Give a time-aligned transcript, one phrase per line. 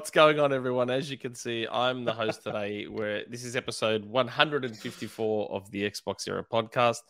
[0.00, 0.88] what's going on, everyone?
[0.88, 2.84] As you can see, I'm the host today.
[2.88, 7.00] Where this is episode 154 of the Xbox Era podcast.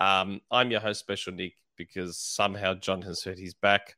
[0.00, 3.94] Um, I'm your host, Special Nick, because somehow John has hurt his back.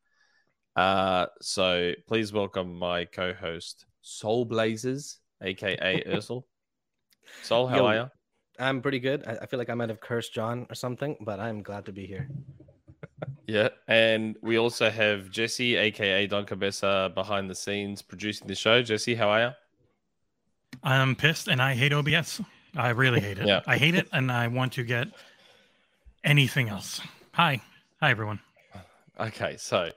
[0.76, 6.42] Uh, so please welcome my co-host, Soulblazerz, aka Ursel.
[7.42, 7.86] Soul, how Yo.
[7.86, 8.10] are you?
[8.58, 9.26] I'm pretty good.
[9.26, 11.92] I, I feel like I might have cursed John or something, but I'm glad to
[11.92, 12.28] be here.
[13.46, 18.82] Yeah, and we also have Jesse, aka Don Cabeza, behind the scenes producing the show.
[18.82, 19.50] Jesse, how are you?
[20.82, 22.40] I'm pissed and I hate OBS.
[22.76, 23.46] I really hate it.
[23.46, 23.60] Yeah.
[23.66, 25.08] I hate it and I want to get
[26.24, 27.00] anything else.
[27.32, 27.60] Hi.
[28.00, 28.40] Hi everyone.
[29.18, 29.90] Okay, so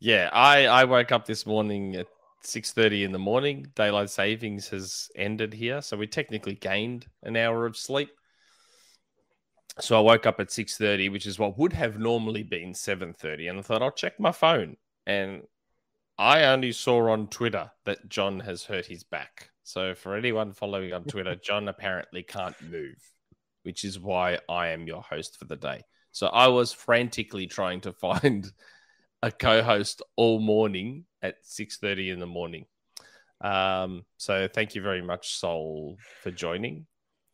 [0.00, 2.08] yeah, I I woke up this morning at
[2.40, 3.68] six thirty in the morning.
[3.76, 8.10] Daylight savings has ended here, so we technically gained an hour of sleep.
[9.80, 13.12] So I woke up at six thirty, which is what would have normally been seven
[13.12, 15.42] thirty, and I thought I'll check my phone, and
[16.16, 19.50] I only saw on Twitter that John has hurt his back.
[19.64, 22.98] So for anyone following on Twitter, John apparently can't move,
[23.64, 25.82] which is why I am your host for the day.
[26.12, 28.50] So I was frantically trying to find
[29.22, 32.66] a co-host all morning at 6:30 in the morning.
[33.40, 36.86] Um, so thank you very much, Soul, for joining.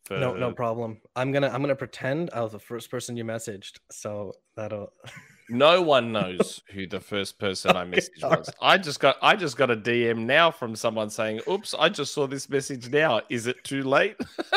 [0.05, 0.99] For No, no problem.
[1.15, 4.91] I'm gonna I'm gonna pretend I was the first person you messaged, so that'll.
[5.49, 8.49] no one knows who the first person I messaged was.
[8.61, 12.13] I just got I just got a DM now from someone saying, "Oops, I just
[12.13, 13.21] saw this message now.
[13.29, 14.15] Is it too late?"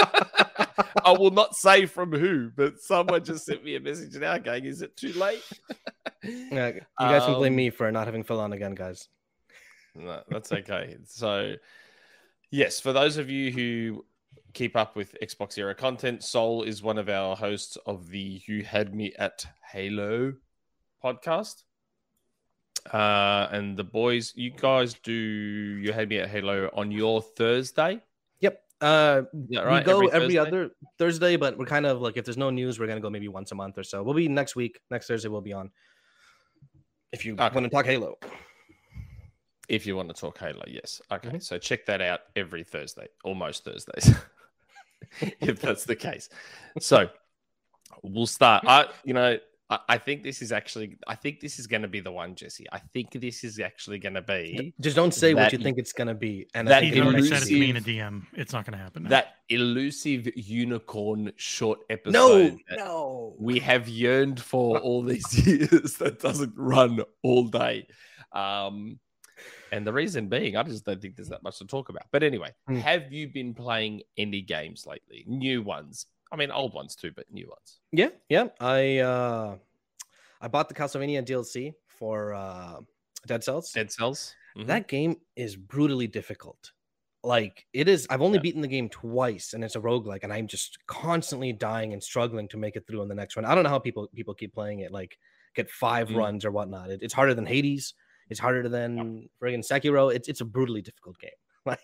[1.04, 4.64] I will not say from who, but someone just sent me a message now going,
[4.64, 5.42] "Is it too late?"
[6.22, 9.08] Yeah, you guys can blame Um, me for not having Phil on again, guys.
[9.94, 10.96] No, that's okay.
[11.04, 11.54] so,
[12.50, 14.04] yes, for those of you who
[14.54, 18.62] keep up with Xbox era content, Soul is one of our hosts of the You
[18.62, 20.34] Had Me at Halo
[21.04, 21.64] podcast.
[22.92, 28.00] Uh, and the boys, you guys do You Had Me at Halo on your Thursday.
[28.40, 28.60] Yep.
[28.80, 29.84] Uh, Yeah, right.
[29.86, 30.38] we go every, Thursday?
[30.38, 33.28] other Thursday, but we're kind of like if there's no news, we're gonna go maybe
[33.28, 34.02] once a month or so.
[34.02, 34.80] We'll be next week.
[34.90, 35.70] Next Thursday, we'll be on.
[37.12, 37.42] If you Okay.
[37.54, 38.16] want to talk Halo,
[39.66, 41.00] If you want to talk Halo, yes.
[41.10, 41.42] Okay, Mhm.
[41.42, 44.10] so check that out every Thursday, almost Thursdays,
[45.40, 46.28] if that's the case.
[46.80, 47.08] So
[48.02, 48.64] we'll start.
[48.66, 49.38] I, you know,
[49.70, 52.34] I, I think this is actually, I think this is going to be the one,
[52.34, 52.66] Jesse.
[52.72, 55.78] I think this is actually going to be just don't say what That- you think
[55.78, 56.46] it's gonna be.
[56.54, 58.26] And that I think already said might it to me in a DM.
[58.34, 59.04] It's not going to happen.
[59.04, 59.08] now.
[59.10, 62.12] that elusive unicorn short episode.
[62.12, 62.38] no,
[62.68, 63.34] that no.
[63.38, 67.86] we have yearned for all these years that doesn't run all day.
[68.32, 68.98] Um,
[69.76, 72.04] and the reason being, I just don't think there's that much to talk about.
[72.12, 72.76] But anyway, Hmm.
[72.76, 75.24] have you been playing any games lately?
[75.26, 76.06] New ones?
[76.32, 77.80] I mean, old ones too, but new ones.
[77.92, 78.48] Yeah, yeah.
[78.60, 79.56] I uh
[80.40, 82.80] I bought the Castlevania DLC for uh
[83.26, 83.72] Dead Cells.
[83.72, 84.34] Dead Cells.
[84.56, 84.66] Mhm.
[84.66, 86.72] That game is brutally difficult.
[87.22, 88.42] Like it is I've only Yeah.
[88.42, 92.48] beaten the game twice and it's a roguelike and I'm just constantly dying and struggling
[92.48, 93.44] to make it through on the next one.
[93.44, 95.18] I don't know how people people keep playing it like
[95.54, 96.16] get 5 Mm.
[96.16, 96.90] runs or whatnot.
[96.90, 97.94] It, it's harder than Hades.
[98.30, 100.14] It's harder than friggin' Sekiro.
[100.14, 101.30] It's it's a brutally difficult game.
[101.66, 101.80] Like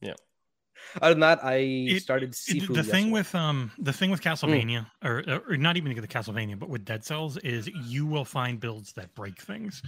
[0.00, 0.14] Yeah.
[1.02, 2.74] Other than that, I It- started It- Sifu.
[2.74, 3.10] the thing yesterday.
[3.12, 7.04] with um the thing with Castlevania or, or not even the Castlevania but with Dead
[7.04, 9.82] Cells is you will find builds that break things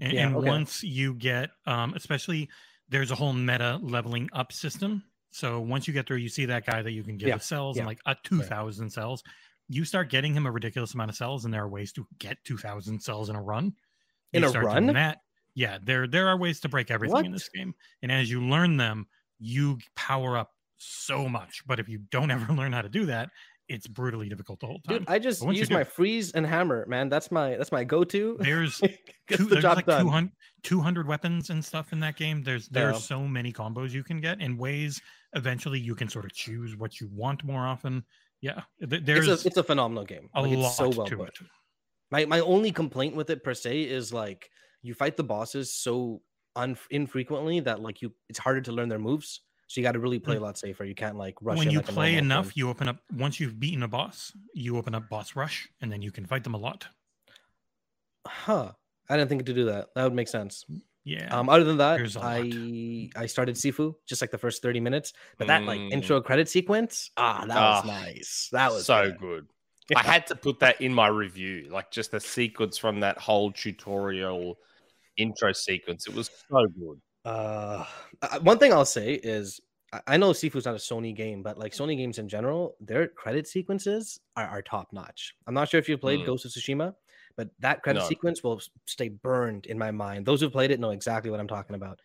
[0.00, 0.48] and, Yeah, and okay.
[0.48, 2.48] once you get um especially
[2.88, 6.66] there's a whole meta leveling up system so once you get through you see that
[6.66, 7.80] guy that you can give Yeah, the cells yeah.
[7.82, 9.24] and like a 2000 cells
[9.68, 12.36] you start getting him a ridiculous amount of cells and there are ways to get
[12.44, 13.74] 2000 cells in a run
[14.34, 14.94] In You a start doing run?
[14.94, 15.22] that
[15.54, 18.76] yeah there there are ways to break everything in this game and as you learn
[18.76, 19.06] them
[19.38, 23.30] you power up so much but if you don't ever learn how to do that
[23.68, 25.84] it's brutally difficult the whole time Dude, I just But once you use do- my
[25.84, 27.08] freeze and hammer, man.
[27.08, 28.36] That's my that's my go-to.
[28.40, 28.88] there's two,
[29.36, 30.02] the there's like done.
[30.04, 30.30] 200,
[30.64, 32.98] 200 weapons and stuff in that game there's there's Yeah.
[33.00, 35.00] so many combos you can get and ways
[35.34, 38.04] eventually you can sort of choose what you want more often
[38.42, 40.28] yeah there's It's a it's a phenomenal game.
[40.34, 41.28] a Like, lot so well to put.
[41.28, 41.34] it
[42.10, 44.50] My my only complaint with it per se is like
[44.84, 46.22] you fight the bosses so
[46.54, 49.40] un- infrequently that like you it's harder to learn their moves.
[49.66, 50.84] So you got to really play a lot safer.
[50.84, 51.58] You can't like rush Mm.
[51.58, 52.52] when in you like play enough thing.
[52.56, 56.00] you open up once you've beaten a boss you open up boss rush and then
[56.02, 56.86] you can fight them a lot
[58.26, 58.72] Huh.
[59.08, 59.88] I didn't think to do that.
[59.94, 60.64] That would make sense.
[61.04, 62.24] yeah Um, other than that, There's lot.
[62.24, 65.92] I I started Sifu just like the first 30 minutes, but that like Mm.
[65.92, 68.48] intro credit sequence, ah, that Ah, was nice.
[68.52, 69.18] That was so good.
[69.88, 69.96] good.
[69.98, 73.52] I had to put that in my review, like just the sequence from that whole
[73.52, 74.58] tutorial
[75.16, 76.06] intro sequence.
[76.06, 77.00] It was so good.
[77.24, 77.84] Uh,
[78.22, 79.60] uh, one thing I'll say is
[79.92, 83.06] I- I know Sifu's not a Sony game, but like Sony games in general, their
[83.08, 85.34] credit sequences are, are top notch.
[85.46, 86.26] I'm not sure if you played Mm.
[86.26, 86.94] Ghost of Tsushima,
[87.36, 88.08] but that credit No.
[88.08, 90.26] sequence will stay burned in my mind.
[90.26, 92.00] Those who played it know exactly what I'm talking about.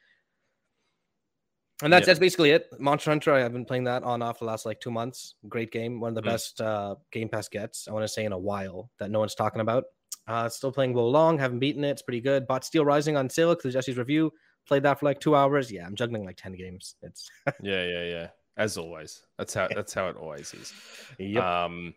[1.81, 2.07] And that's Yeah.
[2.07, 2.67] that's basically it.
[2.79, 5.35] Monster Hunter, I've been playing that on off the last like two months.
[5.47, 6.25] Great game, one of the Mm.
[6.33, 7.87] best uh, Game Pass gets.
[7.87, 9.85] I want to say in a while that no one's talking about.
[10.29, 11.89] Uh, still playing Wo Long, haven't beaten it.
[11.89, 12.45] It's pretty good.
[12.47, 14.31] Bought Steel Rising on sale because Jesse's review.
[14.67, 15.71] Played that for like two hours.
[15.71, 16.95] Yeah, I'm juggling like ten games.
[17.01, 17.29] It's
[17.61, 18.27] Yeah, yeah, yeah.
[18.55, 20.73] As always, that's how that's how it always is.
[21.17, 21.43] yep.
[21.43, 21.93] Um,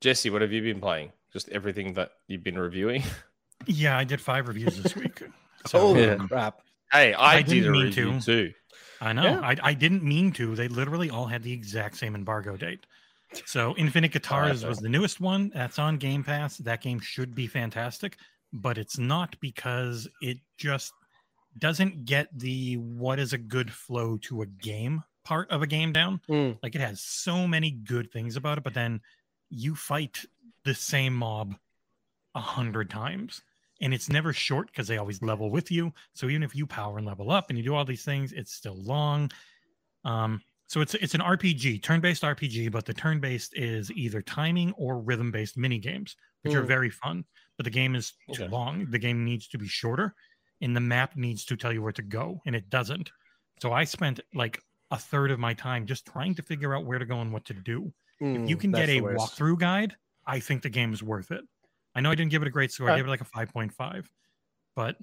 [0.00, 1.10] Jesse, what have you been playing?
[1.32, 3.02] Just everything that you've been reviewing.
[3.66, 5.22] Yeah, I did five reviews this week.
[5.66, 6.16] So, Holy yeah.
[6.16, 6.60] crap!
[6.92, 8.20] hey, I, I did didn't a mean review to.
[8.20, 8.52] too.
[9.00, 9.22] I know.
[9.22, 9.40] Yeah.
[9.40, 10.54] I, I didn't mean to.
[10.54, 12.84] They literally all had the exact same embargo date.
[13.46, 15.50] So Infinite Guitars was the newest one.
[15.54, 16.58] That's on Game Pass.
[16.58, 18.16] That game should be fantastic,
[18.52, 20.92] but it's not because it just
[21.58, 25.92] doesn't get the what is a good flow to a game part of a game
[25.92, 26.20] down.
[26.28, 26.58] Mm.
[26.62, 29.00] Like it has so many good things about it, but then
[29.50, 30.24] you fight
[30.64, 31.54] the same mob
[32.34, 33.42] a hundred times.
[33.80, 35.92] And it's never short because they always level with you.
[36.14, 38.52] So even if you power and level up and you do all these things, it's
[38.52, 39.30] still long.
[40.04, 45.00] Um, so it's it's an RPG, turn-based RPG, but the turn-based is either timing or
[45.00, 46.66] rhythm-based mini games, which are Hmm.
[46.66, 47.24] very fun.
[47.56, 48.48] But the game is too Okay.
[48.48, 48.90] long.
[48.90, 50.14] The game needs to be shorter,
[50.60, 53.10] and the map needs to tell you where to go, and it doesn't.
[53.60, 56.98] So I spent like a third of my time just trying to figure out where
[56.98, 57.92] to go and what to do.
[58.32, 59.96] If you Mm, can get a walkthrough guide,
[60.26, 61.44] I think the game is worth it.
[61.94, 62.88] I know I didn't give it a great score.
[62.88, 64.10] I gave it like a 5.5,
[64.74, 64.96] but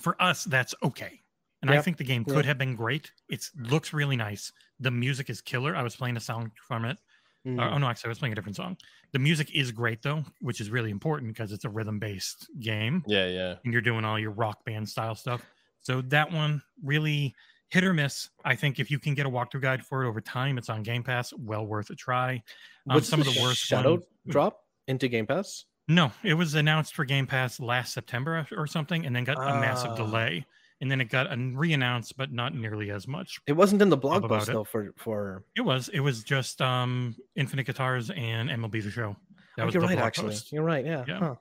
[0.00, 1.22] for us, that's okay.
[1.62, 3.10] And I think the game could have been great.
[3.28, 4.52] It looks really nice.
[4.78, 5.74] The music is killer.
[5.74, 6.98] I was playing a song from it.
[7.46, 7.58] Mm.
[7.60, 8.76] Uh, oh no, actually, I was playing a different song.
[9.12, 13.26] The music is great though, which is really important because it's a rhythm-based game Yeah,
[13.26, 13.54] yeah.
[13.64, 15.44] and you're doing all your rock band style stuff.
[15.80, 17.34] So that one really
[17.70, 18.28] hit or miss.
[18.44, 20.82] I think if you can get a walkthrough guide for it over time, it's on
[20.82, 21.32] Game Pass.
[21.32, 22.42] Well worth a try.
[22.88, 25.64] Um, What's some of the the worst Shadow ones- drop into Game Pass.
[25.86, 29.58] No, it was announced for Game Pass last September or something, and then got a
[29.60, 29.96] massive Ah.
[29.96, 30.44] delay,
[30.80, 33.38] and then it got un- re-announced, but not nearly as much.
[33.46, 34.52] It wasn't in the blog post it.
[34.52, 35.44] though for for.
[35.56, 35.88] It was.
[35.90, 39.16] It was just um Infinite Guitars and MLB the Show.
[39.56, 40.28] That Oh, was you're the right, blog actually.
[40.28, 40.52] post.
[40.52, 40.84] You're right.
[40.84, 41.04] Yeah.
[41.08, 41.18] Yeah.
[41.18, 41.34] Huh.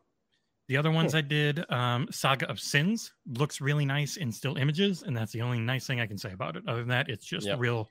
[0.69, 5.03] The other ones I did, um, Saga of Sins looks really nice in still images,
[5.03, 6.63] and that's the only nice thing I can say about it.
[6.67, 7.59] Other than that, it's just Yep.
[7.59, 7.89] real,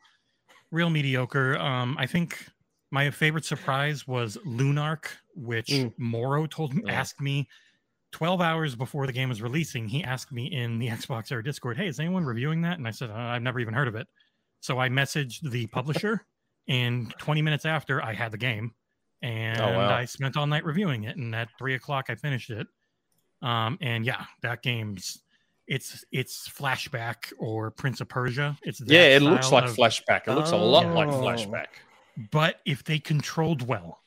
[0.72, 1.56] real mediocre.
[1.58, 2.44] Um, I think
[2.90, 5.94] my favorite surprise was Lunark, which Mm.
[5.96, 6.90] Moro told me, Mm.
[6.92, 7.48] asked me
[8.16, 9.86] 12 hours before the game was releasing.
[9.86, 13.10] He asked me in the XboxEra Discord, "Hey, is anyone reviewing that?" And I said,
[13.10, 14.08] uh, "I've never even heard of it."
[14.60, 16.24] So I messaged the publisher,
[16.66, 18.72] and 20 minutes after, I had the game,
[19.20, 19.94] and wow.
[19.94, 21.16] I spent all night reviewing it.
[21.18, 22.66] And at three o'clock, I finished it.
[23.42, 25.20] Um, and yeah, that game's
[25.66, 28.56] it's it's flashback or Prince of Persia.
[28.62, 30.22] It's Yeah, it looks like of- flashback.
[30.26, 31.20] It looks a lot like Oh.
[31.20, 31.66] flashback.
[32.32, 34.00] but if they controlled well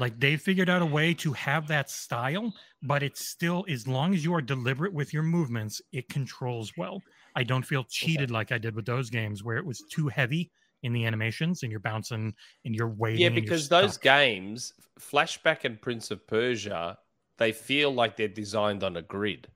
[0.00, 2.52] like they figured out a way to have that style
[2.82, 7.00] but it's still as long as you are deliberate with your movements it controls well
[7.36, 10.50] i don't feel cheated like i did with those games where it was too heavy
[10.82, 15.78] in the animations and you're bouncing and you're waiting Yeah, because those games, Flashback and
[15.78, 16.96] Prince of Persia,
[17.36, 19.46] they feel like they're designed on a grid,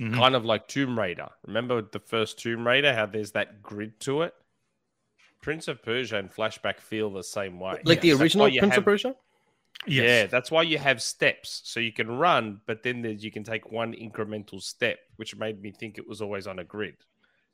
[0.00, 0.16] Mhm.
[0.16, 1.28] kind of like Tomb Raider.
[1.46, 4.34] Remember the first Tomb Raider, how there's that grid to it?
[5.40, 7.80] Prince of Persia and Flashback feel the same way.
[7.84, 9.14] Like the That's why original Prince have- of Persia.
[9.86, 10.04] Yes.
[10.04, 11.62] Yeah, that's why you have steps.
[11.64, 15.60] So you can run, but then there's, you can take one incremental step, which made
[15.60, 16.94] me think it was always on a grid.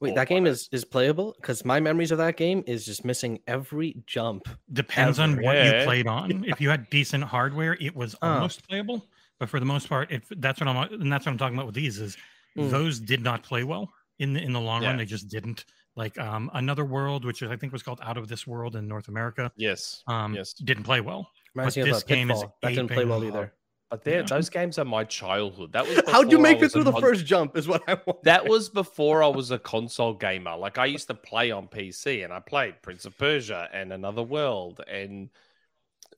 [0.01, 3.39] Wait, that game is is playable because my memories of that game is just missing
[3.47, 4.49] every jump.
[4.73, 5.79] depends on what Yeah.
[5.81, 8.29] you played on if you had decent hardware it was Oh.
[8.33, 9.07] almost playable
[9.39, 11.67] but for the most part if that's what i'm and that's what i'm talking about
[11.67, 12.17] with these is
[12.59, 12.69] Mm.
[12.71, 16.19] those did not play well in the in the long run they just didn't like
[16.19, 19.53] um another world which i think was called out of this world in north america
[19.57, 20.03] Yes.
[20.09, 20.53] um Yes.
[20.53, 23.19] didn't play well Reminds But me of this uh, game is That didn't play well
[23.23, 23.53] aping- either.
[23.91, 24.27] But there, Yeah.
[24.27, 25.73] those games are my childhood.
[25.73, 27.57] That was How'd you before I make it was through a the con- first jump?
[27.59, 28.23] Is what I want.
[28.23, 30.57] That was before I was a console gamer.
[30.57, 34.23] Like I used to play on PC and I played Prince of Persia and Another
[34.23, 35.29] World and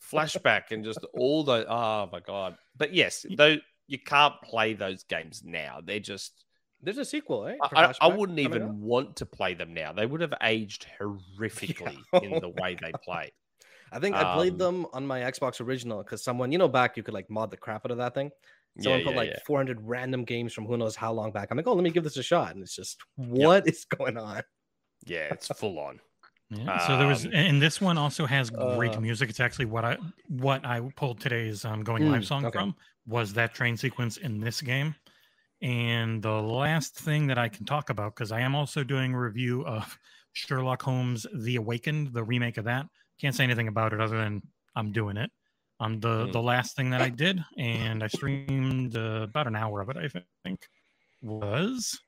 [0.00, 2.56] Flashback and just all the oh my god.
[2.76, 5.80] But yes, though you can't play those games now.
[5.84, 6.44] They're just
[6.80, 7.56] There's a sequel, eh?
[7.72, 9.92] I, I wouldn't even want to play them now.
[9.92, 13.32] They would have aged horrifically in the way they play.
[13.94, 16.96] I think I played um, them on my Xbox original because someone, you know, back
[16.96, 18.30] you could like mod the crap out of that thing.
[18.80, 19.38] Someone yeah, put yeah, like yeah.
[19.46, 21.48] 400 random games from who knows how long back.
[21.50, 24.18] I'm like, oh, let me give this a shot, and it's just what is going
[24.18, 24.42] on?
[25.06, 26.00] yeah, it's full on.
[26.50, 29.64] Yeah, so there was Um, and this one also has great uh, music it's actually
[29.64, 29.96] what i
[30.28, 32.58] what i pulled today's um going live Mm, song okay.
[32.58, 34.94] from was that train sequence in this game
[35.62, 39.18] and the last thing that i can talk about because i am also doing a
[39.18, 39.98] review of
[40.34, 42.86] sherlock holmes the awakened the remake of that
[43.20, 44.42] can't say anything about it other than
[44.76, 45.30] i'm doing it
[45.80, 46.32] um the Mm.
[46.32, 49.96] the last thing that i did and i streamed uh, about an hour of it
[49.96, 50.08] i
[50.44, 50.68] think
[51.22, 51.98] was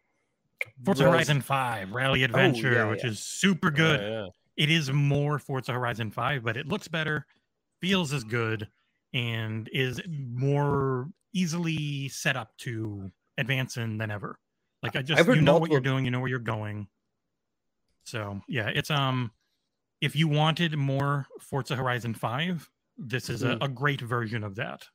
[0.84, 3.10] Forza Horizon 5 Rally Adventure, yeah, which yeah.
[3.10, 4.00] is super good.
[4.00, 4.28] Yeah.
[4.56, 7.26] It is more Forza Horizon 5, but it looks better,
[7.80, 8.68] feels as good,
[9.12, 14.38] and is more easily set up to advance in than ever.
[14.82, 16.88] Like I just you know what you're doing, you know where you're going.
[18.04, 19.30] So yeah, it's um
[20.00, 24.86] if you wanted more Forza Horizon 5, this is a, a great version of that.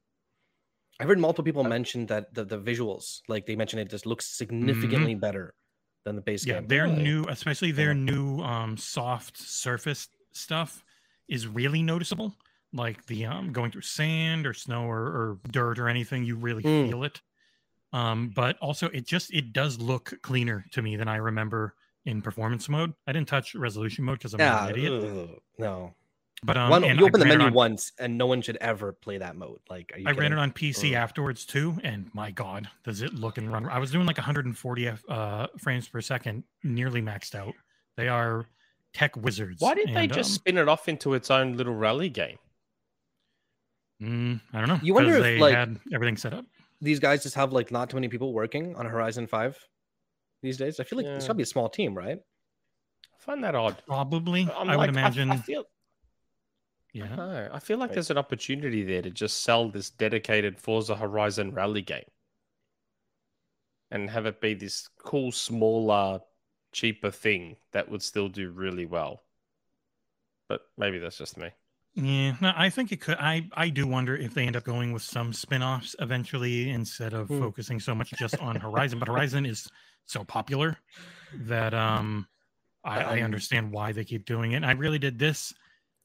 [0.99, 4.37] I've heard multiple people mention that the, the visuals, like they mentioned, it just looks
[4.37, 5.53] significantly better
[6.05, 6.67] than the base Yeah, game.
[6.67, 7.03] their Really?
[7.03, 8.13] new, especially their Yeah.
[8.13, 10.83] new um soft surface stuff
[11.27, 12.35] is really noticeable.
[12.73, 16.63] Like the um going through sand or snow or, or dirt or anything, you really
[16.63, 16.87] Mm.
[16.87, 17.21] feel it.
[17.93, 22.21] Um, but also it just it does look cleaner to me than I remember in
[22.21, 22.93] performance mode.
[23.07, 25.03] I didn't touch resolution mode because I'm yeah, an idiot.
[25.03, 25.93] ugh, no.
[26.43, 29.19] But um, One, you open the menu on- once, and no one should ever play
[29.19, 29.59] that mode.
[29.69, 30.95] Like, are you I ran it on PC Ugh.
[30.95, 33.67] afterwards too, and my god, does it look and run?
[33.67, 37.53] I was doing like 140 F- uh, frames per second, nearly maxed out.
[37.95, 38.47] They are
[38.93, 39.61] tech wizards.
[39.61, 42.37] Why didn't they just um, spin it off into its own little rally game?
[44.01, 44.79] Mm, I don't know.
[44.81, 46.45] You wonder if, they like- had everything set up.
[46.81, 49.63] These guys just have like not too many people working on Horizon Five
[50.41, 50.79] these days.
[50.79, 51.27] I feel like it's Yeah.
[51.29, 52.17] gotta be a small team, right?
[52.17, 53.81] I find that odd.
[53.85, 55.31] Probably, I'm I would imagine.
[55.31, 55.65] I, feel,
[56.93, 57.95] yeah, no, I feel like Right.
[57.95, 62.05] there's an opportunity there to just sell this dedicated Forza Horizon rally game
[63.91, 66.21] and have it be this cool, smaller,
[66.71, 69.23] cheaper thing that would still do really well.
[70.47, 71.49] But maybe that's just me.
[71.93, 72.35] yeah.
[72.41, 73.17] No, I think it could.
[73.19, 77.27] I I do wonder if they end up going with some spin-offs eventually instead of
[77.27, 77.39] Hmm.
[77.39, 78.97] focusing so much just on Horizon.
[78.99, 79.69] But Horizon is
[80.05, 80.77] so popular
[81.33, 82.27] that um,
[82.83, 84.57] I, I Um, understand why they keep doing it.
[84.57, 85.53] And I really did this.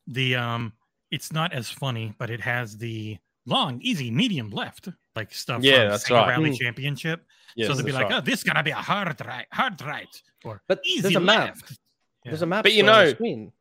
[0.07, 0.73] The um,
[1.11, 5.63] it's not as funny, but it has the long, easy, medium, left like stuff.
[5.63, 6.29] Yeah, from that's right.
[6.29, 6.57] Rally Hmm.
[6.57, 7.25] Championship.
[7.57, 8.19] Yes, so they'll be like, right.
[8.19, 11.57] "Oh, this gonna be a hard right, hard right, or But easy there's a map.
[11.57, 11.79] left."
[12.25, 12.65] There's a map.
[12.65, 13.53] But you still on the know-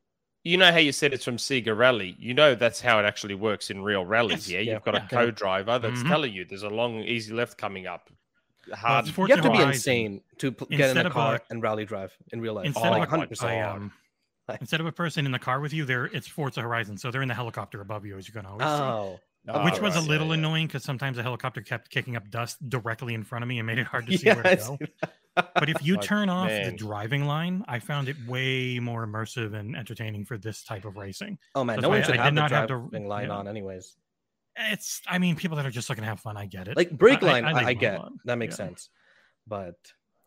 [0.44, 2.14] you know how you said it's from Sega Rally.
[2.20, 4.48] You know that's how it actually works in real rallies.
[4.48, 4.50] Yes.
[4.50, 4.72] Yeah, Yeah.
[4.74, 5.04] you've got Yeah.
[5.06, 6.08] a co-driver that's Mhm.
[6.08, 8.10] telling you there's a long, easy left coming up.
[8.68, 9.06] Well, Hard.
[9.08, 9.68] it's You have to be Horizon.
[9.72, 12.66] insane to pl- get in a car a- and rally drive in real life.
[12.66, 13.42] Instead Oh of my a, 100%.
[13.44, 13.92] I, um,
[14.60, 17.22] instead of a person in the car with you, there it's Forza Horizon, so they're
[17.22, 18.72] in the helicopter above you, as you can always see.
[18.72, 20.38] Oh, Oh, Which was a little yeah, yeah.
[20.38, 23.66] annoying because sometimes the helicopter kept kicking up dust directly in front of me and
[23.68, 24.34] made it hard to see yeah.
[24.34, 24.78] where to I go.
[25.54, 29.76] But if you turn off the driving line, I found it way more immersive and
[29.76, 31.38] entertaining for this type of racing.
[31.54, 33.06] Oh man, That's no why one should I did have the not have to- driving
[33.06, 33.36] line yeah.
[33.36, 33.94] on, anyways.
[34.58, 36.76] It's, I mean, people that are just looking to have fun, I get it.
[36.76, 38.12] Like brake I- I- line, I I, I, get lot.
[38.24, 38.66] that makes Yeah.
[38.68, 38.88] sense.
[39.46, 39.74] But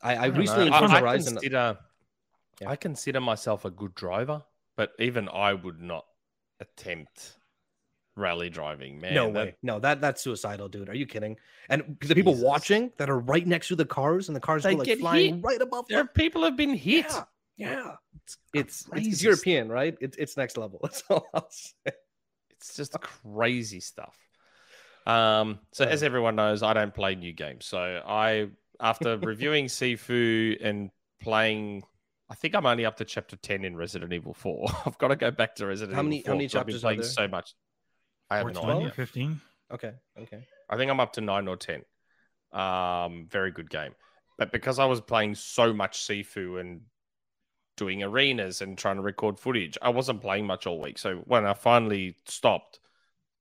[0.01, 0.69] I, I, I recently.
[0.69, 1.77] I- I Horizon, consider,
[2.61, 2.69] Yeah.
[2.69, 4.43] I consider myself a good driver,
[4.77, 6.05] but even I would not
[6.59, 7.37] attempt
[8.15, 8.99] rally driving.
[8.99, 10.89] Man, no that- way, no that that's suicidal, dude.
[10.89, 11.37] Are you kidding?
[11.69, 12.45] And the people Jesus.
[12.45, 15.35] watching that are right next to the cars, and the cars They go like flying
[15.35, 15.43] hit.
[15.43, 16.09] right above There them.
[16.13, 17.05] people have been hit.
[17.09, 17.95] Yeah, yeah.
[18.25, 19.97] It's It's, it's European, right?
[20.01, 20.79] It's it's next level.
[20.83, 21.91] That's all I'll say.
[22.59, 24.15] It's just crazy stuff.
[25.05, 27.65] Um, so as everyone knows, I don't play new games.
[27.65, 28.49] So I,
[28.79, 31.83] after reviewing Sifu and playing,
[32.29, 34.67] I think I'm only up to chapter ten in Resident Evil Four.
[34.85, 36.65] I've got to go back to Resident How Evil many- how 4 many 'cause I've
[36.65, 37.09] been chapters are playing there?
[37.09, 37.55] so much.
[38.29, 38.91] I have or no 20 idea.
[38.91, 39.41] 15.
[39.71, 40.43] Okay, okay.
[40.69, 41.81] I think I'm up to nine or ten.
[42.51, 43.93] Um, very good game.
[44.37, 46.81] But because I was playing so much Sifu and
[47.79, 50.97] doing arenas and trying to record footage, I wasn't playing much all week.
[50.99, 52.79] So when I finally stopped,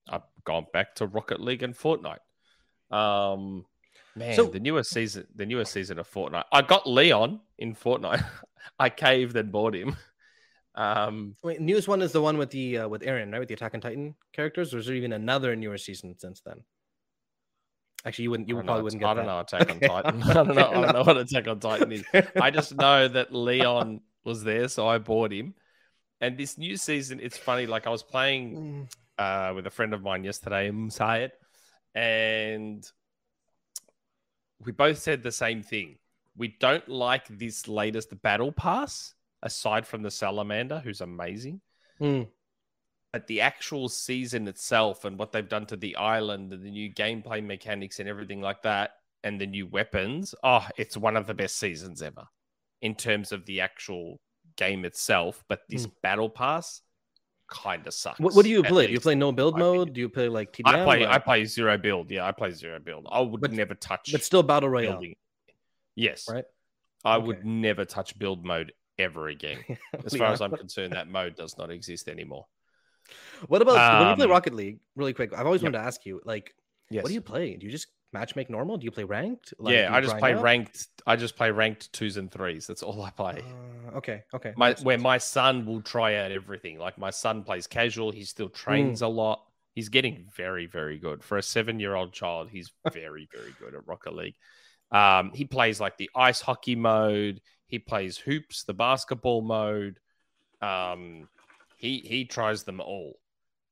[0.08, 2.20] I've gone back to Rocket League and Fortnite.
[2.90, 3.66] Um,
[4.16, 6.44] man, So- the newest season, the newest season of Fortnite.
[6.52, 8.24] I got Leon in Fortnite.
[8.78, 9.96] I caved and bought him.
[10.74, 13.40] Um, Wait, newest one is the one with the uh, with Eren, right?
[13.40, 16.62] With the Attack on Titan characters, or is there even another newer season since then?
[18.04, 18.48] Actually, you wouldn't.
[18.48, 19.32] You probably know, wouldn't I don't that.
[19.32, 20.22] know Attack Okay, on Titan.
[20.30, 20.68] I don't know.
[20.70, 22.04] I don't know what Attack on Titan is.
[22.40, 25.54] I just know that Leon was there, so I bought him.
[26.20, 27.66] And this new season, it's funny.
[27.66, 31.32] Like I was playing Mm, uh, with a friend of mine yesterday, Sayed,
[31.94, 32.88] and
[34.64, 35.98] we both said the same thing.
[36.36, 41.60] We don't like this latest battle pass, aside from the Salamander, who's amazing.
[42.00, 42.28] mm.
[43.12, 46.92] But the actual season itself and what they've done to the island and the new
[46.92, 48.90] gameplay mechanics and everything like that,
[49.24, 52.24] and the new weapons, oh, it's one of the best seasons ever
[52.82, 54.20] in terms of the actual
[54.56, 55.44] game itself.
[55.48, 56.80] But this battle pass
[57.48, 58.20] kind of sucks.
[58.20, 58.86] What, what do you play?
[58.86, 59.92] Do you play no build mode?
[59.94, 60.62] Do you play like TDM?
[60.66, 61.04] I play.
[61.04, 62.10] or- I play zero build.
[62.10, 63.06] Yeah, I play zero build.
[63.10, 64.10] I would But- never touch.
[64.12, 65.14] but still battle royale, building.
[65.96, 66.44] Yes, right?
[67.04, 67.26] I Okay.
[67.26, 69.58] would never touch build mode ever again.
[70.04, 72.46] As far as I'm concerned, that mode does not exist anymore.
[73.46, 74.80] What about when you play Um, Rocket League?
[74.96, 75.72] Really quick, I've always yep.
[75.72, 76.52] wanted to ask you, like,
[76.90, 77.02] Yes.
[77.02, 77.56] what do you play?
[77.56, 78.76] Do you just matchmake normal?
[78.76, 79.54] Do you play ranked?
[79.58, 80.42] Like, yeah, I just play out?
[80.42, 80.86] ranked.
[81.06, 82.66] I just play ranked twos and threes.
[82.66, 83.42] That's all I play.
[83.42, 84.54] Uh, okay, okay.
[84.56, 86.78] my where my son will try out everything.
[86.78, 88.10] Like my son plays casual.
[88.12, 89.42] He still trains a lot.
[89.74, 92.50] He's getting very, very good for a seven-year-old child.
[92.50, 94.34] He's very, very good at Rocket League.
[94.90, 97.40] Um, he plays like the ice hockey mode.
[97.66, 99.98] He plays hoops, the basketball mode.
[100.62, 101.28] Um,
[101.76, 103.18] he he tries them all.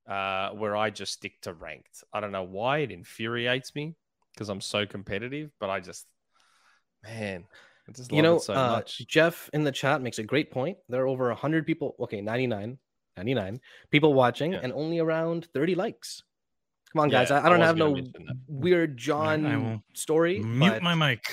[0.06, 2.04] Uh, where I just stick to ranked.
[2.12, 3.96] I don't know why it infuriates me
[4.36, 6.06] because I'm so competitive, but I just,
[7.02, 7.44] man,
[7.88, 8.98] I just love you know, it so uh, much.
[9.08, 10.76] Jeff in the chat makes a great point.
[10.90, 12.78] There are over 100 people, okay, 99,
[13.16, 14.60] 99 people watching Yeah.
[14.62, 16.22] and only around 30 likes.
[16.92, 17.30] Come on, guys.
[17.30, 17.96] Yeah, I, I don't was have no
[18.46, 20.38] weird John will story.
[20.40, 21.24] Mute but my mic.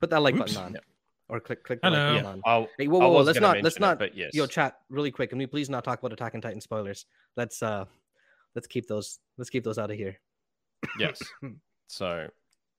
[0.00, 0.52] Put that like Oops.
[0.54, 0.72] button on.
[0.74, 0.80] Yeah.
[1.28, 2.12] Or click click the like Hello.
[2.14, 2.42] button Yeah, on.
[2.44, 4.32] I'll, Hey, whoa, whoa, whoa, let's not let's mention it, not but yes.
[4.34, 5.30] yo chat really quick.
[5.30, 7.06] Can we please not talk about Attack on Titan spoilers?
[7.36, 7.84] Let's uh
[8.54, 10.18] let's keep those let's keep those out of here.
[10.98, 11.20] yes.
[11.92, 12.28] So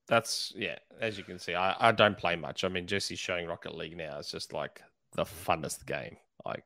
[0.08, 0.78] that's yeah.
[1.00, 2.64] As you can see, I, I don't play much.
[2.64, 4.18] I mean, Jesse's showing Rocket League now.
[4.18, 4.82] It's just like
[5.14, 6.18] the funnest game.
[6.44, 6.64] Like,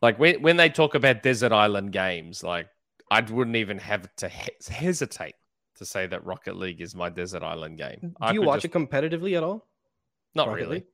[0.00, 2.68] like when when they talk about desert island games, like
[3.10, 5.34] I wouldn't even have to he- hesitate
[5.78, 7.98] to say that Rocket League is my desert island game.
[8.00, 9.66] Do I you watch just- it competitively at all?
[10.36, 10.74] Not Rocket really.
[10.76, 10.84] League?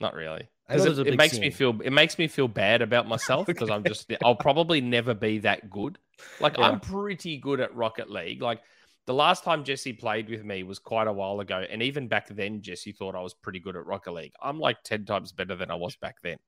[0.00, 0.48] Not really.
[0.68, 3.84] Because it, it makes me feel it makes me feel bad about myself because I'm
[3.84, 5.98] just I'll probably never be that good.
[6.40, 6.68] Like Yeah.
[6.68, 8.40] I'm pretty good at Rocket League.
[8.42, 8.60] Like
[9.06, 12.28] the last time Jesse played with me was quite a while ago, and even back
[12.28, 14.32] then Jesse thought I was pretty good at Rocket League.
[14.42, 16.38] I'm like ten times better than I was back then,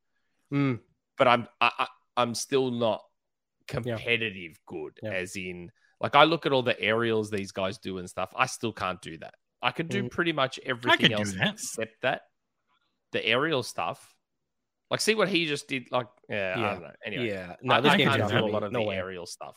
[0.53, 0.81] Mm,
[1.19, 1.87] but I'm I, I,
[2.17, 3.03] I'm still not
[3.67, 4.99] competitive good.
[5.03, 5.11] Yeah.
[5.11, 5.71] As in,
[6.01, 8.33] like I look at all the aerials these guys do and stuff.
[8.37, 9.35] I still can't do that.
[9.63, 10.11] I could do Mm.
[10.11, 11.55] pretty much everything do else that.
[11.55, 12.23] except that.
[13.13, 14.15] The aerial stuff.
[14.91, 15.91] Like, see what he just did.
[15.91, 16.73] Like, yeah, I Yeah.
[16.73, 16.93] don't know.
[17.05, 17.57] Anyway, yeah.
[17.63, 18.97] No, I, this I game's can't do a lot of no the way.
[18.97, 19.57] aerial stuff.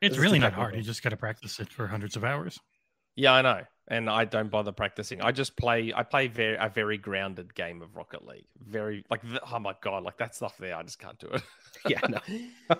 [0.00, 0.76] It's really not hard.
[0.76, 2.58] You just got to practice it for hundreds of hours.
[3.16, 5.22] Yeah, I know, and I don't bother practicing.
[5.22, 5.92] I just play.
[5.94, 8.46] I play very a very grounded game of Rocket League.
[8.58, 10.76] Very like, the, oh my god, like that stuff there.
[10.76, 11.42] I just can't do it.
[11.88, 12.18] Yeah, no.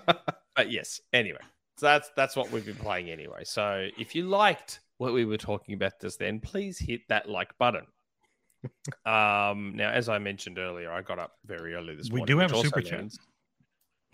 [0.57, 1.01] but yes.
[1.13, 1.39] Anyway,
[1.77, 3.45] so that's that's what we've been playing anyway.
[3.45, 7.57] So if you liked what we were talking about just then, please hit that like
[7.57, 7.87] button.
[9.07, 12.37] um, now, as I mentioned earlier, I got up very early this We morning.
[12.37, 13.01] We do have a super chat.
[13.01, 13.19] means-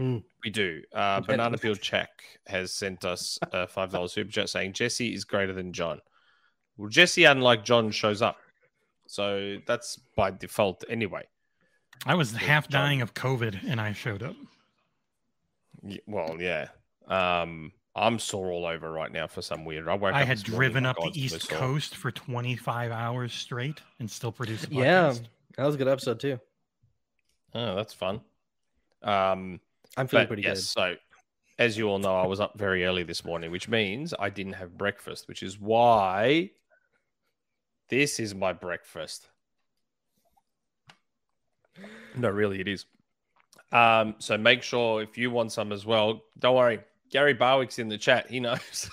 [0.02, 0.18] Hmm.
[0.44, 0.82] We do.
[0.92, 1.22] Uh, Gentlemen.
[1.36, 2.08] Banana Peel Check
[2.48, 6.00] has sent us a five dollars super chat saying Jesse is greater than John.
[6.76, 8.36] Well, Jesse, unlike John, shows up,
[9.06, 11.22] so that's by default anyway.
[12.04, 12.82] I was Yeah, half John.
[12.82, 14.34] dying of COVID and I showed up.
[15.82, 16.68] Y- Well, yeah.
[17.06, 19.86] Um, I'm sore all over right now for some weird.
[19.88, 21.58] I woke I up had driven my up the East sore.
[21.58, 25.12] Coast for 25 hours straight and still produced yeah,
[25.56, 26.40] that was a good episode too.
[27.54, 28.22] Oh, that's fun.
[29.02, 29.60] Um,
[29.96, 30.96] I'm feeling but pretty yes, so
[31.59, 34.55] as you all know, I was up very early this morning, which means I didn't
[34.55, 36.50] have breakfast, which is why
[37.88, 39.28] this is my breakfast.
[42.16, 42.87] No, really, it is.
[43.70, 46.81] Um, so make sure if you want some as well, don't worry.
[47.11, 48.31] Gary Barwick's in the chat.
[48.31, 48.90] He knows.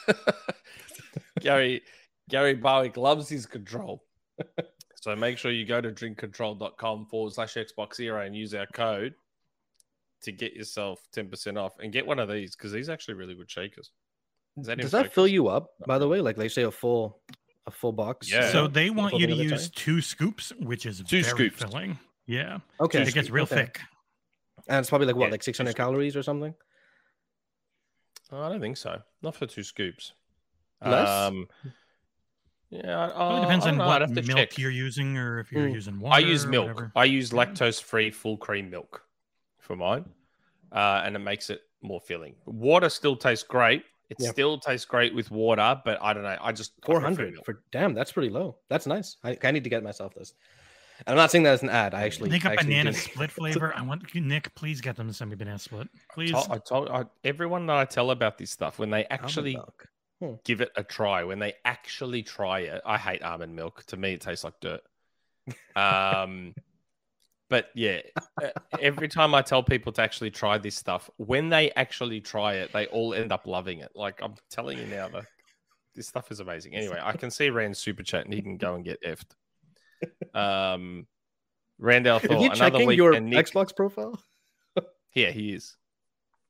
[1.40, 1.82] Gary
[2.30, 4.04] Gary Barwick loves his control.
[4.96, 9.16] so make sure you go to drinkcontrol.com forward slash XboxEra and use our code
[10.24, 13.36] to get yourself 10% off and get one of these because these are actually really
[13.36, 13.92] good shakers.
[14.58, 15.70] Is that Does that fill you up?
[15.88, 17.22] By the way, like they say, a full
[17.66, 18.32] a full box.
[18.32, 18.52] Yeah.
[18.52, 19.72] So they want you to Something at a use time?
[19.76, 21.62] two scoops, which is Two very scoops.
[21.64, 22.00] filling.
[22.26, 22.58] Yeah.
[22.80, 23.02] Okay.
[23.04, 23.56] it gets real okay.
[23.56, 23.80] thick.
[24.68, 26.54] And it's probably like what, Yeah, like 600 calories or something?
[28.32, 29.02] Oh, I don't think so.
[29.22, 30.14] Not for two scoops.
[30.86, 31.08] Less?
[31.10, 31.48] Um,
[32.70, 33.88] yeah, Well, uh, it depends on know.
[33.88, 34.58] What have milk check.
[34.58, 35.74] you're using or if you're Mm.
[35.74, 36.16] using water.
[36.16, 36.92] I use milk.
[36.96, 39.04] I use lactose free full cream milk
[39.70, 40.04] for mine,
[40.72, 42.34] uh, and it makes it more filling.
[42.48, 43.84] Water still tastes great.
[44.10, 44.32] It Yeah.
[44.32, 46.36] still tastes great with water, but I don't know.
[46.42, 48.58] I just 400 for damn, that's pretty low.
[48.68, 49.18] That's nice.
[49.24, 50.34] I, I need to get myself this.
[51.06, 51.94] And I'm not saying that as an ad.
[51.94, 52.98] I actually They got I actually banana do.
[52.98, 53.72] split flavor.
[53.76, 54.54] I want Nick.
[54.56, 55.88] Please get them to send me banana split.
[56.12, 56.34] Please.
[56.34, 59.88] I told I, everyone that I tell about this stuff when they actually milk.
[60.44, 61.24] give it a try.
[61.24, 63.84] When they actually try it, I hate almond milk.
[63.86, 64.82] To me, it tastes like dirt.
[65.76, 66.56] Um,
[67.50, 68.02] but yeah,
[68.42, 72.56] uh, every time I tell people to actually try this stuff, when they actually try
[72.56, 73.92] it, they all end up loving it.
[73.96, 75.26] Like I'm telling you now, the,
[75.96, 76.76] this stuff is amazing.
[76.76, 79.34] Anyway, I can see Rand's super chat, and he can go and get effed.
[80.34, 81.08] Um,
[81.80, 84.22] Randall Are you another checking week, your and Nick, Xbox profile?
[85.16, 85.76] yeah, he is.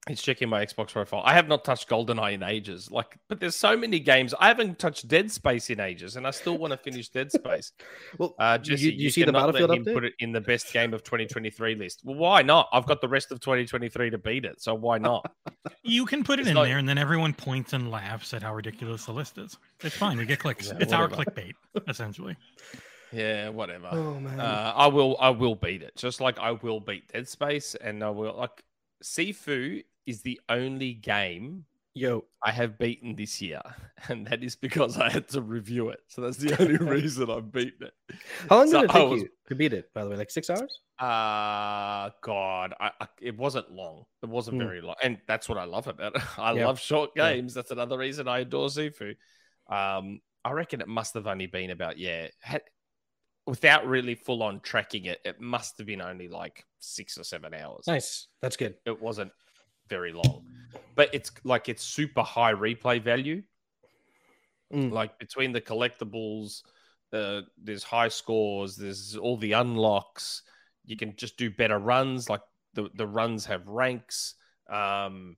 [0.08, 1.22] He's checking my Xbox profile.
[1.26, 2.90] I have not touched GoldenEye in ages.
[2.90, 4.34] Like, but there's so many games.
[4.40, 7.74] I haven't touched Dead Space in ages, and I still want to finish Dead Space.
[8.18, 9.94] Well, Uh, you- Jesse, you, you, see the cannot let Battlefield him update?
[9.94, 12.02] put it in the best game of 2023 list.
[12.04, 12.70] Well, why not?
[12.74, 15.30] I've got the rest of 2023 to beat it, so why not?
[15.84, 18.42] You can put it It's in not- there, and then everyone points and laughs at
[18.42, 19.58] how ridiculous the list is.
[19.84, 20.18] It's fine.
[20.18, 20.68] We get clicks.
[20.72, 21.54] Yeah, it's our clickbait,
[21.88, 22.36] essentially.
[23.12, 23.90] yeah, whatever.
[23.92, 24.40] Oh man.
[24.40, 25.18] Uh, I will.
[25.20, 25.96] I will beat it.
[25.98, 28.64] Just like I will beat Dead Space, and I will like
[29.04, 33.62] Sifu is the only game Yo, I have beaten this year,
[34.10, 36.00] and that is because I had to review it.
[36.08, 38.16] So that's the only reason I've beaten it.
[38.48, 39.92] how long So did it take was- you to beat it?
[39.94, 40.80] By the way, like six hours?
[41.00, 44.06] Uh God, I, I it wasn't long.
[44.22, 44.64] It wasn't Mm.
[44.66, 46.22] very long, and that's what I love about it.
[46.40, 46.68] I Yeah.
[46.68, 47.54] love short games.
[47.54, 49.16] That's another reason I adore Sifu.
[49.70, 52.62] Um, I reckon it must have only been about yeah, had,
[53.50, 57.52] without really full on tracking it, it must have been only like six or seven
[57.52, 57.86] hours.
[57.88, 58.28] Nice.
[58.44, 58.76] That's good.
[58.86, 59.32] It wasn't
[59.90, 60.46] very long,
[60.96, 63.42] but it's like it's super high replay value.
[64.72, 64.92] Mm.
[64.92, 66.62] Like between the collectibles,
[67.12, 70.44] uh, there's high scores, there's all the unlocks.
[70.86, 72.30] You can just do better runs.
[72.30, 72.42] Like
[72.76, 74.36] the the runs have ranks.
[74.70, 75.38] Um,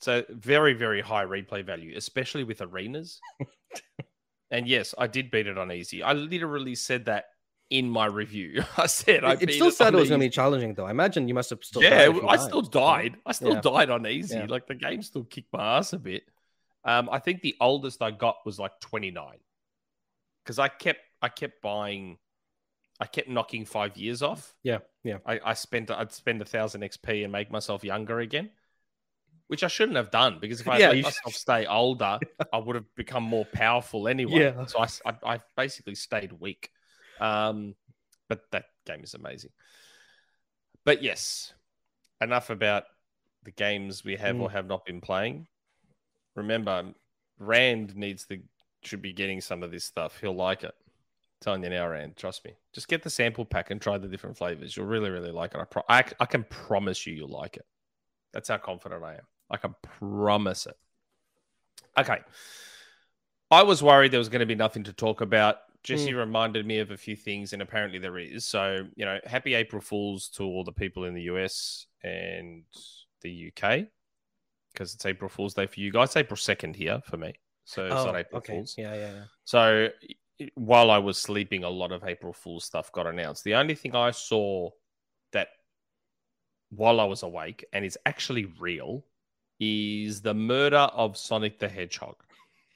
[0.00, 3.20] so very very high replay value, especially with arenas.
[4.50, 6.02] and yes, I did beat it on easy.
[6.02, 7.26] I literally said that
[7.70, 8.62] in my review.
[8.76, 10.86] I said I It, still said it was going to be challenging, though.
[10.86, 11.82] I imagine you must have still.
[11.82, 13.16] yeah, I still died.
[13.26, 13.60] I still Yeah.
[13.60, 14.36] died on easy.
[14.36, 14.46] Yeah.
[14.46, 16.24] Like the game still kicked my ass a bit.
[16.84, 19.38] Um, I think the oldest I got was like 29.
[20.44, 22.18] Because I kept I kept buying
[23.00, 24.54] I kept knocking five years off.
[24.62, 25.18] Yeah, yeah.
[25.26, 28.50] I, I spent I'd spend a thousand XP and make myself younger again.
[29.46, 32.18] Which I shouldn't have done because if I Yeah, let myself stay older,
[32.52, 34.40] I would have become more powerful anyway.
[34.40, 34.64] Yeah.
[34.66, 36.70] So I I basically stayed weak.
[37.20, 37.74] Um,
[38.28, 39.50] but that game is amazing.
[40.84, 41.52] But yes,
[42.20, 42.84] enough about
[43.42, 44.52] the games we have or Mm.
[44.52, 45.46] have not been playing.
[46.34, 46.94] Remember,
[47.38, 48.40] Rand needs to
[48.82, 50.20] should be getting some of this stuff.
[50.20, 50.74] He'll like it.
[51.40, 52.16] telling you now, Rand.
[52.16, 52.54] Trust me.
[52.72, 54.76] Just get the sample pack and try the different flavors.
[54.76, 55.60] You'll really, really like it.
[55.60, 57.66] I, pro- I, I can promise you, you'll like it.
[58.32, 59.26] That's how confident I am.
[59.50, 60.76] I can promise it.
[61.98, 62.18] Okay.
[63.50, 65.58] I was worried there was going to be nothing to talk about.
[65.84, 66.16] Jesse mm.
[66.16, 68.44] reminded me of a few things, and apparently there is.
[68.44, 72.64] So, you know, happy April Fools to all the people in the US and
[73.22, 73.86] the UK
[74.72, 76.08] because it's April Fool's Day for you guys.
[76.08, 77.34] It's April 2nd here for me.
[77.64, 78.54] So it's Oh, not April okay.
[78.54, 78.74] Fool's.
[78.76, 79.24] Yeah, yeah, yeah.
[79.44, 79.88] So
[80.56, 83.44] while I was sleeping, a lot of April Fool's stuff got announced.
[83.44, 84.70] The only thing I saw
[85.32, 85.48] that
[86.70, 89.04] while I was awake and is actually real
[89.60, 92.16] is the murder of Sonic the Hedgehog.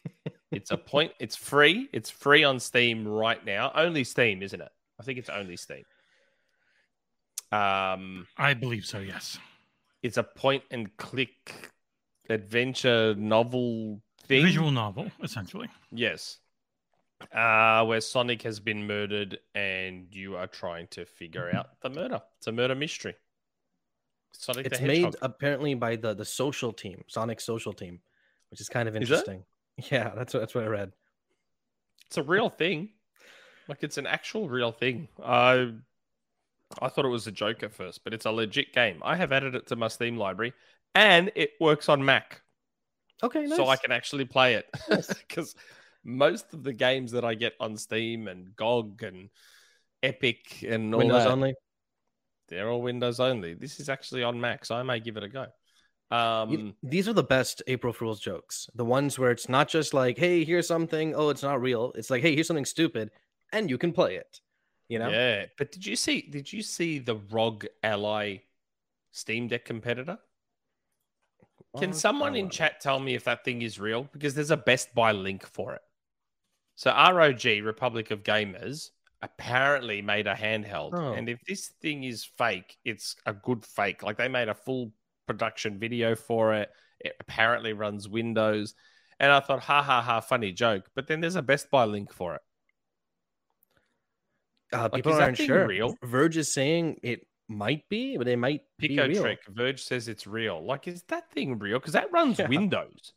[0.51, 1.89] it's a point, it's free.
[1.93, 3.73] It's free on Steam right now.
[3.75, 4.71] Only Steam, isn't it?
[4.99, 5.85] I think it's only Steam.
[7.53, 8.99] Um, I believe so.
[8.99, 9.39] Yes.
[10.03, 11.71] it's a point and click
[12.29, 14.45] adventure novel thing.
[14.45, 15.69] Visual novel, essentially.
[15.91, 16.39] Yes.
[17.33, 22.21] Uh, where Sonic has been murdered and you are trying to figure out the murder.
[22.39, 23.17] It's a murder mystery.
[24.33, 27.99] Sonic It's the made apparently by the the social team, Sonic social team,
[28.51, 29.43] which is kind of Is interesting.
[29.91, 30.93] Yeah, that's what that's what I read.
[32.07, 32.91] It's a real thing.
[33.69, 35.09] Like it's an actual real thing.
[35.23, 35.73] I
[36.81, 39.01] I thought it was a joke at first, but it's a legit game.
[39.05, 40.53] I have added it to my Steam library
[40.95, 42.43] and it works on Mac.
[43.23, 43.57] Okay, nice.
[43.57, 44.67] so I can actually play it
[45.29, 45.55] because
[46.05, 49.29] most of the games that I get on Steam and GOG and
[50.03, 51.55] Epic and all Windows that, only.
[52.49, 53.55] they're all Windows only.
[53.55, 55.47] This is actually on Mac, so I may give it a go.
[56.11, 58.69] Um, these are the best April Fool's jokes.
[58.75, 61.15] The ones where it's not just like, "Hey, here's something.
[61.15, 63.11] Oh, it's not real." It's like, "Hey, here's something stupid,
[63.53, 64.41] and you can play it."
[64.89, 65.11] You know?
[65.11, 65.47] yeah.
[65.59, 66.23] But did you see?
[66.23, 68.39] Did you see the ROG Ally
[69.13, 70.19] Steam Deck competitor?
[71.79, 74.05] Can Uh, someone in chat tell me if that thing is real?
[74.05, 75.83] Because there's a Best Buy link for it.
[76.77, 78.91] So ROG Republic of Gamers
[79.21, 81.13] apparently made a handheld, Oh.
[81.13, 84.03] and if this thing is fake, it's a good fake.
[84.03, 84.95] Like they made a full
[85.29, 86.71] production video for it.
[86.99, 88.75] It apparently runs Windows,
[89.21, 90.91] and I thought, ha ha ha, funny joke.
[90.97, 92.41] But then there's a Best Buy link for it.
[94.73, 95.67] Uh, people aren't sure.
[95.67, 95.95] real?
[96.03, 99.13] Verge is saying it might be, but it might be Pico.
[99.13, 100.65] Trick Verge says it's real.
[100.65, 101.79] Like, is that thing real?
[101.79, 102.49] Because that runs Yeah.
[102.49, 103.13] Windows.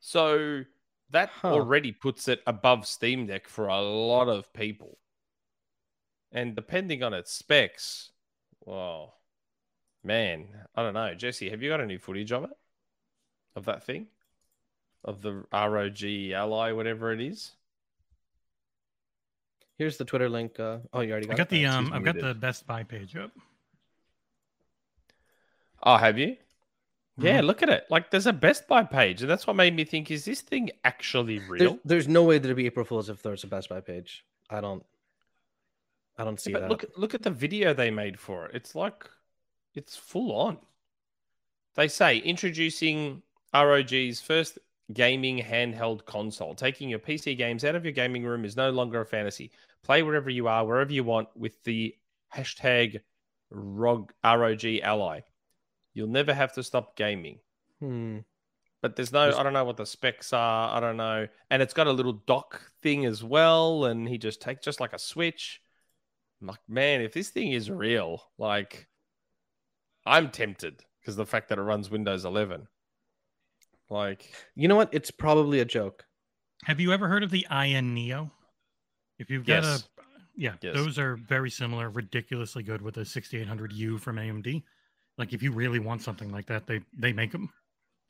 [0.00, 0.64] So
[1.10, 1.52] that Huh.
[1.52, 4.98] already puts it above Steam Deck for a lot of people.
[6.32, 8.10] And depending on its specs,
[8.60, 9.19] well,
[10.02, 11.14] man, I don't know.
[11.14, 12.56] Jesse, have you got any footage of it?
[13.56, 14.06] Of that thing?
[15.04, 16.02] Of the ROG
[16.34, 17.52] Ally, whatever it is?
[19.78, 20.60] Here's the Twitter link.
[20.60, 21.50] Uh, oh, you already got, I got it?
[21.50, 21.86] the um.
[21.86, 22.30] he's I've got muted.
[22.30, 23.30] the Best Buy page up.
[25.82, 26.36] Oh, have you?
[27.16, 27.86] Yeah, look at it.
[27.90, 30.70] Like there's a Best Buy page, and that's what made me think: is this thing
[30.84, 31.78] actually There's, real?
[31.84, 34.24] there's no way there'd be April Fools if there's a Best Buy page.
[34.48, 34.84] I don't.
[36.18, 36.70] I don't see but that.
[36.70, 38.54] look, look at the video they made for it.
[38.54, 39.08] It's like,
[39.74, 40.58] it's full on.
[41.74, 43.22] They say introducing
[43.54, 44.58] ROG's first
[44.92, 46.54] gaming handheld console.
[46.54, 49.50] Taking your PC games out of your gaming room is no longer a fantasy.
[49.82, 51.94] Play wherever you are, wherever you want, with the
[52.34, 53.00] hashtag
[53.50, 55.20] ROG, ROG Ally.
[55.94, 57.38] You'll never have to stop gaming.
[57.80, 58.18] Hmm.
[58.82, 60.74] But there's no, I don't know what the specs are.
[60.74, 61.28] I don't know.
[61.50, 63.84] And it's got a little dock thing as well.
[63.84, 65.60] And he just takes just like a switch.
[66.40, 68.88] I'm like, man, if this thing is real, like,
[70.06, 72.66] I'm tempted because the fact that it runs Windows 11.
[73.88, 74.88] Like, You know what?
[74.92, 76.04] It's probably a joke.
[76.64, 78.30] Have you ever heard of the Ayaneo?
[79.18, 79.88] If you've got Yes.
[79.98, 80.02] a
[80.36, 80.74] yeah, Yes.
[80.74, 84.62] those are very similar, ridiculously good with a 6800U from AMD.
[85.18, 87.52] Like if you really want something like that, they they make them.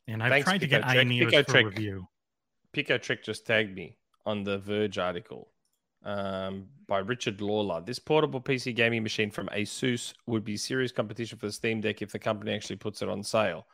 [0.07, 1.07] And I've Thanks, tried to get Pico Trick.
[1.07, 1.65] Ayaneos for Trick.
[1.67, 2.07] review.
[2.73, 5.51] Pico Trick just tagged me on the Verge article
[6.03, 7.81] um, by Richard Lawler.
[7.81, 12.01] This portable PC gaming machine from Asus would be serious competition for the Steam Deck
[12.01, 13.65] if the company actually puts it on sale.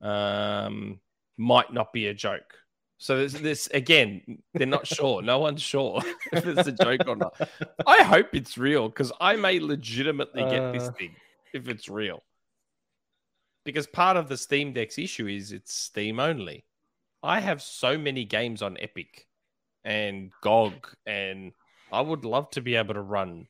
[0.00, 1.00] Um,
[1.36, 2.54] might not be a joke.
[2.98, 5.20] So this, this again, they're not sure.
[5.20, 6.00] No one's sure
[6.32, 7.38] if it's a joke or not.
[7.86, 10.92] I hope it's real because I may legitimately get this Uh.
[10.92, 11.14] thing
[11.52, 12.22] if it's real.
[13.66, 16.64] Because part of the Steam Deck's issue is it's Steam only.
[17.22, 19.26] I have so many games on Epic
[19.84, 21.52] and GOG, and
[21.92, 23.46] I would love to be able to run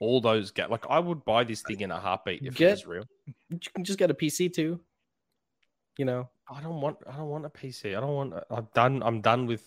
[0.00, 0.70] all those games.
[0.70, 3.04] Like I would buy this thing in a heartbeat if Get- it was real.
[3.50, 4.80] You can just get a PC too.
[5.98, 6.28] You know.
[6.48, 6.98] I don't want.
[7.08, 7.96] I don't want a PC.
[7.96, 8.34] I don't want.
[8.50, 9.02] I'm done.
[9.02, 9.64] I'm done with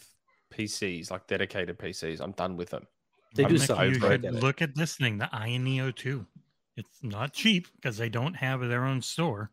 [0.53, 2.21] PCs, like dedicated PCs.
[2.21, 2.87] I'm done with them.
[3.35, 3.83] They I'm do Nick, suck.
[3.85, 6.25] you should look at this thing, the Ayaneo 2.
[6.77, 9.51] It's not cheap because they don't have their own store,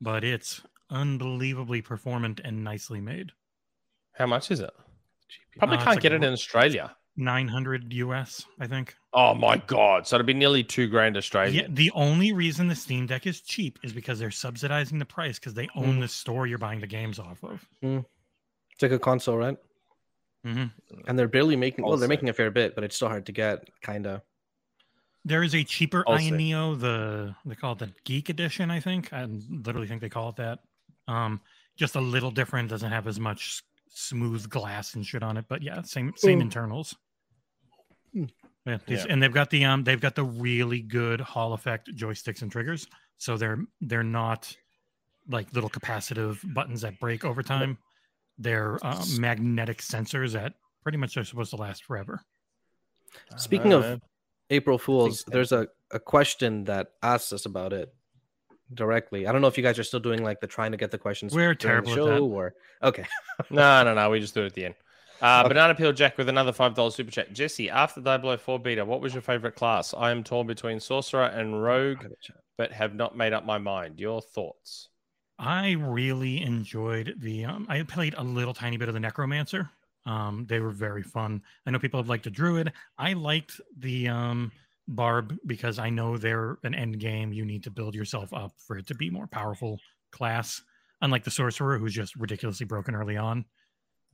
[0.00, 3.32] but it's unbelievably performant and nicely made.
[4.14, 4.70] How much is it?
[5.58, 6.96] Probably Uh, it's can't like get it in Australia.
[7.16, 8.96] 900 US, I think.
[9.12, 10.06] Oh my god!
[10.06, 11.54] So it'd be nearly two grand Australian.
[11.54, 15.38] Yeah, the only reason the Steam Deck is cheap is because they're subsidizing the price
[15.38, 16.00] because they own Mm.
[16.00, 17.66] the store you're buying the games off of.
[17.82, 19.56] It's like a console, right?
[20.44, 20.64] hmm
[21.06, 21.84] And they're barely making.
[21.84, 23.68] Well, they're making a fair bit, but it's still hard to get.
[23.82, 24.22] Kind of.
[25.24, 29.12] There is a cheaper Also- Ayaneo, the they call it the Geek Edition, I think.
[29.12, 30.60] I literally think they call it that.
[31.06, 31.40] Um,
[31.76, 33.62] just a little different, doesn't have as much s-
[33.94, 36.42] smooth glass and shit on it, but yeah, same same Mm.
[36.42, 36.94] internals.
[38.12, 38.24] Hmm.
[38.66, 39.12] Yeah, these- Yeah.
[39.12, 42.86] and they've got the um they've got the really good Hall effect joysticks and triggers,
[43.18, 44.54] so they're they're not
[45.28, 47.78] like little capacitive buttons that break over time.
[48.38, 52.24] They're um, magnetic sensors that pretty much are supposed to last forever.
[53.36, 53.98] Speaking of Uh,
[54.50, 57.94] April Fools, there's a, a question that asks us about it
[58.74, 59.26] directly.
[59.26, 60.98] I don't know if you guys are still doing like the trying to get the
[60.98, 61.34] questions.
[61.34, 62.22] We're during the terrible at that.
[62.22, 63.04] or okay.
[63.50, 64.10] no, no, no.
[64.10, 64.74] We just do it at the end.
[65.20, 65.48] Uh, Okay.
[65.48, 67.32] Banana Peel Jack with another five dollars super chat.
[67.32, 69.94] Jesse, after Diablo Four beta, what was your favorite class?
[69.96, 72.04] I am torn between sorcerer and rogue,
[72.58, 74.00] but have not made up my mind.
[74.00, 74.88] Your thoughts?
[75.38, 77.44] I really enjoyed the.
[77.44, 79.70] Um, I played a little tiny bit of the Necromancer.
[80.06, 81.40] Um, they were very fun.
[81.66, 82.72] I know people have liked the Druid.
[82.98, 84.50] I liked the um,
[84.88, 87.32] Barb because I know they're an end game.
[87.32, 89.78] You need to build yourself up for it to be more powerful
[90.10, 90.62] class.
[91.00, 93.44] Unlike the Sorcerer, who's just ridiculously broken early on.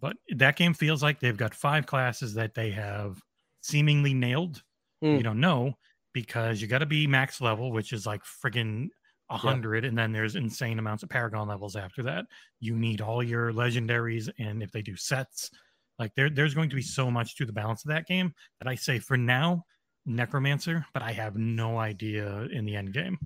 [0.01, 3.21] But that game feels like they've got five classes that they have
[3.61, 4.63] seemingly nailed.
[5.03, 5.17] Hmm.
[5.17, 5.75] You don't know
[6.13, 8.89] because you got to be max level, which is like friggin'
[9.31, 12.25] a hundred, and then there's insane amounts of Paragon levels after that.
[12.61, 15.51] You need all your legendaries, and if they do sets,
[15.99, 18.69] like there, there's going to be so much to the balance of that game that
[18.69, 19.65] I say for now,
[20.09, 23.19] Necromancer, but I have no idea in the end game.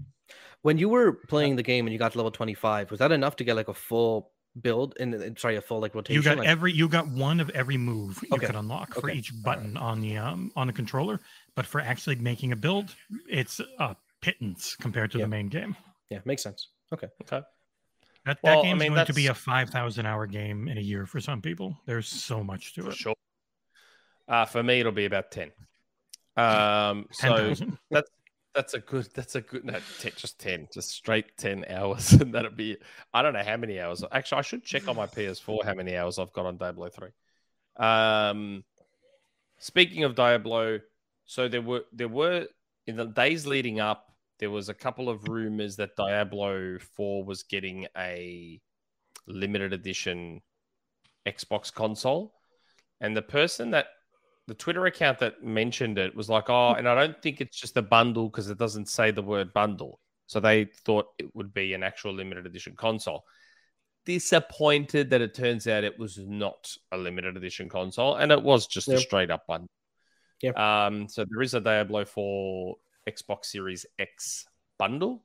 [0.62, 3.36] When you were playing the game and you got to level 25, was that enough
[3.36, 6.20] to get like a full build and and- sorry, a full like rotation?
[6.20, 8.46] You got like, every, you got one of every move you Okay.
[8.46, 9.18] could unlock for Okay.
[9.18, 9.44] each All right.
[9.44, 11.20] button on the um on the controller,
[11.56, 12.94] but for actually making a build,
[13.28, 15.24] it's a pittance compared to Yeah.
[15.24, 15.76] the main game.
[16.10, 16.68] yeah, makes sense.
[16.92, 17.08] Okay.
[17.22, 17.40] Okay.
[18.24, 21.06] That, Well, that I mean, going to be a 5,000 hour game in a year
[21.06, 21.76] for some people.
[21.86, 22.96] There's so much to For it.
[22.96, 23.14] sure.
[24.28, 25.50] Uh, for me, it'll be about ten.
[26.36, 27.54] Um, so
[27.90, 28.10] that's
[28.54, 29.08] that's a good.
[29.14, 29.64] That's a good.
[29.64, 32.76] No, 10, just ten, just straight ten hours, and that'll be.
[33.12, 34.04] I don't know how many hours.
[34.12, 37.10] Actually, I should check on my PS4 how many hours I've got on Diablo three.
[37.76, 38.64] Um,
[39.58, 40.80] speaking of Diablo,
[41.24, 42.46] so there were there were
[42.86, 47.44] in the days leading up, there was a couple of rumors that Diablo four was
[47.44, 48.60] getting a
[49.26, 50.42] limited edition
[51.26, 52.34] Xbox console,
[53.00, 53.86] and the person that
[54.48, 57.76] the Twitter account that mentioned it was like, oh, and I don't think it's just
[57.76, 60.00] a bundle because it doesn't say the word bundle.
[60.26, 63.24] So they thought it would be an actual limited edition console.
[64.04, 68.66] disappointed that it turns out it was not a limited edition console and it was
[68.66, 69.68] just a straight up one.
[70.42, 70.58] Yep.
[70.58, 72.74] Um, so there is a Diablo 4
[73.08, 74.44] Xbox Series X
[74.78, 75.24] bundle,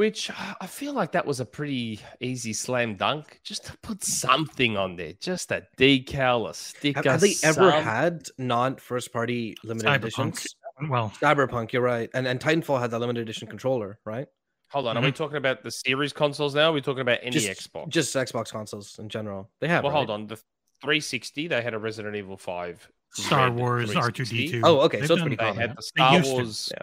[0.00, 3.38] which I feel like that was a pretty easy slam dunk.
[3.44, 7.02] Just to put something on there, just a decal, a sticker.
[7.10, 9.96] have they ever had non first party limited Cyberpunk.
[9.98, 10.46] editions?
[10.88, 12.08] Well, Cyberpunk, you're right.
[12.14, 14.26] And and Titanfall had that limited edition controller, right?
[14.70, 16.70] Hold on, are we talking about the series consoles now?
[16.70, 17.48] Are we talking about any Mm-hmm.
[17.48, 17.88] just, Xbox?
[17.90, 19.50] Just Xbox consoles in general.
[19.60, 19.84] They have.
[19.84, 20.26] well, hold on.
[20.28, 20.36] The
[20.82, 22.88] 360, they had a Resident Evil 5.
[23.12, 24.60] Star Wars R2D2.
[24.64, 26.72] Oh, okay, They've so it's done- pretty They had the Star used to, Wars.
[26.72, 26.82] yeah.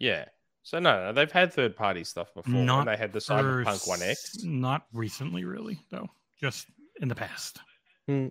[0.00, 0.24] Yeah.
[0.68, 2.54] So no, no, they've had third party stuff before.
[2.54, 4.44] and Not they had the Cyberpunk One X.
[4.44, 6.10] Not recently, really, though.
[6.38, 6.66] Just
[7.00, 7.58] in the past.
[8.06, 8.26] Hmm,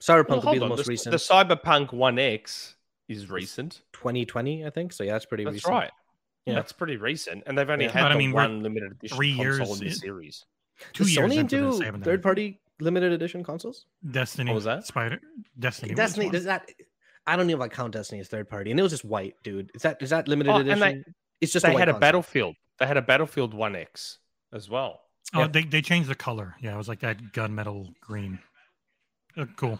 [0.00, 0.68] Cyberpunk Well, would be hold the on.
[0.70, 1.10] most The, recent.
[1.12, 2.74] the Cyberpunk One X
[3.06, 3.82] is recent.
[3.92, 4.92] 2020, I think.
[4.92, 5.72] So yeah, that's pretty That's recent.
[5.72, 5.90] right.
[6.46, 6.54] Yeah.
[6.54, 7.92] That's pretty recent, and they've only Yeah.
[7.92, 10.44] had But I mean, one limited edition three console years in the series.
[10.94, 12.22] Two Does years Sony into do they haven't done third it.
[12.24, 13.86] party limited edition consoles?
[14.10, 14.50] Destiny.
[14.50, 14.84] What was that?
[14.84, 15.20] Spider.
[15.60, 15.92] Destiny.
[15.92, 16.68] was Destiny does that?
[17.24, 19.36] I don't know if I count Destiny as third party, and it was just white,
[19.44, 19.70] dude.
[19.74, 21.04] Is that is that limited Oh, and edition?
[21.40, 22.00] They- it's just they white had a console.
[22.00, 22.56] Battlefield.
[22.78, 24.18] They had a Battlefield One X
[24.52, 25.00] as well.
[25.34, 25.46] Oh, Yeah.
[25.48, 26.54] they, they changed the color.
[26.60, 28.38] Yeah, it was like that gunmetal green.
[29.36, 29.78] Uh, cool.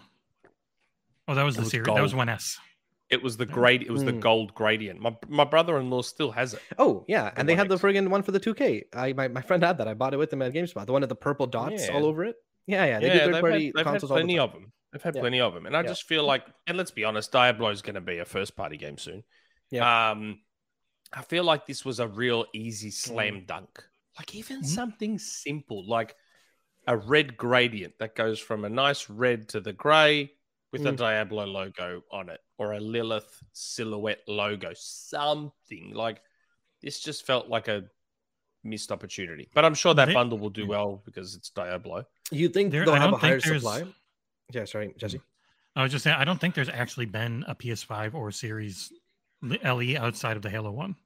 [1.27, 1.87] Oh, that was It the was series.
[1.87, 2.19] That was gold.
[2.19, 2.59] one S.
[3.11, 3.83] It was the grade.
[3.83, 4.21] It was the Mm.
[4.21, 5.01] gold gradient.
[5.01, 6.61] My my brother in law still has it.
[6.79, 8.85] Oh yeah, The and they One had the friggin' one for the 2K.
[8.93, 9.89] I my, my friend had that.
[9.89, 10.85] I bought it with him at GameSpot.
[10.85, 11.95] The one with the purple dots Yeah.
[11.95, 12.37] all over it.
[12.67, 13.01] Yeah, yeah.
[13.01, 14.45] They yeah, do they've, third party had, they've had consoles all the plenty time.
[14.45, 14.73] of them.
[14.93, 15.21] They've had Yeah.
[15.23, 15.87] plenty of them, and I Yeah.
[15.89, 18.77] just feel like, and let's be honest, Diablo is going to be a first party
[18.77, 19.25] game soon.
[19.71, 20.11] Yeah.
[20.11, 20.41] Um,
[21.13, 22.93] I feel like this was a real easy Mm.
[22.93, 23.83] slam dunk.
[24.19, 24.67] Like even Mhm.
[24.67, 26.17] something simple, like
[26.87, 30.33] a red gradient that goes from a nice red to the grey
[30.73, 30.97] with a Mm.
[30.97, 36.23] Diablo logo on it, or a Lilith silhouette logo, something like
[36.83, 37.01] this.
[37.01, 37.89] Just felt like a
[38.65, 42.05] missed opportunity, but I'm sure that They- bundle will do well because it's Diablo.
[42.31, 43.85] You think There- they'll I have a don't higher supply?
[44.53, 45.21] Yeah, sorry, Jesse.
[45.77, 48.93] I was just saying, I don't think there's actually been a PS5 or Series
[49.43, 50.97] LE outside of the Halo one.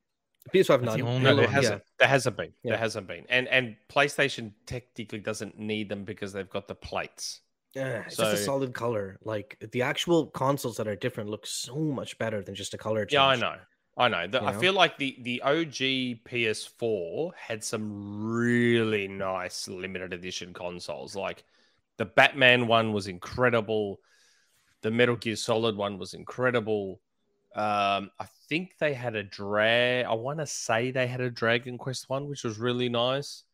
[0.52, 0.98] PS5 That's none.
[0.98, 1.82] the only No, Halo, there hasn't.
[1.98, 2.52] There hasn't been.
[2.62, 2.70] Yeah.
[2.70, 3.24] There hasn't been.
[3.28, 7.40] And and PlayStation technically doesn't need them because they've got the plates.
[7.74, 9.18] Yeah, it's just a solid color.
[9.22, 13.04] Like the actual consoles that are different look so much better than just a color
[13.04, 13.12] change.
[13.12, 13.54] Yeah, I know.
[13.96, 14.26] I know.
[14.26, 14.58] The, I know?
[14.58, 21.14] feel like the the OG PS4 had some really nice limited edition consoles.
[21.14, 21.44] Like
[21.98, 24.00] the Batman one was incredible.
[24.82, 27.00] The Metal Gear Solid one was incredible.
[27.54, 30.06] Um, I think they had a drag.
[30.06, 33.44] I want to say they had a Dragon Quest one, which was really nice.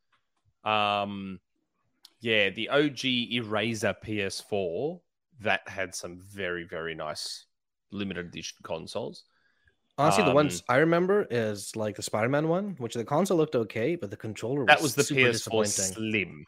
[0.64, 1.40] Um,
[2.20, 5.00] yeah, the OG Eraser PS4
[5.40, 7.46] that had some very very nice
[7.92, 9.24] limited edition consoles.
[9.96, 13.56] Honestly, the Um, ones I remember is like the Spider-Man one, which the console looked
[13.56, 15.66] okay, but the controller was That was the super PS4.
[15.66, 16.44] Slim.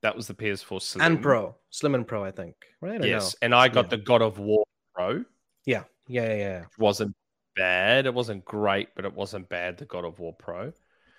[0.00, 1.04] That was the PS4 Slim.
[1.04, 2.56] and Pro, Slim and Pro, I think.
[2.80, 3.00] Right?
[3.00, 3.46] Or Yes, No?
[3.46, 3.90] and I got Yeah.
[3.90, 5.24] the God of War Pro.
[5.64, 5.84] Yeah.
[6.08, 6.26] Yeah.
[6.28, 6.34] Yeah.
[6.36, 6.60] yeah.
[6.62, 7.14] Which wasn't
[7.54, 8.06] bad.
[8.06, 9.78] It wasn't great, but it wasn't bad.
[9.78, 10.72] The God of War Pro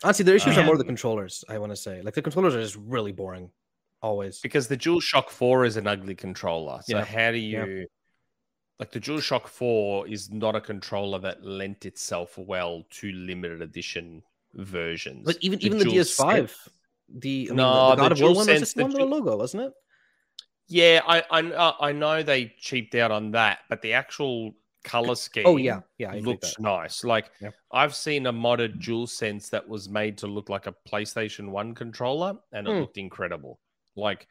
[0.04, 1.44] Honestly, the issues are more the Um, controllers.
[1.50, 3.52] I want to say, like the controllers are just really boring,
[4.02, 4.40] always.
[4.40, 6.80] because the DualShock 4 is an ugly controller.
[6.84, 7.04] So Yeah.
[7.06, 7.66] how do Yeah.
[7.66, 7.88] you
[8.80, 14.24] like the DualShock 4 is not a controller that lent itself well to limited edition
[14.54, 15.26] versions.
[15.26, 16.70] But even even the DS5,
[17.10, 18.92] the I mean, No, the, the God the of War one was just the one
[18.92, 19.74] little logo, wasn't it?
[20.70, 25.16] Yeah, I I kn- I know they cheaped out on that, but the actual color
[25.16, 26.12] scheme Oh yeah, yeah.
[26.12, 27.04] I looks nice.
[27.04, 27.32] Like.
[27.72, 31.76] I've seen a modded Dual Sense that was made to look like a PlayStation 1
[31.76, 32.80] controller and it Hmm.
[32.80, 33.60] looked incredible.
[33.96, 34.28] Like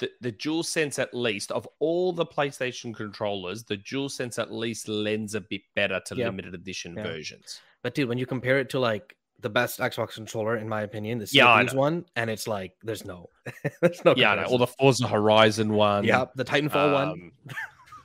[0.00, 4.52] the, the Dual Sense, at least of all the PlayStation controllers, the Dual Sense at
[4.52, 7.04] least lends a bit better to limited edition Yeah.
[7.04, 7.60] versions.
[7.82, 11.18] But dude, when you compare it to like the best Xbox controller, in my opinion,
[11.18, 13.28] the Yeah, Series one, and it's like there's no,
[13.80, 14.14] there's no.
[14.16, 14.46] Yeah.
[14.50, 16.04] Or the Forza Horizon one.
[16.04, 17.30] yeah, the Titanfall one.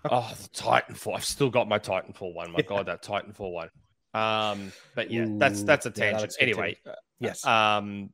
[0.09, 1.15] Oh, the Titanfall.
[1.15, 2.51] I've still got my Titanfall one.
[2.51, 3.69] My God, that Titanfall one.
[4.13, 6.21] Um, but yeah, that's Ooh, that's a tangent.
[6.21, 6.51] looks good too.
[6.51, 6.77] anyway,
[7.19, 7.45] Yes.
[7.45, 8.09] um,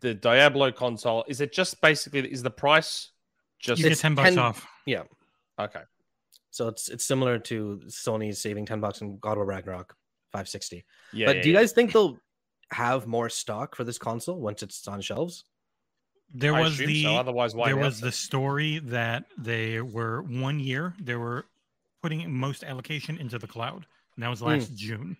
[0.00, 3.10] the Diablo console is it just basically is the price
[3.60, 4.66] just You get 10 bucks 10 off.
[4.86, 5.02] Yeah.
[5.60, 5.82] Okay?
[6.50, 9.94] so it's it's similar to Sony's saving ten bucks in God of Ragnarok,
[10.32, 10.84] five sixty.
[11.12, 11.26] Yeah.
[11.26, 12.18] but yeah, do you guys think they'll
[12.72, 15.44] have more stock for this console once it's on shelves?
[16.34, 17.14] There was the so.
[17.16, 21.46] Otherwise, why there was the story that they were one year they were
[22.02, 25.16] putting most allocation into the cloud and that was last june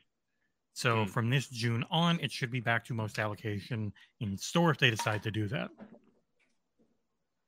[0.72, 1.10] so Hmm.
[1.10, 4.90] from this june on it should be back to most allocation in store if they
[4.90, 5.70] decide to do that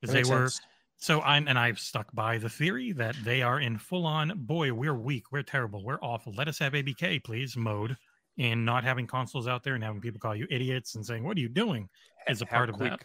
[0.01, 0.61] because they were sense.
[0.99, 4.73] so i'm and i've stuck by the theory that they are in full on boy
[4.73, 7.97] we're weak we're terrible we're awful let us have abk please mode
[8.39, 11.37] and not having consoles out there and having people call you idiots and saying what
[11.37, 11.89] are you doing
[12.29, 13.01] is a How part of quick, that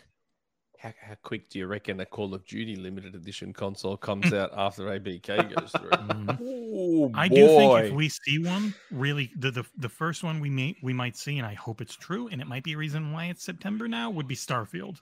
[0.81, 4.51] How, how quick do you reckon a Call of Duty limited edition console comes out
[4.55, 5.89] after ABK goes through?
[6.09, 6.39] Mhm.
[6.41, 10.49] Ooh, I do think if we see one, really, the, the the first one we
[10.49, 13.11] may we might see, and I hope it's true, and it might be a reason
[13.11, 14.97] why it's September now, would be Starfield.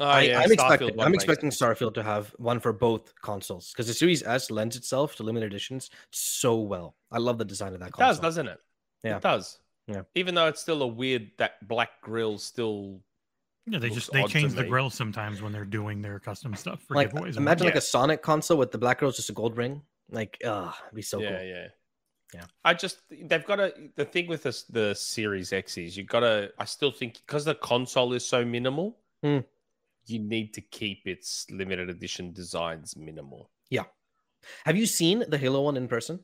[0.00, 1.00] Oh, I, yeah, I'm Starfield expecting.
[1.00, 1.50] I'm expecting.
[1.50, 5.46] Starfield to have one for both consoles because the Series S lends itself to limited
[5.46, 6.96] editions so well.
[7.12, 8.08] I love the design of that It console.
[8.08, 8.58] does, doesn't it?
[9.04, 9.16] Yeah.
[9.18, 9.60] It does.
[9.86, 10.02] Yeah.
[10.16, 13.00] Even though it's still a weird that black grill still
[13.66, 16.82] Yeah, they just they odd change the grill sometimes when they're doing their custom stuff
[16.82, 17.28] for like giveaways.
[17.28, 17.78] and imagine like Yeah.
[17.78, 19.80] a Sonic console with the black girl's just a gold ring.
[20.10, 21.24] Like, ugh, it'd be so cool.
[21.26, 21.46] yeah, cool.
[21.48, 21.66] yeah.
[22.34, 22.44] Yeah.
[22.64, 26.52] I just they've got to the thing with this the Series X is you gotta
[26.58, 29.38] I still think because the console is so minimal, Hmm.
[30.06, 33.50] you need to keep its limited edition designs minimal.
[33.70, 33.84] Yeah.
[34.66, 36.20] Have you seen the Halo one in person?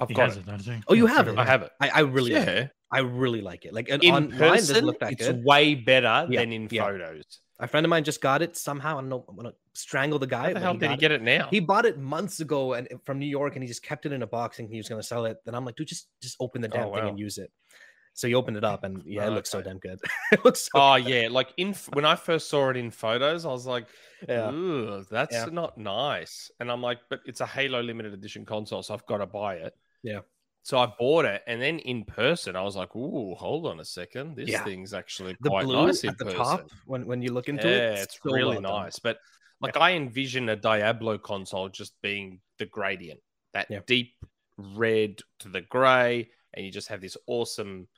[0.00, 0.46] I've He got it.
[0.46, 0.82] it?
[0.88, 1.38] Oh, you have it?
[1.38, 1.70] I have it.
[1.80, 2.54] I, I really, like it.
[2.56, 2.68] yeah.
[2.90, 3.72] I really like it.
[3.72, 5.42] Like and In person, look that it's good.
[5.44, 6.84] way better Yeah, than in yeah.
[6.84, 7.24] photos.
[7.58, 8.98] A friend of mine just got it somehow.
[8.98, 9.24] I don't know.
[9.28, 10.48] I'm gonna strangle the guy.
[10.48, 11.48] How the hell he did he get it now?
[11.50, 14.12] He bought it months ago and uh, from New York, and he just kept it
[14.12, 15.38] in a box thinking he was gonna sell it.
[15.44, 17.08] Then I'm like, dude, just just open the Oh, damn thing wow.
[17.08, 17.50] and use it.
[18.14, 20.00] So he opened it up, and yeah, it Oh, looks so damn good.
[20.32, 23.48] it looks so Oh yeah, like in when I first saw it in photos, I
[23.50, 23.86] was like,
[24.28, 24.50] Yeah.
[24.50, 25.46] "Ooh, that's Yeah.
[25.46, 29.18] not nice." And I'm like, "But it's a Halo limited edition console, so I've got
[29.18, 30.20] to buy it." Yeah.
[30.64, 33.84] So I bought it, and then in person, I was like, "Ooh, hold on a
[33.84, 34.62] second, this Yeah.
[34.62, 37.66] thing's actually the quite blue nice at the person." top when when you look into
[37.68, 37.70] it.
[37.72, 37.98] yeah, it.
[38.04, 38.98] it's so really well nice.
[39.00, 39.18] But
[39.60, 43.20] like, I envision a Diablo console just being the gradient,
[43.54, 43.80] that Yeah.
[43.86, 44.14] deep
[44.56, 47.88] red to the grey, and you just have this awesome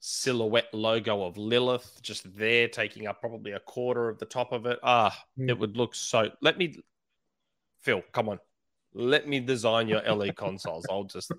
[0.00, 4.66] silhouette logo of Lilith just there, taking up probably a quarter of the top of
[4.66, 4.78] it.
[4.82, 5.50] Ah, Mm.
[5.50, 6.30] it would look so.
[6.40, 6.74] Let me,
[7.82, 8.40] Phil, come on,
[8.94, 10.86] let me design your LE consoles.
[10.90, 11.30] I'll just,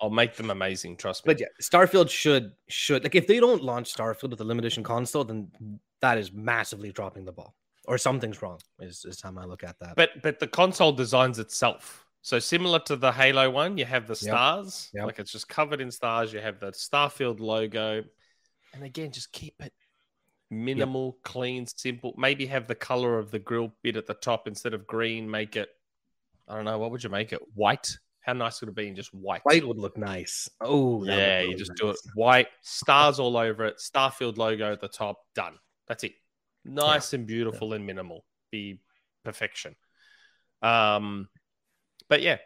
[0.00, 0.96] I'll make them amazing.
[0.96, 1.32] Trust me.
[1.34, 4.82] But yeah, Starfield should should like if they don't launch Starfield with a limited edition
[4.82, 5.50] console, then
[6.00, 7.54] that is massively dropping the ball,
[7.86, 8.58] or something's wrong.
[8.80, 9.96] Is is how I look at that.
[9.96, 12.04] But but the console designs itself.
[12.22, 15.04] So similar to the Halo one, you have the stars, Yep.
[15.04, 16.32] like it's just covered in stars.
[16.32, 18.02] You have the Starfield logo,
[18.72, 19.74] and again, just keep it
[20.50, 22.14] minimal, clean, simple.
[22.16, 25.30] Maybe have the color of the grill bit at the top instead of green.
[25.30, 25.68] Make it,
[26.48, 27.40] I don't know, what would you make it?
[27.54, 27.96] White.
[28.20, 29.42] How nice would it be in just white?
[29.44, 30.48] White would look nice.
[30.60, 34.88] Oh, yeah, you just do it white, stars all over it, Starfield logo at the
[34.88, 35.58] top, done.
[35.88, 36.12] That's it.
[36.64, 38.24] Nice and beautiful and minimal.
[38.50, 38.80] Be
[39.24, 39.76] perfection.
[40.62, 41.28] Um,
[42.08, 42.38] but yeah,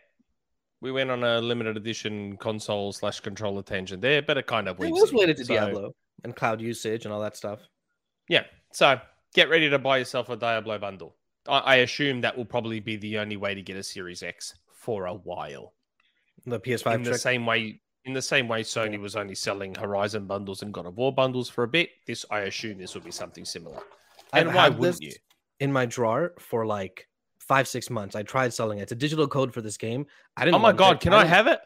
[0.80, 4.80] we went on a limited edition console slash controller tangent there, but it kind of
[4.80, 5.92] It was related to So, Diablo
[6.24, 7.60] and cloud usage and all that stuff.
[8.28, 9.00] Yeah, so
[9.34, 11.14] get ready to buy yourself a Diablo bundle.
[11.48, 14.54] I, I assume that will probably be the only way to get a Series X
[14.72, 15.72] for a while.
[16.46, 17.20] The PS5 in the trick.
[17.20, 20.96] same way in the same way Sony was only selling Horizon bundles and God of
[20.96, 23.80] War bundles for a bit, this I assume this will be something similar.
[24.32, 25.12] I've And why had wouldn't this you?
[25.60, 27.06] in my drawer for like
[27.38, 28.14] five, six months.
[28.16, 28.82] I tried selling it.
[28.82, 30.06] It's a digital code for this game.
[30.36, 30.54] I didn't.
[30.54, 31.00] Oh my god, it.
[31.00, 31.60] can I didn't- have it?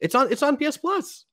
[0.00, 0.32] It's on.
[0.32, 1.26] It's on PS Plus.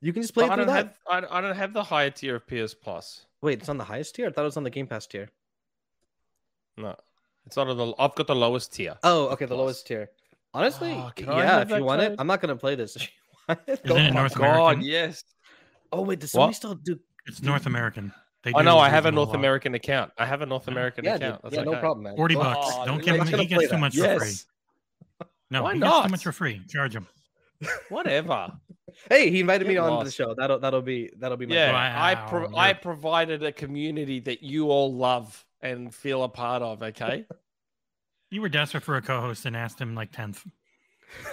[0.00, 0.96] You can just play But it I through don't that.
[1.08, 3.24] have I, I don't have the higher tier of PS Plus.
[3.40, 4.26] Wait, it's on the highest tier.
[4.28, 5.30] I thought it was on the Game Pass tier.
[6.76, 6.96] No.
[7.46, 8.96] It's not on the I've got the lowest tier.
[9.02, 9.58] Oh, okay, the Plus.
[9.58, 10.10] lowest tier.
[10.54, 11.60] Honestly, Oh, yeah.
[11.62, 12.14] If you that want it.
[12.18, 12.96] I'm not gonna play this.
[13.48, 14.84] If you want it, go Isn't it oh North God, American?
[14.84, 15.24] yes.
[15.90, 16.54] Oh wait, does What?
[16.54, 16.98] still do?
[17.26, 18.12] It's North American.
[18.44, 19.36] They I do know I have a North lot.
[19.36, 20.12] American account.
[20.16, 21.22] I have a North American Yeah, dude.
[21.22, 21.42] account.
[21.42, 22.16] That's yeah, no problem, man.
[22.16, 22.68] Forty bucks.
[22.72, 23.26] Oh, Don't give him.
[23.26, 23.78] He play gets too that.
[23.80, 24.32] much for free.
[25.50, 25.90] No, Why he not?
[25.90, 26.60] gets too much for free.
[26.68, 27.06] Charge him.
[27.88, 28.52] Whatever.
[29.08, 30.34] Hey, he invited me Get on the show.
[30.34, 31.92] That'll that'll be that'll be my Yeah, plan.
[31.96, 36.82] I pro- I provided a community that you all love and feel a part of,
[36.82, 37.26] okay?
[38.30, 40.44] You were desperate for a co-host and asked him like tenth.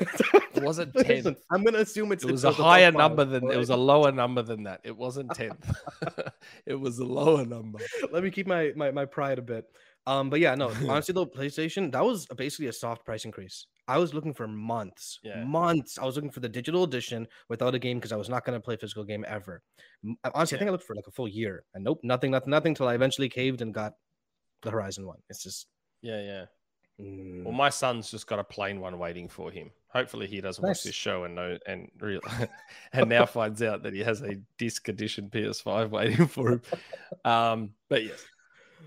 [0.02, 3.70] It wasn't Listen, I'm gonna assume it's It was a higher number than it was
[3.70, 4.82] a lower number than that.
[4.84, 6.32] It wasn't 10th.
[6.66, 7.80] it was a lower number.
[8.12, 9.66] Let me keep my, my my pride a bit.
[10.06, 13.68] Um, but yeah, no, honestly though, PlayStation that was basically a soft price increase.
[13.88, 15.44] I was looking for months, Yeah.
[15.46, 15.98] months.
[15.98, 18.60] I was looking for the digital edition without a game because I was not gonna
[18.60, 19.62] play a physical game ever.
[20.04, 22.52] M- Honestly, I think I looked for like a full year, and nope, nothing, nothing,
[22.52, 23.94] nothing, till I eventually caved and got
[24.62, 25.20] the Horizon one.
[25.30, 25.68] It's just.
[26.01, 26.45] Yeah, yeah.
[26.99, 29.70] mm, Well, my son's just got a plain one waiting for him.
[29.89, 32.22] Hopefully, he doesn't watch this show and know and real
[32.93, 36.62] and now finds out that he has a disc edition PS5 waiting for him.
[37.26, 38.24] Um, but yes,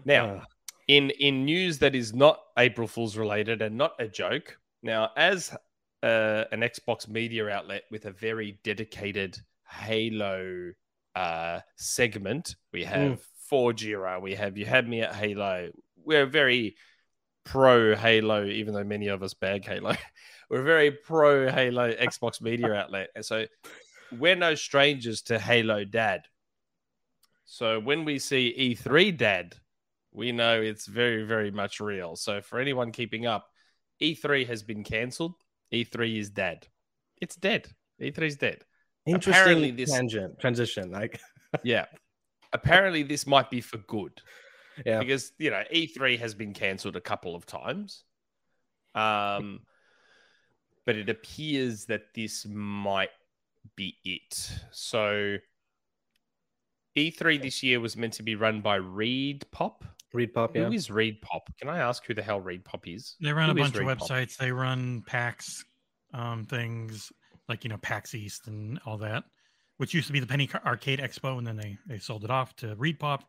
[0.04, 0.44] now uh,
[0.88, 4.56] in in news that is not April Fool's related and not a joke.
[4.82, 5.54] Now, as
[6.02, 10.72] uh, an Xbox media outlet with a very dedicated Halo
[11.14, 13.20] uh, segment, we have
[13.52, 15.68] Four Jira, we have You Had Me at Halo.
[16.06, 16.74] We're very
[17.44, 19.94] pro Halo, even though many of us bag Halo.
[20.48, 23.44] We're very pro Halo Xbox media outlet, and so
[24.18, 26.22] we're no strangers to Halo Dad.
[27.44, 29.54] So when we see E3 dad,
[30.12, 32.16] we know it's very, very much real.
[32.16, 33.46] So for anyone keeping up,
[34.02, 35.34] E3 has been cancelled.
[35.74, 36.66] E3 is dead.
[37.20, 37.68] It's dead.
[38.00, 38.64] E3 is dead.
[39.04, 40.90] Interesting Apparently this- tangent transition.
[40.90, 41.20] Like,
[41.62, 41.84] Yeah.
[42.62, 44.20] Apparently, this might be for good.
[44.84, 48.04] yeah, because you know E3 has been cancelled a couple of times.
[48.94, 49.60] Um,
[50.84, 53.10] but it appears that this might
[53.76, 54.50] be it.
[54.70, 55.38] So
[56.96, 59.82] E3 this year was meant to be run by ReedPop.
[60.12, 60.54] read pop.
[60.54, 61.56] Yeah, Who is ReedPop?
[61.58, 63.16] Can I ask who the hell ReedPop is?
[63.20, 63.98] They run a bunch of ReedPop?
[63.98, 64.36] websites.
[64.36, 65.64] They run PAX
[66.12, 67.12] um, things
[67.48, 69.24] like you know PAX East and all that,
[69.82, 72.54] which used to be the Penny Arcade Expo, and then they they sold it off
[72.54, 73.22] to ReedPop.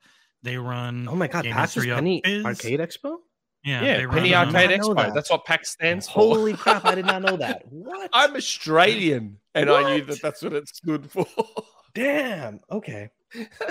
[0.43, 1.08] They run.
[1.10, 2.45] Oh my god, Game PAX is Penny Biz.
[2.45, 3.16] Arcade Expo.
[3.64, 4.95] Yeah, Yeah, they Penny run, Arcade I Expo.
[4.97, 5.16] that.
[5.16, 6.36] That's what PAX stands for.
[6.36, 6.86] Holy crap!
[6.86, 7.64] I did not know that.
[7.72, 8.12] What?
[8.14, 11.26] I'm Australian, and I knew that that's what it stood for.
[11.95, 12.60] Damn.
[12.70, 13.10] Okay.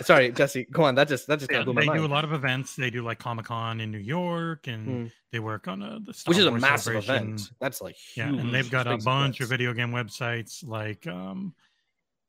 [0.00, 0.64] Sorry, Jesse.
[0.72, 0.96] Go on.
[0.96, 2.74] That just that just Yeah, kind of blew they my do a lot of events.
[2.74, 5.06] They do like Comic Con in New York, and Hmm.
[5.30, 7.42] they work on a the Star Which is a massive event.
[7.60, 11.54] That's like Yeah, and they've got a Big bunch of video game websites like um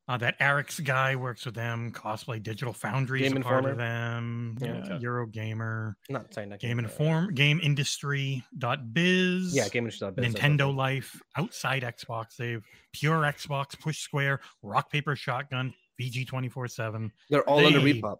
[0.06, 1.90] uh, that Eric's guy works with them.
[1.92, 4.56] Cosplay Digital Foundry is Game a part of them.
[4.60, 5.04] Yeah, Yeah, okay.
[5.04, 9.54] Eurogamer, Not saying that Game Inform, Game Industry.biz.
[9.56, 10.10] Yeah, Game Industry.
[10.14, 10.74] Biz, Nintendo.
[10.74, 17.12] Life, Outside Xbox, they've Pure Xbox, Push Square, Rock Paper Shotgun, VG twenty four seven.
[17.30, 18.16] They're all under they- ReedPop.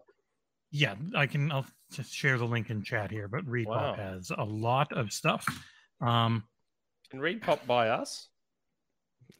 [0.71, 1.51] Yeah, I can.
[1.51, 3.27] I'll just share the link in chat here.
[3.27, 3.93] But ReedPop Wow.
[3.95, 5.45] has a lot of stuff.
[6.01, 6.43] Um,
[7.11, 8.27] Can ReedPop by us?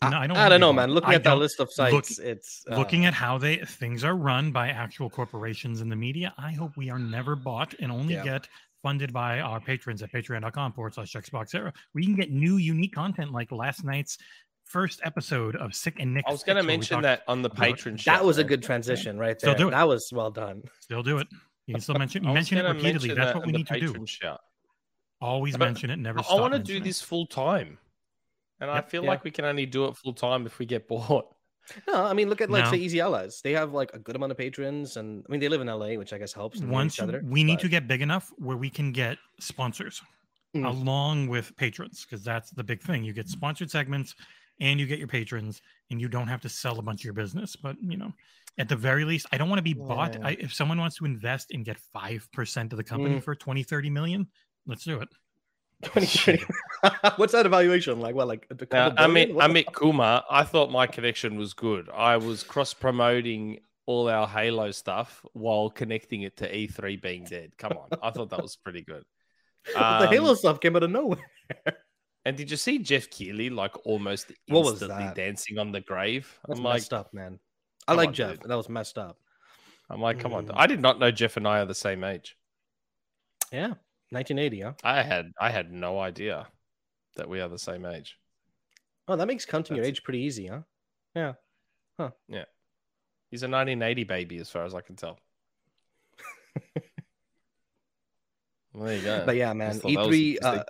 [0.01, 0.91] I, no, I don't I don't know, man.
[0.91, 4.03] Looking I at that list of look- sites, it's uh, looking at how they things
[4.03, 7.91] are run by actual corporations in the media, I hope we are never bought and
[7.91, 8.23] only Yeah.
[8.23, 8.47] get
[8.83, 11.71] funded by our patrons at patreon.com forward slash XboxEra.
[11.93, 14.17] We can get new unique content like last night's
[14.63, 16.25] first episode of Sik and Nick.
[16.27, 18.11] I was going to Sticks, mention that on the about- patron show.
[18.11, 19.57] that was a good transition right Still there.
[19.57, 19.71] do it.
[19.71, 20.61] That was well done.
[20.81, 21.27] Still do it.
[21.67, 23.07] You can still mention I was mention it repeatedly.
[23.09, 24.05] mention That's that what we need to do.
[24.05, 24.37] show.
[25.21, 25.97] Always But mention it.
[25.97, 26.19] Never.
[26.19, 27.77] I, stop want to do this full time,
[28.59, 29.09] and I feel Yeah.
[29.09, 31.25] like we can only do it full time if we get bored.
[31.87, 32.71] No, I mean, look at like No.
[32.71, 33.41] say Easy Allies.
[33.43, 35.95] They have like a good amount of patrons, and I mean they live in LA,
[35.97, 36.59] which I guess helps.
[36.59, 38.91] and they know Once each other, we need to get big enough where we can
[38.91, 40.01] get sponsors
[40.55, 40.65] Mm.
[40.67, 43.03] along with patrons because that's the big thing.
[43.03, 44.15] You get sponsored segments
[44.61, 47.13] and you get your patrons, and you don't have to sell a bunch of your
[47.13, 47.57] business.
[47.57, 48.13] But you know,
[48.57, 50.13] at the very least, I don't want to be bought.
[50.13, 50.27] Yeah.
[50.27, 53.23] I, if someone wants to invest and get five percent of the company Mm.
[53.23, 54.27] for 20, 30 million,
[54.65, 55.09] let's do it.
[55.85, 56.43] 2030.
[57.17, 58.15] What's that evaluation like?
[58.15, 59.33] What like a Now, Amit?
[59.35, 61.89] Amit Kumar, I thought my connection was good.
[61.89, 67.51] I was cross promoting all our Halo stuff while connecting it to E3 being dead.
[67.57, 69.03] Come on, I thought that was pretty good.
[69.65, 70.01] fuck?
[70.01, 71.19] the Halo Um, stuff came out of nowhere.
[72.25, 75.15] And did you see Geoff Keighley like almost What was instantly that?
[75.15, 76.39] dancing on the grave?
[76.47, 77.39] That's I'm like, messed up, man.
[77.87, 78.39] I like on, Jeff.
[78.39, 78.49] dude.
[78.49, 79.17] That was messed up.
[79.91, 80.47] I'm like, come on.
[80.47, 80.53] Mm.
[80.55, 82.35] I did not know Jeff and I are the same age.
[83.51, 83.73] Yeah,
[84.11, 84.61] 1980.
[84.61, 84.73] Huh?
[84.83, 86.47] I had I had no idea
[87.15, 88.17] that we are the same age.
[89.07, 90.61] Oh, that makes counting your age pretty easy, huh?
[91.15, 91.33] Yeah.
[91.99, 92.11] Huh.
[92.27, 92.45] Yeah.
[93.31, 95.19] He's a 1980 baby, as far as I can tell.
[98.73, 99.23] well, there you go.
[99.25, 100.37] But yeah, man, thought that was E3.
[100.43, 100.63] Uh, interesting.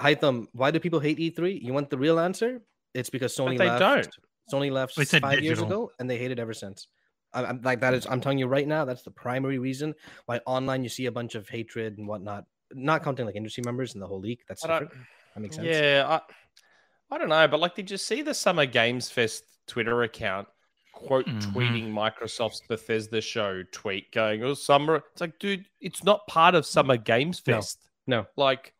[0.00, 1.62] Hytham, why do people hate E3?
[1.62, 2.62] You want the real answer?
[2.94, 3.80] It's because Sony they left.
[3.80, 4.08] don't.
[4.52, 6.88] Sony left They said five years ago, and they hate it ever since.
[7.32, 8.06] I'm like that is.
[8.06, 9.94] I'm telling you right now, that's the primary reason
[10.26, 12.44] why online you see a bunch of hatred and whatnot.
[12.74, 14.40] Not counting like industry members and the whole league.
[14.48, 15.06] That's don't- different.
[15.34, 15.66] That makes sense.
[15.68, 16.04] Yeah,
[17.10, 20.48] I, I don't know, but like, did you see the Summer Games Fest Twitter account
[20.92, 21.40] quote Mhm.
[21.52, 26.66] tweeting Microsoft's Bethesda show tweet going, "Oh, summer." It's like, dude, it's not part of
[26.66, 27.78] Summer Games No, Fest.
[28.06, 28.26] no.
[28.36, 28.74] like,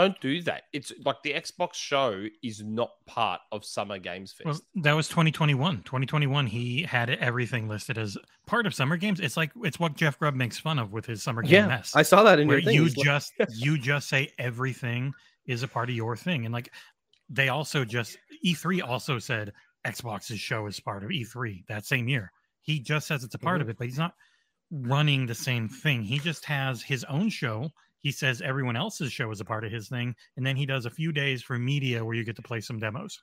[0.00, 0.64] don't do that.
[0.72, 4.46] It's like the Xbox show is not part of Summer Games Fest.
[4.46, 5.82] Well, that was 2021.
[5.82, 9.20] 2021, he had everything listed as part of summer games.
[9.20, 11.96] It's like it's what Jeff Grubb makes fun of with his summer game Yeah, mess.
[11.96, 12.74] I saw that in where your thing.
[12.76, 15.12] you He's like- just you just say everything
[15.46, 16.70] is a part of your thing, and like
[17.28, 19.52] they also just E3 also said
[19.86, 22.30] Xbox's show is part of E3 that same year.
[22.62, 23.62] He just says it's a part Mm-hmm.
[23.62, 24.14] of it, but he's not
[24.70, 26.02] running the same thing.
[26.02, 27.70] He just has his own show.
[28.00, 30.86] He says everyone else's show is a part of his thing, and then he does
[30.86, 33.20] a few days for media where you get to play some demos.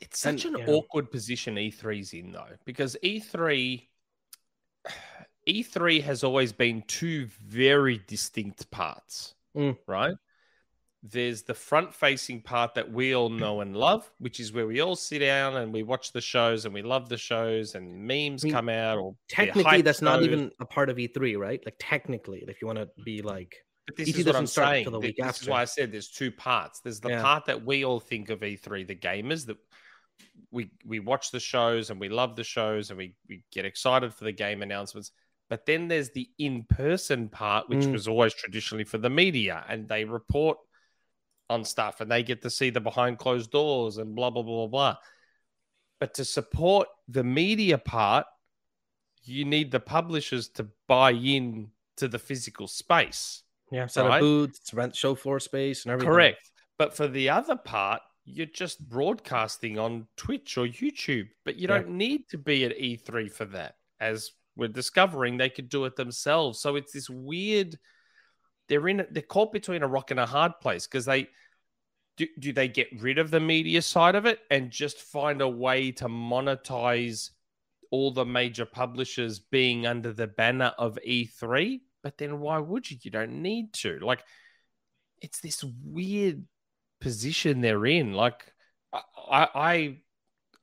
[0.00, 0.74] It's such And- an yeah.
[0.74, 3.88] awkward position E3's in though, because E3
[5.48, 9.78] E3 has always been two very distinct parts, Mm.
[9.86, 10.14] right?
[11.02, 14.80] There's the front facing part that we all know and love, which is where we
[14.80, 18.42] all sit down and we watch the shows and we love the shows and memes
[18.42, 21.60] I mean, come out or technically that's not even a part of E3, right?
[21.64, 23.54] Like technically, if you want to be like,
[23.86, 24.90] But this E3 is what I'm saying.
[24.90, 26.80] the This is why I said there's two parts.
[26.80, 27.22] There's the Yeah.
[27.22, 29.56] part that we all think of E3, the gamers that
[30.50, 34.12] we we watch the shows and we love the shows and we we get excited
[34.14, 35.12] for the game announcements.
[35.48, 37.92] But then there's the in person part, which Mm.
[37.92, 40.58] was always traditionally for the media, and they report
[41.50, 44.66] on stuff and they get to see the behind closed doors and blah, blah, blah,
[44.66, 44.96] blah, blah.
[46.00, 48.26] But to support the media part,
[49.24, 53.42] you need the publishers to buy in to the physical space.
[53.70, 54.16] Yeah, set Right.
[54.16, 56.12] up booths, rent show floor space, and everything.
[56.12, 56.50] Correct.
[56.78, 61.78] But for the other part, you're just broadcasting on Twitch or YouTube, but you Yeah.
[61.78, 63.76] don't need to be at E3 for that.
[64.00, 66.60] As we're discovering, they could do it themselves.
[66.60, 67.78] So it's this weird.
[68.68, 69.06] They're in.
[69.10, 71.28] They're caught between a rock and a hard place because they
[72.16, 72.26] do.
[72.38, 75.92] Do they get rid of the media side of it and just find a way
[75.92, 77.30] to monetize
[77.90, 81.80] all the major publishers being under the banner of E3?
[82.02, 82.98] But then why would you?
[83.02, 83.98] You don't need to.
[84.00, 84.24] Like,
[85.20, 86.44] it's this weird
[87.00, 88.12] position they're in.
[88.12, 88.52] Like,
[88.92, 89.96] I, I,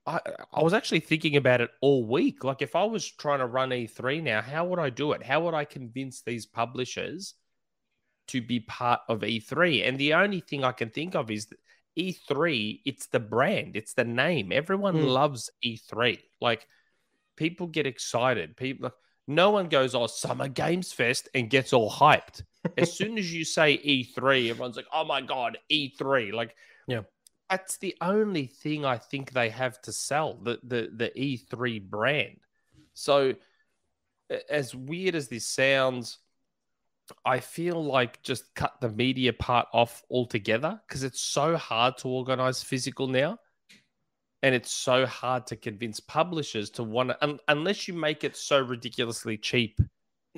[0.05, 0.19] I,
[0.53, 2.43] I was actually thinking about it all week.
[2.43, 5.23] Like, if I was trying to run E3 now, how would I do it?
[5.23, 7.33] How would I convince these publishers
[8.27, 9.87] to be part of E3?
[9.87, 11.47] And the only thing I can think of is
[11.97, 12.81] E3.
[12.85, 13.75] It's the brand.
[13.75, 14.51] It's the name.
[14.51, 15.05] Everyone Hmm.
[15.05, 16.19] loves E3.
[16.41, 16.67] Like,
[17.35, 18.57] people get excited.
[18.57, 18.91] People.
[19.27, 22.43] No one goes, oh, Summer Games Fest and gets all hyped.
[22.77, 26.31] As soon as you say E3, everyone's like, oh my God, E3.
[26.31, 26.55] Like,
[26.87, 27.01] Yeah.
[27.49, 32.37] that's the only thing I think they have to sell the, the, the E3 brand.
[32.93, 33.33] So,
[34.49, 36.17] as weird as this sounds,
[37.25, 42.07] I feel like just cut the media part off altogether because it's so hard to
[42.07, 43.39] organize physical now
[44.41, 48.35] and it's so hard to convince publishers to want to un- unless you make it
[48.35, 49.79] so ridiculously cheap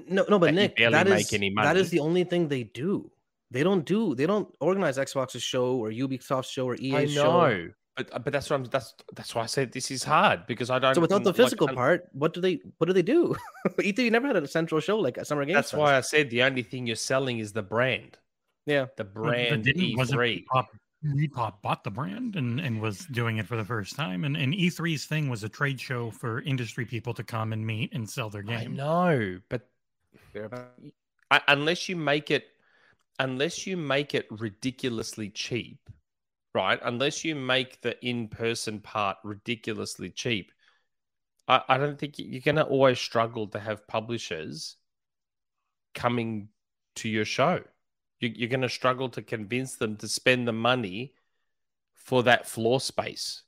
[0.08, 2.48] No, no, but that Nick, barely that make is any that is the only thing
[2.48, 3.12] they do.
[3.50, 4.14] They don't do.
[4.14, 7.70] They don't organize Xbox's show or Ubisoft's show or EA's i show.
[7.98, 10.46] Know but uh, but that's what i'm that's that's why i said this is hard
[10.46, 13.02] because i don't So without the physical un- part, what do they what do they
[13.02, 13.36] do?
[13.80, 15.80] E3 never had a central show like a Summer Games that's Fest.
[15.82, 18.18] why i said the only thing you're selling is the brand
[18.66, 18.86] Yeah.
[18.98, 20.66] the But- but brand didn't- e3 wasn't ReedPop,
[21.06, 24.24] ReedPop bought the brand and, and was doing it for the first time.
[24.26, 27.94] And, and E3's thing was a trade show for industry people to come and meet
[27.94, 28.76] and sell their i game.
[28.76, 29.62] know but
[31.32, 32.46] I, unless you make it
[33.20, 35.80] unless you make it ridiculously cheap
[36.54, 36.80] right?
[36.84, 40.52] Unless you make the in-person part ridiculously cheap.
[41.48, 44.76] I, I don't think you're going to always struggle to have publishers
[45.94, 46.50] coming
[46.96, 47.62] to your show.
[48.20, 51.14] You, you're going to struggle to convince them to spend the money
[51.94, 53.44] for that floor space.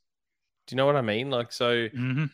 [0.68, 1.30] Do you know what i mean?
[1.30, 2.26] Like so hmm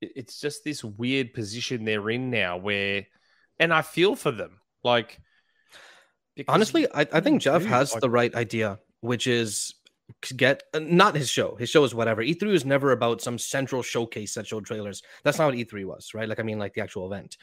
[0.00, 3.06] it- it's just this weird position they're in now where
[3.60, 5.20] and i feel for them like
[6.34, 9.83] because Honestly, I, I think Jeff do, has like- the right idea, which is to
[10.36, 11.56] get uh, not his show.
[11.56, 12.22] His show is whatever.
[12.22, 15.02] E3 was never about some central showcase that showed trailers.
[15.22, 16.28] That's not what E3 was, right?
[16.28, 17.36] Like I mean, like the actual event.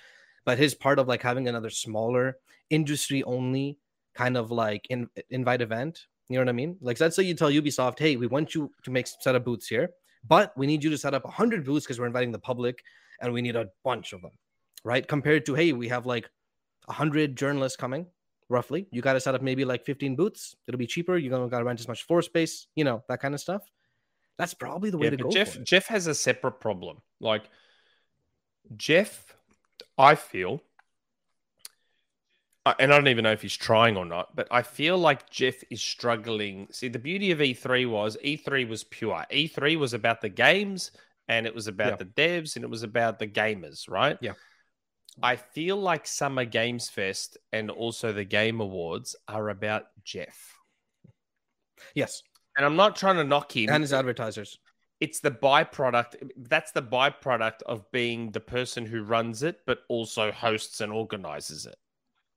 [0.46, 2.38] But his part of like having another smaller
[2.70, 3.78] industry only
[4.16, 6.08] kind of like in, invite event.
[6.30, 6.78] You know what I mean?
[6.82, 9.68] Like let's say you tell Ubisoft, hey, we want you to make set up booths
[9.68, 9.92] here,
[10.28, 12.84] but we need you to set up hundred booths because we're inviting the public
[13.22, 14.32] and we need a bunch of them,
[14.84, 15.08] right?
[15.08, 16.30] Compared to hey, we have like
[16.88, 18.06] hundred journalists coming
[18.52, 18.88] roughly.
[18.92, 20.56] You got to set up maybe like 15 booths.
[20.68, 21.18] It'll be cheaper.
[21.18, 23.64] You don't got to rent as much floor space, you know, that kind of stuff.
[24.38, 25.30] That's probably the way yeah, to go.
[25.30, 27.44] jeff jeff has a separate problem like
[28.76, 29.36] jeff
[30.00, 30.64] i feel
[32.66, 35.56] and I don't even know if he's trying or not, but I feel like Jeff
[35.72, 36.68] is struggling.
[36.72, 39.26] See, the beauty of E3 was E3 was pure.
[39.32, 40.92] E3 was about the games
[41.28, 41.96] and it was about Yeah.
[41.96, 44.18] the devs and it was about the gamers, right?
[44.22, 44.34] Yeah.
[45.22, 50.58] I feel like Summer Games Fest and also the Game Awards are about Jeff.
[51.96, 52.22] Yes,
[52.58, 53.70] And I'm not trying to knock him.
[53.70, 54.58] and his advertisers.
[55.00, 56.30] it's the byproduct.
[56.38, 61.66] That's the byproduct of being the person who runs it, but also hosts and organizes
[61.66, 61.76] it.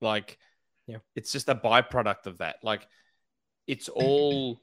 [0.00, 0.38] Like,
[0.86, 0.98] Yeah.
[1.14, 2.56] it's just a byproduct of that.
[2.62, 2.88] Like,
[3.66, 4.60] it's all,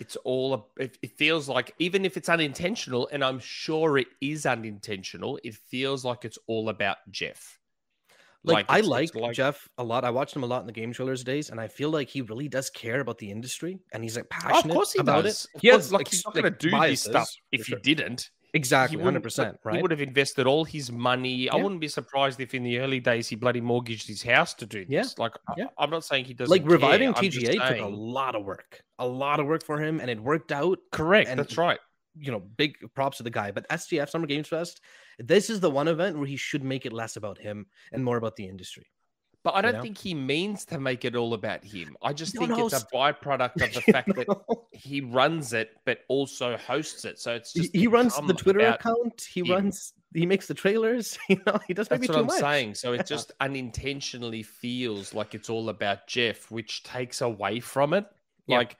[0.00, 0.54] it's all.
[0.54, 5.38] a- It, it feels like even if it's unintentional, and I'm sure it is unintentional,
[5.44, 7.58] it feels like it's all about Jeff.
[8.44, 10.04] Like, I it's- it's like, Jeff a lot.
[10.04, 12.20] I watched him a lot in the game trailers days, and I feel like he
[12.22, 15.24] really does care about the industry, and he's like Oh, passionate of course he about
[15.24, 15.44] does.
[15.46, 15.56] it.
[15.56, 17.64] Of He course, has like like, he's not like, going to do this stuff if
[17.66, 17.78] sure.
[17.78, 18.30] he didn't.
[18.56, 19.58] Exactly, hundred percent.
[19.64, 19.76] right?
[19.76, 21.48] He would have invested all his money.
[21.48, 24.66] I wouldn't be surprised if in the early days he bloody mortgaged his house to
[24.66, 25.14] do this.
[25.16, 25.22] Yeah.
[25.24, 25.66] Like, I- Yeah.
[25.78, 26.50] I'm not saying he doesn't.
[26.50, 27.22] Like reviving care.
[27.30, 30.50] TGA took a lot of work, a lot of work for him, and it worked
[30.52, 30.78] out.
[30.92, 31.28] Correct.
[31.28, 31.78] and- that's right.
[32.18, 33.50] You know, big props to the guy.
[33.50, 34.80] But SGF Summer Games Fest,
[35.18, 38.16] this is the one event where he should make it less about him and more
[38.16, 38.86] about the industry.
[39.46, 39.80] But I don't know?
[39.80, 41.96] think he means to make it all about him.
[42.02, 44.28] I just No, think no, it's a byproduct of the fact that
[44.72, 47.18] he runs it, but also hosts it.
[47.20, 49.22] So it's just he runs the Twitter account.
[49.32, 49.50] He him.
[49.50, 51.18] runs he makes the trailers.
[51.28, 52.40] You know, he does That's maybe what too I'm much.
[52.40, 52.74] saying.
[52.74, 58.06] So it just unintentionally feels like it's all about Jeff, which takes away from it.
[58.48, 58.76] Like,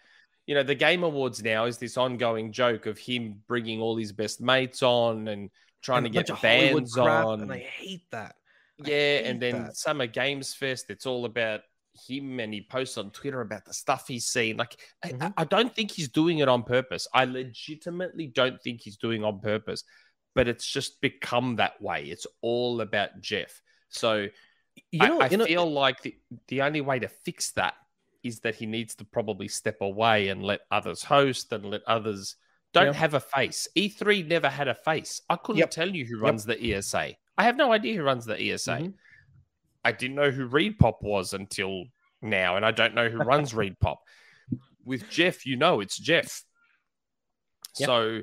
[0.47, 4.13] you know, the Game Awards now is this ongoing joke of him bringing all his
[4.13, 5.51] best mates on and
[5.83, 7.41] trying And to get bands on.
[7.43, 8.37] and I hate that.
[8.85, 9.77] I yeah, and then that.
[9.77, 11.61] Summer Games Fest, it's all about
[12.09, 14.59] him and he posts on Twitter about the stuff he's seen.
[14.59, 15.23] Like, I- Mhm.
[15.37, 17.09] I, I don't think he's doing it on purpose.
[17.15, 19.83] I legitimately don't think he's doing on purpose,
[20.35, 22.05] but it's just become that way.
[22.05, 23.63] It's all about Jeff.
[23.89, 24.29] So
[24.93, 26.15] You I- know, I, you know, feel like the,
[26.49, 27.75] the only way to fix that
[28.23, 32.37] is that he needs to probably step away and let others host and let others
[32.75, 32.93] don't Yeah.
[32.93, 33.69] have a face.
[33.75, 35.23] E3 never had a face.
[35.31, 35.71] I couldn't Yep.
[35.71, 37.17] tell you who runs the ESA.
[37.39, 38.79] I have no idea who runs the ESA.
[38.79, 38.95] Mhm.
[39.85, 41.85] I didn't know who ReedPop was until
[42.23, 43.97] now, and I don't know who runs ReedPop.
[44.85, 46.43] With Jeff, you know it's Jeff.
[47.79, 47.87] Yep.
[47.87, 48.23] So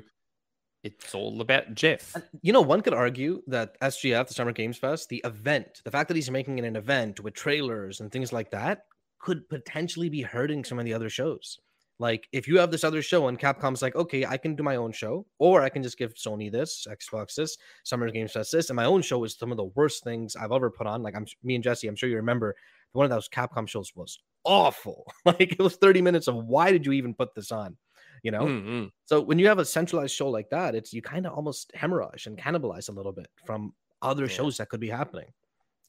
[0.82, 2.14] it's all about Jeff.
[2.42, 6.08] You know, one could argue that SGF, the Summer Games Fest, the event, the fact
[6.08, 8.84] that he's making it an event with trailers and things like that,
[9.18, 11.58] could potentially be hurting some of the other shows.
[12.00, 14.76] Like, if you have this other show and Capcom's like, okay, I can do my
[14.76, 18.68] own show, or I can just give Sony this, Xbox this, Summer Games Fest this,
[18.68, 21.02] and my own show is some of the worst things I've ever put on.
[21.02, 22.56] Like, I'm me and Jesse, I'm sure you remember
[22.92, 25.06] one of those Capcom shows was awful.
[25.24, 27.76] like, it was 30 minutes of why did you even put this on?
[28.24, 28.90] You know, Mm, mm.
[29.04, 32.26] so when you have a centralized show like that, it's you kind of almost hemorrhage
[32.26, 34.28] and cannibalize a little bit from other Yeah.
[34.30, 35.26] shows that could be happening.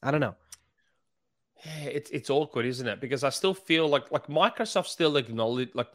[0.02, 0.34] I don't know.
[1.64, 3.00] Yeah, it's it's awkward, isn't it?
[3.00, 5.88] Because I still feel like like Microsoft still acknowledge like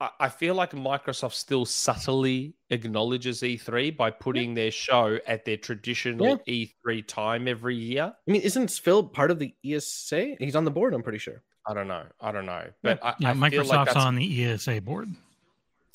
[0.00, 5.56] I, I feel like Microsoft still subtly acknowledges E3 by putting their show at their
[5.56, 8.12] traditional E3 time every year.
[8.14, 10.36] I mean, isn't Phil part of the ESA?
[10.38, 11.42] He's on the board, I'm pretty sure.
[11.66, 12.04] I don't know.
[12.20, 12.64] I don't know.
[12.82, 15.08] But I, Yeah, I feel Microsoft's like that's, on the ESA board.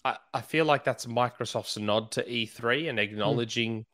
[0.03, 3.03] I, I feel like that's Microsoft's nod to E3 and hmm.
[3.03, 3.85] acknowledging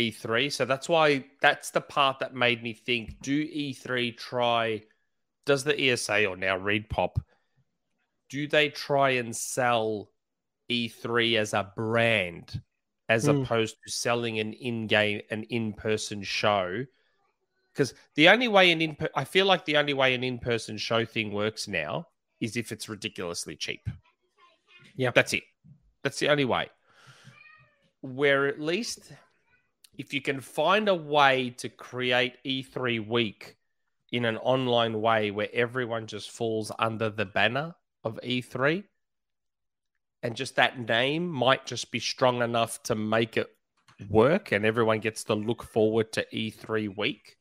[0.00, 0.52] E3.
[0.52, 4.82] So that's why that's the part that made me think: Do E3 try?
[5.46, 7.16] Does the ESA or now ReedPop?
[8.28, 10.10] Do they try and sell
[10.70, 12.62] E3 as a brand,
[13.08, 13.30] as Hmm.
[13.42, 16.84] opposed to selling an in-game, an in-person show?
[17.72, 21.04] Because the only way an in, I feel like the only way an in-person show
[21.04, 22.06] thing works now
[22.40, 23.88] is if it's ridiculously cheap.
[24.96, 25.10] Yeah.
[25.14, 25.44] That's it.
[26.02, 26.68] That's the only way.
[28.02, 29.12] Where at least
[29.96, 33.56] if you can find a way to create E3 week
[34.12, 37.74] in an online way where everyone just falls under the banner
[38.04, 38.84] of E3
[40.22, 43.48] and just that name might just be strong enough to make it
[44.08, 47.36] work and everyone gets to look forward to E3 week.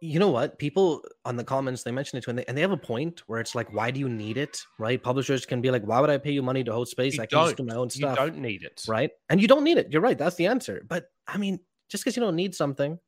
[0.00, 0.60] You know what?
[0.60, 3.22] People on the comments they mention it to, and they, and they have a point
[3.26, 4.60] where it's like, why do you need it?
[4.78, 5.02] Right?
[5.02, 7.16] Publishers can be like, why would I pay you money to host space?
[7.16, 8.10] You I can just do my own stuff.
[8.10, 8.84] You don't need it.
[8.86, 9.10] right?
[9.28, 9.88] And you don't need it.
[9.90, 10.16] You're right.
[10.16, 10.84] That's the answer.
[10.86, 12.98] But I mean, just because you don't need something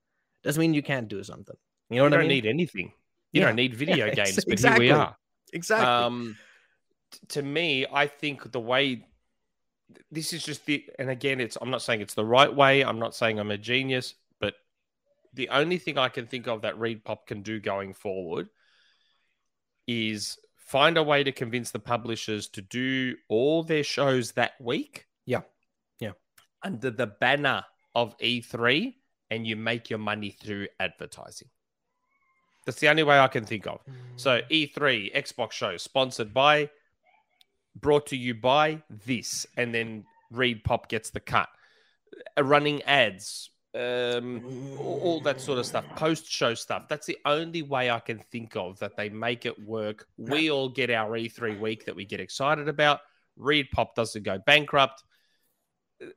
[0.44, 1.56] doesn't mean you can't do something.
[1.88, 2.92] You know You what don't need anything.
[3.32, 3.46] You Yeah.
[3.46, 4.86] don't need video Yeah, games, ex- but exactly.
[4.86, 5.16] here we are.
[5.52, 5.86] exactly.
[5.88, 6.36] Um,
[7.10, 9.06] t- to me, I think the way
[10.12, 12.82] this is just the, and again, it's I'm not saying it's the right way.
[12.82, 14.54] I'm not saying I'm a genius, but
[15.34, 18.48] the only thing I can think of that ReedPop can do going forward
[19.86, 25.06] is find a way to convince the publishers to do all their shows that week.
[25.26, 25.40] Yeah.
[25.98, 26.12] Yeah.
[26.62, 27.64] Under the banner
[27.94, 28.94] of E3,
[29.30, 31.48] and you make your money through advertising.
[32.66, 33.80] That's the only way I can think of.
[34.16, 36.70] So E3 Xbox show sponsored by,
[37.74, 41.48] brought to you by this, and then ReedPop gets the cut.
[42.36, 46.84] Uh, running ads, um, all, all that sort of stuff, post show stuff.
[46.88, 50.06] That's the only way I can think of that they make it work.
[50.18, 53.00] We all get our E3 week that we get excited about.
[53.38, 55.02] ReedPop doesn't go bankrupt.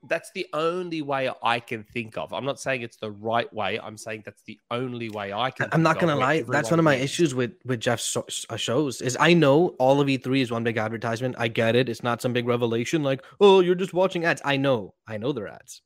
[0.04, 2.32] That's the only way I can think of.
[2.32, 3.80] I'm not saying it's the right way.
[3.82, 5.68] I'm saying that's the only way I can.
[5.74, 6.44] I'm not gonna lie.
[6.44, 9.02] That's one of my issues with with Jeff's so- uh, shows.
[9.02, 11.36] Is I know all of E3 is one big advertisement.
[11.38, 11.90] I get it.
[11.90, 14.42] It's not some big revelation like, oh, you're just watching ads.
[14.46, 14.94] I know.
[15.06, 15.82] I know they're ads,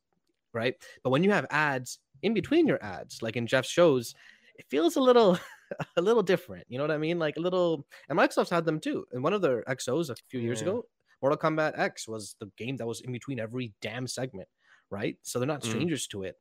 [0.53, 0.75] right?
[1.03, 4.13] But when you have ads in between your ads, like in Jeff's shows,
[4.57, 5.39] it feels a little
[5.97, 6.65] a little different.
[6.69, 7.17] You know what I mean?
[7.17, 7.85] Like a little.
[8.09, 9.05] And Microsoft's had them too.
[9.11, 10.67] In one of their XOs a few years Yeah.
[10.67, 10.85] ago,
[11.21, 14.47] Mortal Kombat X was the game that was in between every damn segment,
[14.89, 15.17] right?
[15.23, 15.67] So they're not Mm.
[15.69, 16.35] strangers to it.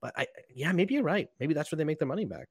[0.00, 1.28] But I, yeah, maybe you're right.
[1.40, 2.48] Maybe that's where they make their money back.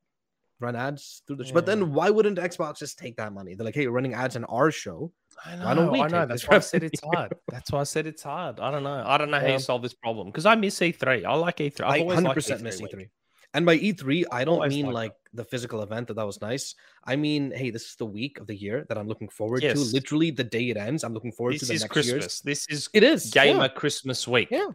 [0.60, 1.52] Run ads through the.
[1.54, 3.56] But then why wouldn't Xbox just take that money?
[3.56, 5.12] They're like, hey, we're running ads on our show.
[5.46, 5.66] I know.
[5.66, 6.26] Why don't we I know.
[6.26, 7.34] That's why I said it's hard.
[7.50, 8.60] That's why I said it's hard.
[8.62, 9.04] I don't know.
[9.06, 11.26] I don't know how you solve this problem because I miss E3.
[11.26, 11.82] I like E3.
[11.82, 12.94] I've I always hundred liked percent E3 miss week.
[12.96, 13.10] E3.
[13.56, 16.42] And by E3, I don't Always mean liked like the physical event that that was
[16.42, 16.76] nice.
[17.06, 19.74] I mean, hey, this is the week of the year that I'm looking forward to.
[19.74, 22.12] Literally, the day it ends, I'm looking forward This to the next Christmas.
[22.22, 22.42] year's.
[22.42, 23.68] This is It is gamer yeah.
[23.70, 24.50] Christmas week.
[24.52, 24.68] Yeah.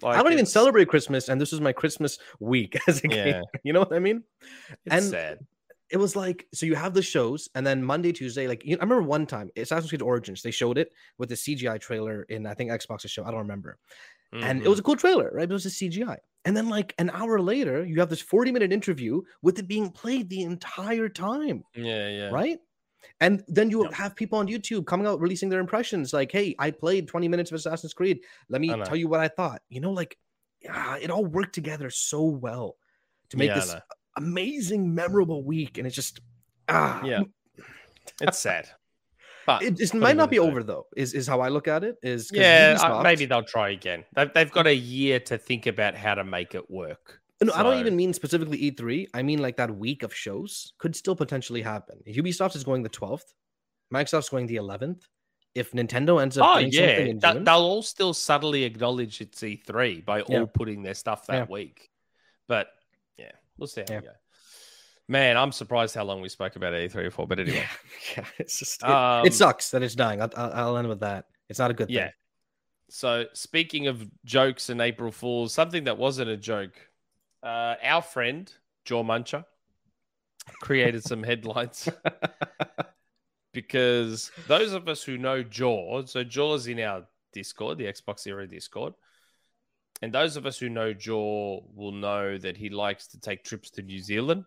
[0.00, 3.08] Like, I don't even celebrate Christmas, and this is my Christmas week as a.
[3.08, 3.42] Yeah.
[3.64, 4.22] You know what I mean?
[4.86, 5.38] It's and- sad.
[5.90, 8.82] It was like so you have the shows, and then Monday, Tuesday, like you, I
[8.82, 12.54] remember one time Assassin's Creed Origins, they showed it with the CGI trailer in I
[12.54, 13.24] think Xbox's show.
[13.24, 13.76] I don't remember,
[14.32, 14.70] and it Mhm.
[14.70, 15.50] was a cool trailer, right?
[15.50, 18.72] It was a CGI, and then like an hour later, you have this forty minute
[18.72, 21.64] interview with it being played the entire time.
[21.74, 22.28] yeah, yeah.
[22.30, 22.58] right?
[23.20, 23.92] And then you Yep.
[23.92, 27.50] have people on YouTube coming out releasing their impressions, like, "Hey, I played 20 minutes
[27.50, 28.20] of Assassin's Creed.
[28.48, 30.18] Let me tell you what I thought." You know, like,
[30.60, 32.78] yeah, it all worked together so well
[33.30, 33.76] to make Yeah, this
[34.16, 36.20] amazing, memorable week, and it's just
[36.68, 37.24] ah, Yeah.
[38.20, 38.70] It's sad.
[39.46, 40.86] But It, it might not be over though.
[40.96, 41.96] Is is how I look at it.
[42.02, 44.04] Is Yeah, maybe they'll try again.
[44.14, 47.20] They've, they've got a year to think about how to make it work.
[47.42, 49.08] No, I don't even mean specifically E3.
[49.14, 51.98] I mean like that week of shows could still potentially happen.
[52.06, 53.34] Ubisoft is going the 12th.
[53.92, 55.02] Microsoft's going the 11th.
[55.54, 58.62] If Nintendo ends up Oh doing yeah, something in Th- June, they'll all still subtly
[58.64, 60.38] acknowledge it's E3 by Yeah.
[60.40, 61.44] all putting their stuff that Yeah.
[61.50, 61.90] week.
[62.48, 62.68] But
[63.18, 64.00] yeah, we'll see how Yeah.
[64.00, 64.12] we go.
[65.12, 67.26] Man, I'm surprised how long we spoke about E3 for.
[67.26, 67.66] But anyway,
[68.16, 70.22] yeah, it's just it, Um, it sucks that it's dying.
[70.22, 71.26] I'll, I'll, I'll end with that.
[71.50, 72.04] It's not a good yeah.
[72.04, 72.12] thing.
[72.88, 76.72] So speaking of jokes and April Fools, something that wasn't a joke,
[77.42, 78.50] uh, our friend
[78.86, 79.44] Jaw Muncher
[80.62, 81.90] created some headlines
[83.52, 87.04] because those of us who know Jaw, so Jaw is in our
[87.34, 88.94] Discord, the XboxEra Discord,
[90.00, 93.68] and those of us who know Jaw will know that he likes to take trips
[93.72, 94.46] to New Zealand.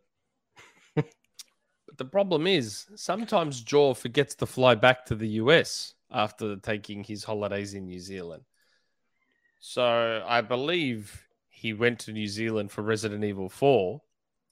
[1.98, 7.24] The problem is sometimes Jaw forgets to fly back to the US after taking his
[7.24, 8.44] holidays in New Zealand.
[9.60, 14.02] So I believe he went to New Zealand for Resident Evil 4,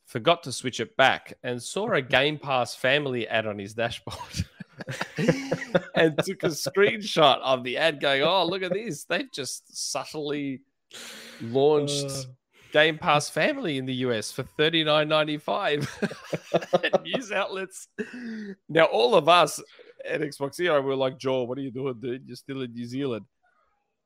[0.06, 4.46] forgot to switch it back, and saw a Game Pass family ad on his dashboard.
[5.96, 9.04] and took a screenshot of the ad going, Oh, look at this.
[9.04, 10.62] They've just subtly
[11.42, 12.24] launched Uh,
[12.74, 15.88] Game Pass Family in the US for thirty nine ninety five
[17.06, 17.88] news outlets.
[18.68, 19.62] Now, all of us
[20.04, 22.24] at XboxEra were like, Joe, what are you doing, dude?
[22.26, 23.26] You're still in New Zealand.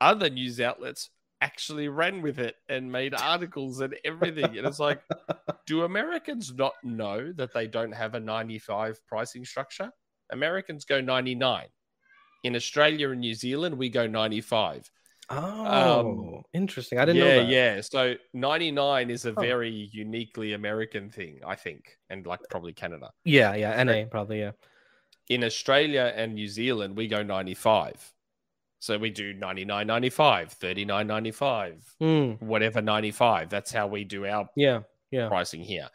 [0.01, 1.09] Other news outlets
[1.39, 4.57] actually ran with it and made articles and everything.
[4.57, 5.01] And it's like,
[5.65, 9.91] do Americans not know that they don't have a 95 pricing structure?
[10.31, 11.67] Americans go 99.
[12.43, 14.91] In Australia and New Zealand, we go 95.
[15.29, 16.99] Oh, interesting.
[16.99, 17.49] I didn't Um, yeah, know that.
[17.51, 17.81] yeah.
[17.81, 19.41] So 99 is a Huh.
[19.41, 23.11] very uniquely American thing, I think, and like probably Canada.
[23.23, 23.83] Yeah, yeah.
[23.83, 24.39] NA probably.
[24.39, 24.51] Yeah.
[25.29, 28.13] In Australia and New Zealand, we go 95.
[28.79, 33.49] So we do 99, 95, 39, 95, Mm, whatever 95.
[33.49, 34.81] That's how we do our yeah.
[35.11, 35.27] Yeah.
[35.27, 35.89] pricing here.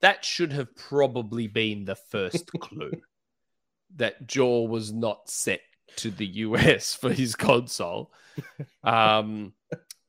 [0.00, 2.92] That should have probably been the first clue
[3.96, 5.60] that Jaw was not set
[5.96, 8.12] to the US for his console.
[8.82, 9.52] Um,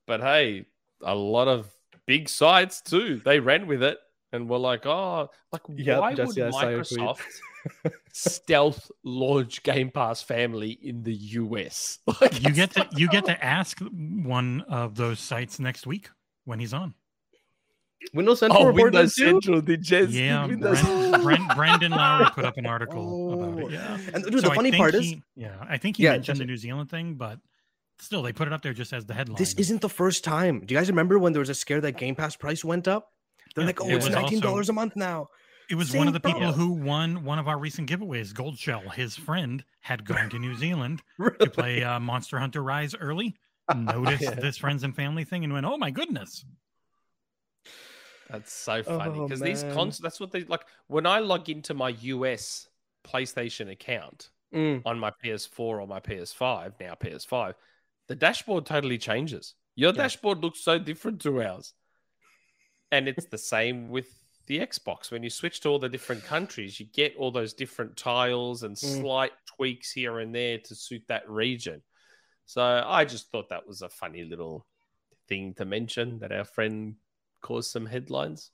[0.08, 0.66] but hey,
[1.04, 1.72] a lot of
[2.08, 3.22] big sites too.
[3.24, 4.00] They ran with it
[4.32, 7.00] and were like, oh, like Yep, why Jesse, would I saw your tweet.
[7.00, 7.22] Microsoft
[8.12, 12.00] stealth launch Game Pass Family in the US?
[12.20, 16.10] Like, You get to you get to ask one of those sites next week
[16.46, 16.96] when he's on.
[18.14, 19.32] Windows Central Oh, report Windows that too?
[19.32, 23.68] Central did Jez Yeah, Windows Bren, Bren, Brendan Lowry put up an article about Oh.
[23.68, 23.74] it.
[23.74, 26.40] Yeah, And dude, So the funny think part is, yeah, I think he Yeah, mentioned
[26.40, 27.40] the New Zealand thing, but
[28.00, 29.38] still, they put it up there just as the headline.
[29.38, 30.62] this isn't the first time.
[30.66, 33.10] Do you guys remember when there was a scare that Game Pass price went up?
[33.56, 35.28] They're Yeah, like, oh, it it's nineteen dollars a month now.
[35.70, 36.54] It was Same one of the people problem.
[36.54, 38.90] who won one of our recent giveaways, Gold Shell.
[38.90, 41.02] His friend had gone to New Zealand
[41.40, 43.36] to play uh, Monster Hunter Rise early,
[43.76, 44.36] noticed Yeah.
[44.36, 46.46] this friends and family thing, and went, "Oh my goodness!"
[48.30, 49.72] That's so funny Oh, because these man.
[49.72, 52.68] cons that's what they like when I log into my US
[53.06, 57.56] PlayStation account Mm, on my PS4 or my PS5, now PS5,
[58.08, 59.56] the dashboard totally changes.
[59.76, 60.04] Your Yeah.
[60.04, 61.74] dashboard looks so different to ours.
[62.92, 64.08] And it's the same with
[64.48, 65.12] the Xbox.
[65.12, 68.78] When you switch to all the different countries, you get all those different tiles and
[68.82, 69.02] Mm.
[69.02, 71.82] slight tweaks here and there to suit that region.
[72.46, 74.66] So I just thought that was a funny little
[75.28, 76.96] thing to mention that our friend
[77.50, 78.52] caused some headlines.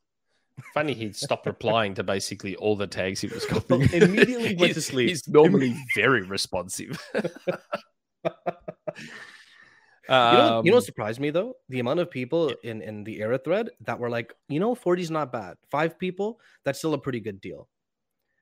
[0.74, 3.90] Funny he stopped replying to basically all the tags he was copying.
[3.94, 5.10] Immediately went to He's- sleep.
[5.10, 6.94] He's normally very responsive.
[10.10, 11.54] You know, you know Um, what surprised me though?
[11.70, 15.02] The amount of people in in the era thread that were like, you know, 40
[15.04, 15.56] is not bad.
[15.70, 17.70] Five people, that's still a pretty good deal.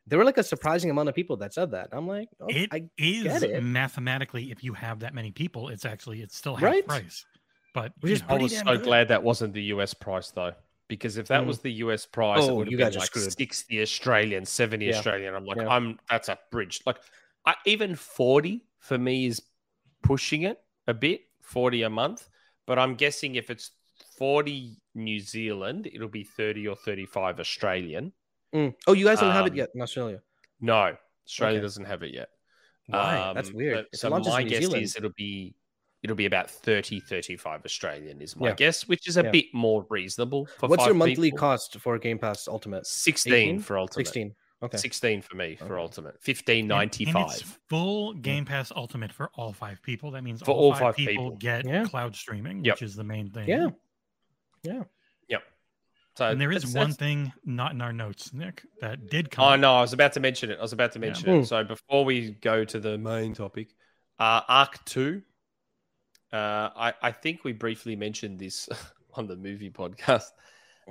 [0.07, 1.89] There were like a surprising amount of people that said that.
[1.91, 3.61] I'm like, oh, It I is get it.
[3.63, 6.87] mathematically, if you have that many people, it's actually it's still half Right?
[6.87, 7.25] price.
[7.73, 8.83] But Which you is I was so good.
[8.83, 10.53] glad that wasn't the US price though,
[10.87, 11.47] because if that Mm.
[11.47, 13.31] was the US price, it Oh, would have you been guys are like screwed.
[13.31, 14.97] 60 Australian, 70 Yeah.
[14.97, 15.35] Australian.
[15.35, 15.67] I'm like, Yeah.
[15.69, 16.81] I'm that's a bridge.
[16.85, 16.97] Like
[17.45, 19.41] I, even 40 for me is
[20.03, 22.27] pushing it a bit, 40 a month.
[22.65, 23.71] but I'm guessing if it's
[24.17, 28.13] 40 New Zealand, it'll be 30 or 35 Australian.
[28.53, 28.75] Mm.
[28.85, 30.21] Oh, you guys don't have it Um, yet in Australia.
[30.61, 30.95] No,
[31.25, 31.61] Australia Okay.
[31.63, 32.29] doesn't have it yet.
[32.85, 33.31] Why?
[33.33, 33.87] That's Um, weird.
[33.91, 34.83] but- So not just my New guess Zealand.
[34.83, 35.55] is it'll be
[36.03, 38.53] it'll be about 30, 35 Australian is my Yeah.
[38.55, 39.31] guess, which is a Yeah.
[39.31, 41.39] bit more reasonable for What's your monthly people.
[41.39, 42.85] cost for Game Pass Ultimate?
[42.87, 43.59] 16 18?
[43.59, 44.05] for Ultimate.
[44.07, 44.35] 16.
[44.61, 44.77] Okay.
[44.77, 45.81] 16 for me for Okay.
[45.81, 46.07] Ultimate.
[46.09, 47.31] And- and 15.95.
[47.31, 50.11] it's full Game Pass Ultimate for all five people.
[50.11, 51.37] That means For all, all five, five people, people.
[51.37, 51.85] get Yeah.
[51.85, 52.75] cloud streaming, Yep.
[52.75, 53.47] which is the main thing.
[53.47, 53.69] Yeah.
[54.63, 54.83] Yeah.
[56.15, 59.31] So And there is that's- one that's- thing not in our notes, Nick, that did
[59.31, 59.45] come.
[59.45, 59.59] Oh up.
[59.61, 60.59] no, I was about to mention it.
[60.59, 61.05] I was about to Yeah.
[61.05, 61.43] mention Mm.
[61.43, 61.45] it.
[61.45, 63.69] So before we go to the main topic,
[64.19, 65.21] uh, ARK Two.
[66.31, 68.69] Uh, I I think we briefly mentioned this
[69.15, 70.25] on the movie podcast.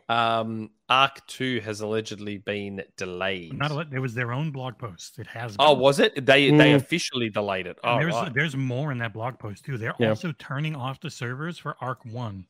[0.08, 3.52] Um, ARK Two has allegedly been delayed.
[3.58, 5.18] Not a, it was their own blog post.
[5.18, 5.56] It has.
[5.58, 6.14] oh, was it?
[6.24, 6.76] They they Mm.
[6.76, 7.78] officially delayed it.
[7.82, 8.32] Oh, there's right.
[8.32, 9.76] there's more in that blog post too.
[9.76, 10.10] They're Yeah.
[10.10, 12.46] also turning off the servers for ARK One,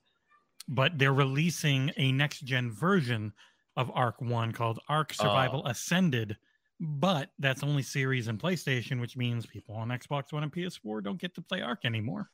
[0.69, 3.33] but they're releasing a next gen version
[3.77, 5.71] of ARK One called ARK Survival Oh.
[5.71, 6.37] Ascended.
[6.81, 11.21] But that's only series and PlayStation, which means people on Xbox One and PS4 don't
[11.21, 12.31] get to play ARK anymore.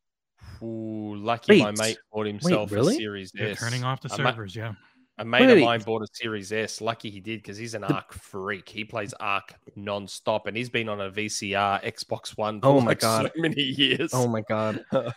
[0.62, 2.94] Ooh, lucky my mate bought himself really?
[2.94, 3.58] a Series They're S.
[3.60, 4.54] turning off the A ma- servers.
[4.56, 4.72] yeah,
[5.18, 5.58] A mate Wait.
[5.58, 6.80] of mine bought a Series S.
[6.80, 8.68] Lucky he did because he's an ARK freak.
[8.68, 12.88] He plays ARK non-stop and he's been on a VCR Xbox One for Oh my
[12.88, 13.30] like God.
[13.34, 14.10] so many years.
[14.12, 14.84] Oh my god.
[14.92, 15.10] Yeah,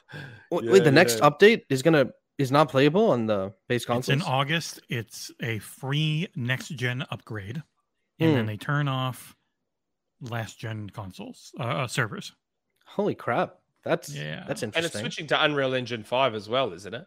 [0.49, 1.29] wait, the next yeah.
[1.29, 2.07] update is gonna
[2.37, 4.13] is not playable on the base it's consoles.
[4.15, 4.79] in August.
[4.89, 7.61] It's a free next gen upgrade,
[8.19, 8.47] and then Hmm.
[8.47, 9.35] they turn off
[10.21, 12.33] last gen consoles uh, uh, servers.
[12.85, 13.55] Holy crap.
[13.83, 14.43] That's Yeah.
[14.47, 14.73] that's interesting.
[14.75, 17.05] And it's switching to Unreal Engine 5 as well, isn't it?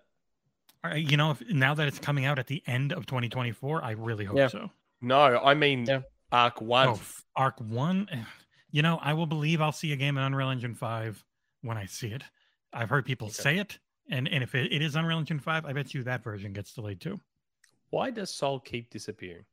[0.84, 3.90] Uh, you know, if, now that it's coming out at the end of 2024, I
[3.92, 4.48] really hope Yeah.
[4.48, 4.70] so.
[5.02, 6.00] No, I mean Yeah.
[6.32, 6.88] ARK 1.
[6.88, 7.00] Oh,
[7.36, 8.08] ARK One.
[8.72, 11.24] You know, I will believe I'll see a game in Unreal Engine Five
[11.62, 12.22] when I see it.
[12.72, 13.32] I've heard people Okay.
[13.42, 16.22] say it, and and if it, it is Unreal Engine Five, I bet you that
[16.22, 17.20] version gets delayed too.
[17.88, 19.44] Why does Soul keep disappearing?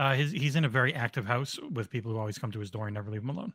[0.00, 2.72] Uh, his, he's in a very active house with people who always come to his
[2.72, 3.52] door and never leave him alone.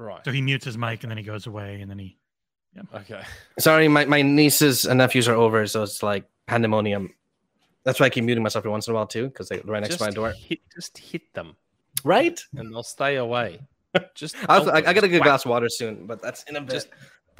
[0.00, 0.24] Right.
[0.24, 2.16] So he mutes his mic and then he goes away and then he.
[2.74, 2.82] Yeah.
[2.94, 3.22] Okay.
[3.58, 7.12] Sorry, my, my nieces and nephews are over, so it's like pandemonium.
[7.84, 9.82] That's why I keep muting myself every once in a while too, because they're right
[9.82, 10.32] next to my door.
[10.32, 11.54] Hit, just hit them
[12.02, 12.40] Right?
[12.56, 13.60] and they'll stay away.
[14.14, 16.44] Just I, was, I, I gotta get a Whack, glass of water soon, but that's
[16.44, 16.70] in a bit.
[16.70, 16.88] Just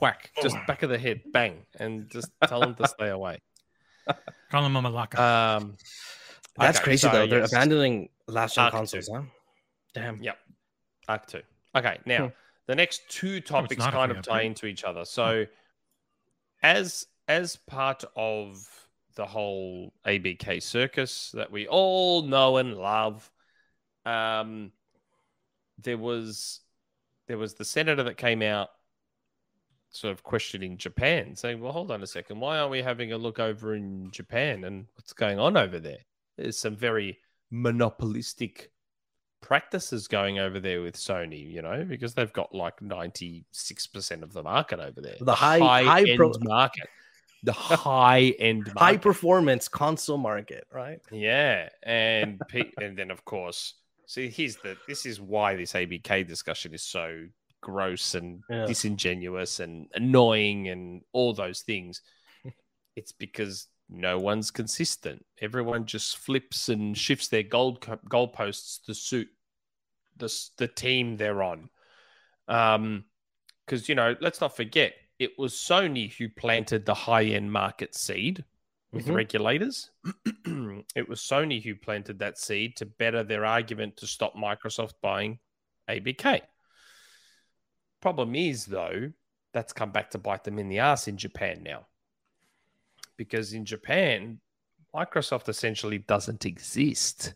[0.01, 0.33] whack.
[0.43, 1.21] Just back of the head.
[1.33, 1.65] Bang.
[1.79, 3.41] And just tell them to stay away.
[4.51, 5.19] Call them a malaka.
[5.19, 5.77] Um,
[6.59, 7.27] that's okay, crazy so, though.
[7.29, 7.53] They're yes.
[7.53, 9.15] abandoning last gen consoles, two.
[9.15, 9.23] huh?
[9.95, 10.21] Damn.
[10.21, 10.39] Yep.
[11.09, 11.41] ARK 2.
[11.77, 12.33] Okay, now Hmm.
[12.71, 15.05] The next two topics not a kind of tie into each other.
[15.05, 15.45] So
[16.63, 18.65] as as part of
[19.17, 23.29] the whole ABK circus that we all know and love,
[24.07, 24.71] um
[25.83, 26.61] there was
[27.27, 28.69] there was the senator that came out
[29.89, 33.19] sort of questioning Japan, saying, Well, hold on a second, why aren't we having a
[33.19, 36.05] look over in Japan and what's going on over there?
[36.37, 37.19] There's some very
[37.51, 38.71] monopolistic
[39.41, 44.43] practices going over there with Sony, you know, because they've got like 96% of the
[44.43, 45.17] market over there.
[45.21, 46.89] The high- high end pro- market.
[47.43, 48.79] The high end market.
[48.79, 51.01] High performance console market, right?
[51.11, 53.75] Yeah, and pe- and then of course,
[54.07, 57.27] see, here's the this is why this ABK discussion is so
[57.63, 58.67] gross and Yeah.
[58.67, 62.03] disingenuous and annoying and all those things.
[62.97, 65.25] it's because no one's consistent.
[65.41, 69.29] Everyone just flips and shifts their gold co- goalposts to suit
[70.17, 71.69] the the team they're on.
[72.49, 73.05] Um,
[73.67, 77.95] because you know, let's not forget, it was Sony who planted the high end market
[77.95, 78.45] seed
[78.93, 79.15] with Mhm.
[79.15, 79.91] regulators.
[80.97, 85.39] it was Sony who planted that seed to better their argument to stop Microsoft buying
[85.89, 86.43] ABK.
[88.01, 89.13] Problem is, though,
[89.53, 91.87] that's come back to bite them in the ass in Japan now.
[93.21, 94.41] Because in Japan,
[94.95, 97.35] Microsoft essentially doesn't exist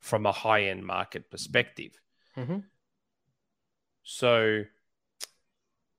[0.00, 1.98] from a high end market perspective.
[2.36, 2.64] Mhm.
[4.02, 4.64] So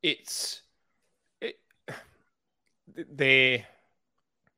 [0.03, 0.61] it's
[1.41, 1.55] it,
[2.87, 3.65] they're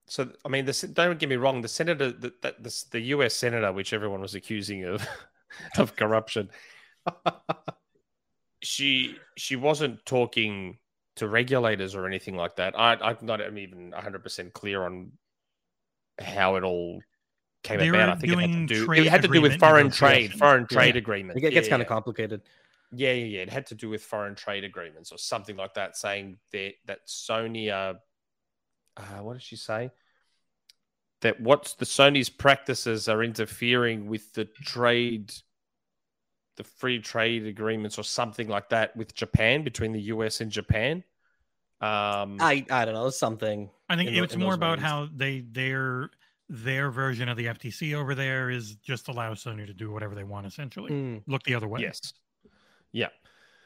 [0.08, 1.62] so I mean, the, don't get me wrong.
[1.62, 3.36] The senator, the, the the the U.S.
[3.36, 5.08] senator, which everyone was accusing of
[5.78, 6.50] of corruption,
[8.62, 10.80] she she wasn't talking
[11.18, 12.78] to regulators or anything like that.
[12.78, 15.12] I, I'm not even 100 percent clear on
[16.20, 17.02] how it all
[17.64, 18.10] came They about.
[18.10, 20.40] I think it had to do it had to do with foreign trade, negotiations.
[20.40, 20.78] foreign Yeah.
[20.78, 21.38] trade agreement.
[21.38, 22.42] It gets Yeah, kind of complicated.
[22.92, 23.42] Yeah, yeah, yeah.
[23.42, 27.08] It had to do with foreign trade agreements or something like that, saying that that
[27.08, 27.96] Sony, uh,
[28.96, 29.92] uh, what did she say?
[31.22, 35.34] That what's the Sony's practices are interfering with the trade,
[36.58, 41.04] the free trade agreements or something like that with Japan between the US and Japan.
[41.80, 43.70] Um, I I don't know something.
[43.88, 44.82] I think it's in more about lanes.
[44.82, 46.10] how they their
[46.50, 50.24] their version of the FTC over there is just allow Sony to do whatever they
[50.24, 50.92] want essentially.
[50.92, 52.14] Mm, Look the other way yes.
[52.92, 53.10] Yeah.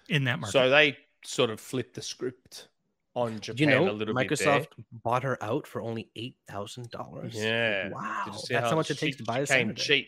[0.09, 0.51] in that market.
[0.51, 2.67] So they sort of flipped the script
[3.15, 4.27] on Japan you know, a little bit.
[4.29, 7.35] Microsoft bought her out for only eight thousand dollars.
[7.35, 7.89] Yeah.
[7.91, 9.81] Wow, Did you see that's how much it takes to buy she a came senator.
[9.81, 10.07] cheap.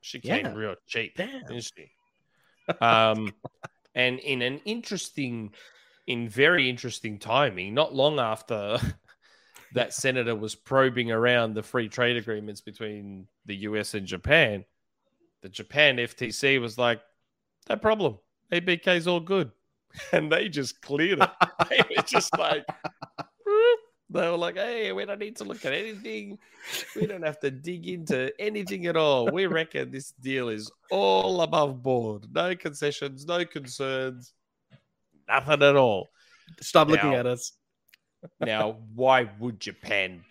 [0.00, 0.54] She came Yeah.
[0.54, 1.14] real cheap.
[1.16, 1.40] Damn.
[1.46, 1.90] didn't she?
[2.80, 3.32] Um,
[3.94, 5.52] and in an interesting,
[6.06, 8.78] in very interesting timing, not long after
[9.74, 14.64] that senator was probing around the free trade agreements between the US and Japan,
[15.42, 17.00] the Japan FTC was like,
[17.68, 18.18] no problem.
[18.52, 19.50] ABK is all good.
[20.12, 21.30] And they just cleared it.
[21.70, 22.64] They were just like.
[24.14, 26.38] They were like, hey, we don't need to look at anything.
[26.96, 29.30] We don't have to dig into anything at all.
[29.30, 32.26] We reckon this deal is all above board.
[32.32, 34.32] No concessions, no concerns,
[35.28, 36.08] nothing at all.
[36.60, 37.52] Stop looking at us.
[38.40, 40.24] Now, why would Japan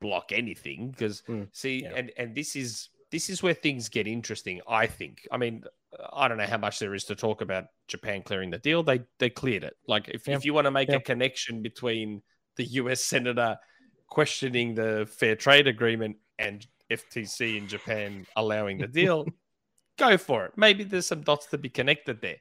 [0.00, 0.90] block anything?
[0.90, 1.92] Because Mm, see, yeah.
[1.94, 4.60] and and this is this is where things get interesting.
[4.68, 5.26] I think.
[5.32, 5.64] I mean,
[6.12, 8.82] I don't know how much there is to talk about Japan clearing the deal.
[8.82, 9.76] They they cleared it.
[9.86, 10.36] Like if, Yeah.
[10.36, 10.96] if you want to make Yeah.
[10.96, 12.22] a connection between
[12.56, 13.04] the U.S.
[13.04, 13.56] senator
[14.08, 19.26] questioning the fair trade agreement and FTC in Japan allowing the deal,
[19.98, 20.52] go for it.
[20.56, 22.38] Maybe there's some dots to be connected there.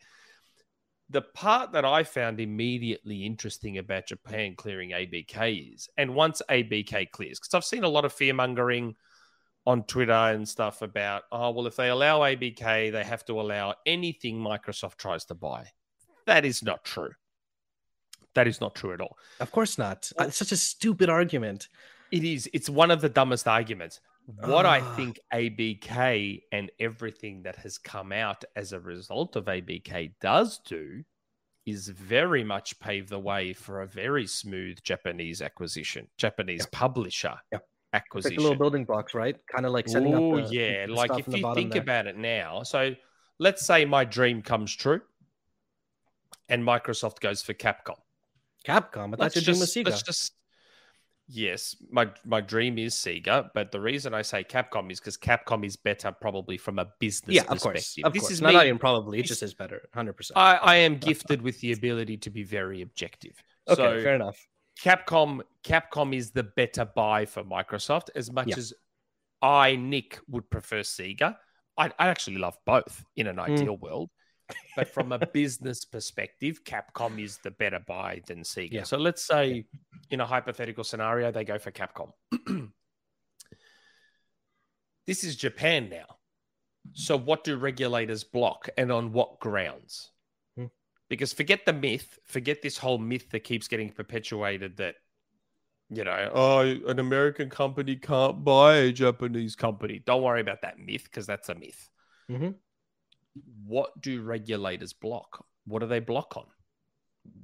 [1.12, 7.12] The part that I found immediately interesting about Japan clearing ABK is, and once ABK
[7.12, 8.96] clears, because I've seen a lot of fear mongering
[9.66, 13.76] on Twitter and stuff about, oh, well, if they allow ABK, they have to allow
[13.86, 15.68] anything Microsoft tries to buy.
[16.26, 17.12] That is not true.
[18.36, 19.18] That is not true at all.
[19.40, 20.12] Of course not.
[20.20, 21.68] Uh, It's such a stupid argument.
[22.12, 22.50] It is.
[22.54, 24.00] It's one of the dumbest arguments.
[24.46, 24.96] What I Ah.
[24.96, 31.04] think ABK and everything that has come out as a result of ABK does do
[31.66, 37.60] is very much pave the way for a very smooth Japanese acquisition, Japanese publisher Yeah.
[37.94, 38.38] Acquisition.
[38.38, 39.36] like little building blocks, right?
[39.48, 40.50] Kind of like setting Oh up.
[40.50, 41.82] The, yeah, the like if you think there.
[41.82, 42.96] about it now, so
[43.40, 45.02] let's say my dream comes true,
[46.48, 47.98] and Microsoft goes for Capcom.
[48.66, 50.34] Capcom, but that's your Let's dream with just- let's just
[51.28, 55.64] yes, my my dream is Sega, but the reason I say Capcom is because Capcom
[55.66, 58.32] is better probably from a business yeah, of course, of this course.
[58.34, 58.54] is not, me.
[58.56, 59.20] not even probably.
[59.20, 60.38] It just is better, hundred percent.
[60.38, 63.42] I, I am gifted with the ability to be very objective.
[63.68, 64.38] Okay, so fair enough.
[64.82, 68.58] Capcom Capcom is the better buy for Microsoft as much Yeah.
[68.58, 68.74] as
[69.42, 71.38] I Nick would prefer Sega.
[71.78, 73.50] I, I actually love both in an Mm.
[73.60, 74.10] ideal world.
[74.76, 78.72] But from a business perspective, Capcom is the better buy than Sega.
[78.72, 78.84] Yeah.
[78.84, 79.66] So let's say
[80.10, 82.12] in a hypothetical scenario, they go for Capcom.
[85.08, 86.18] this is Japan now.
[86.94, 90.12] So what do regulators block and on what grounds?
[90.56, 90.66] Hmm.
[91.10, 94.96] Because forget the myth, forget this whole myth that keeps getting perpetuated that
[95.92, 100.02] you know, oh, an American company can't buy a Japanese company.
[100.06, 101.90] Don't worry about that myth because that's a myth.
[102.30, 102.56] Mhm.
[103.66, 105.46] What do regulators block?
[105.66, 106.46] What do they block on?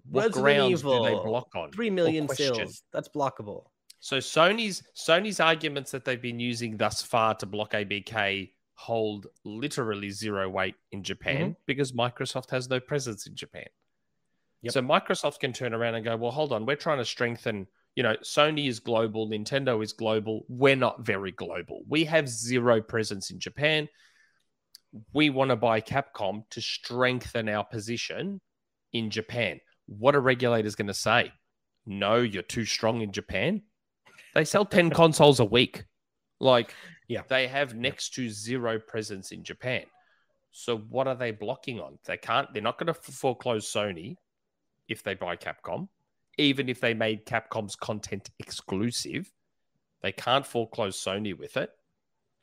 [0.10, 1.72] What Resident grounds do they block on?
[1.72, 1.90] Three
[2.28, 2.84] sales.
[2.92, 3.66] That's blockable.
[4.00, 10.10] So Sony's Sony's arguments that they've been using thus far to block ABK hold literally
[10.10, 11.52] zero weight in Japan mm-hmm.
[11.66, 13.66] because Microsoft has no presence in Japan.
[14.62, 14.74] Yep.
[14.74, 17.68] So Microsoft can turn around and go, well, hold on, we're trying to strengthen.
[17.96, 20.46] You know, Sony is global, Nintendo is global.
[20.50, 21.84] We're not very global.
[21.88, 23.88] We have zero presence in Japan.
[25.14, 28.40] We want to buy Capcom to strengthen our position
[28.94, 29.60] in Japan.
[29.88, 31.32] What are regulators going to say?
[31.86, 33.62] No, you're too strong in Japan.
[34.34, 35.84] They sell 10 consoles a week.
[36.40, 36.74] Like,
[37.08, 37.22] Yeah.
[37.28, 39.84] they have next to zero presence in Japan.
[40.52, 42.00] So, what are they blocking on?
[42.06, 44.16] They can't, they're not going to foreclose Sony
[44.88, 45.90] if they buy Capcom,
[46.38, 49.32] even if they made Capcom's content exclusive.
[50.02, 51.72] They can't foreclose Sony with it.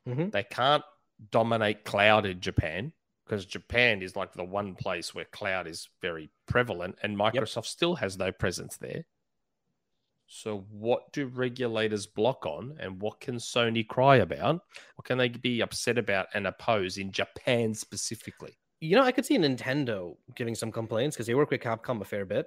[0.06, 0.30] Mhm.
[0.32, 0.84] They can't
[1.30, 2.92] dominate cloud in Japan
[3.24, 7.94] because Japan is like the one place where cloud is very prevalent and Microsoft still
[7.96, 9.04] has no presence there.
[10.26, 14.60] So, what do regulators block on and what can Sony cry about?
[14.96, 18.56] What can they be upset about and oppose in Japan specifically?
[18.80, 22.04] You know, I could see Nintendo giving some complaints because they work with Capcom a
[22.04, 22.46] fair bit,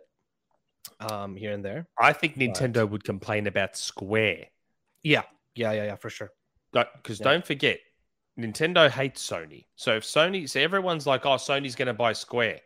[1.00, 1.88] um, here and there.
[2.00, 4.48] I think Nintendo would complain about Square.
[5.04, 5.22] Yeah,
[5.54, 6.32] yeah, yeah, yeah, for sure.
[6.74, 7.26] Because Yeah.
[7.26, 7.80] don't forget,
[8.40, 9.66] Nintendo hates Sony.
[9.76, 12.62] So if Sony, so everyone's like, oh, Sony's going to buy Square.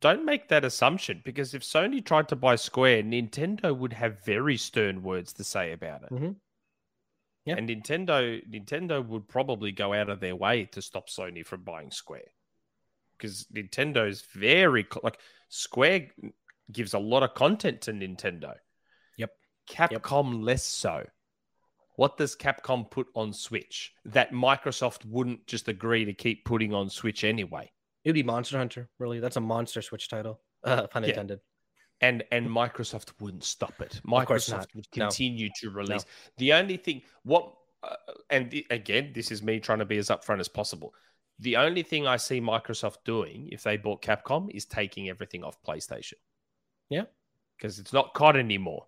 [0.00, 4.56] Don't make that assumption because if Sony tried to buy Square, Nintendo would have very
[4.56, 6.10] stern words to say about it.
[6.10, 6.36] Mhm.
[7.44, 7.56] Yeah.
[7.56, 11.90] And Nintendo, Nintendo would probably go out of their way to stop Sony from buying
[11.90, 12.30] Square
[13.16, 15.18] because Nintendo's very like
[15.48, 16.08] Square
[16.70, 18.54] gives a lot of content to Nintendo.
[19.16, 19.32] Yep.
[19.68, 21.06] Capcom less so.
[21.98, 26.88] What does Capcom put on Switch that Microsoft wouldn't just agree to keep putting on
[26.88, 27.72] Switch anyway?
[28.04, 29.18] It would be Monster Hunter, really.
[29.18, 30.40] That's a monster Switch title.
[30.62, 31.08] Uh, pun Yeah.
[31.08, 31.40] intended.
[32.00, 34.00] and and Microsoft wouldn't stop it.
[34.06, 35.06] Microsoft would No.
[35.06, 36.04] continue to release.
[36.36, 37.52] The only thing, what,
[37.82, 37.96] uh,
[38.30, 40.94] and the, again, this is me trying to be as upfront as possible.
[41.40, 45.60] The only thing I see Microsoft doing if they bought Capcom is taking everything off
[45.64, 46.14] PlayStation.
[46.90, 47.06] Yeah.
[47.56, 48.86] because it's not COD anymore.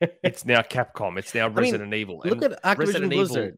[0.22, 1.18] it's now Capcom.
[1.18, 2.22] It's now mean, Resident Evil.
[2.24, 3.50] Look And at Activision Resident Evil-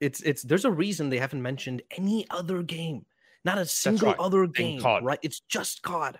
[0.00, 3.04] It's it's there's a reason they haven't mentioned any other game,
[3.44, 4.18] not a single right.
[4.18, 4.80] other game.
[4.80, 5.04] COD.
[5.04, 5.18] Right?
[5.22, 6.18] It's just COD.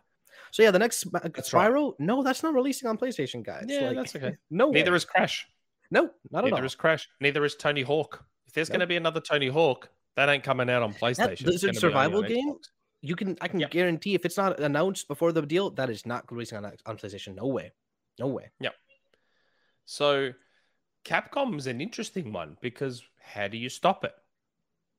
[0.52, 1.70] So yeah, the next Sp- uh, That's right.
[1.70, 3.66] Spyro, no, that's not releasing on PlayStation, guys.
[3.68, 4.36] Yeah, Like, that's okay.
[4.50, 5.46] No, Neither is Crash.
[5.90, 6.66] no, not at Neither all.
[6.66, 7.08] is Crash.
[7.20, 8.24] Neither is Tony Hawk.
[8.48, 8.74] If there's Nope.
[8.74, 11.30] going to be another Tony Hawk, that ain't coming out on PlayStation.
[11.32, 12.52] It's Blizzard be only survival game?
[12.52, 12.64] Xbox.
[13.02, 13.68] You can I can Yeah.
[13.68, 17.34] guarantee if it's not announced before the deal, that is not releasing on on PlayStation.
[17.36, 17.72] No way,
[18.18, 18.50] no way.
[19.90, 20.30] So
[21.04, 24.14] Capcom's an interesting one because how do you stop it?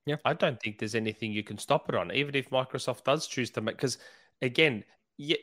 [0.05, 0.17] Yeah.
[0.25, 3.49] I don't think there's anything you can stop it on, even if Microsoft does choose
[3.51, 3.99] to make because
[4.41, 4.83] again,
[5.15, 5.37] yeah,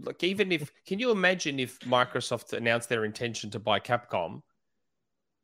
[0.00, 4.42] look, even if can you imagine if Microsoft announced their intention to buy Capcom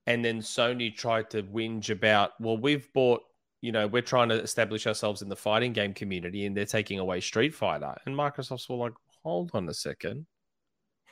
[0.07, 3.23] and then Sony tried to whinge about, well, we've bought,
[3.62, 6.99] you know, we're trying to establish ourselves in the fighting game community and they're taking
[6.99, 7.95] away Street Fighter.
[8.05, 8.93] And Microsoft's were like,
[9.23, 10.27] hold on a second.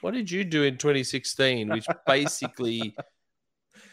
[0.01, 2.95] What did you do in 2016, which basically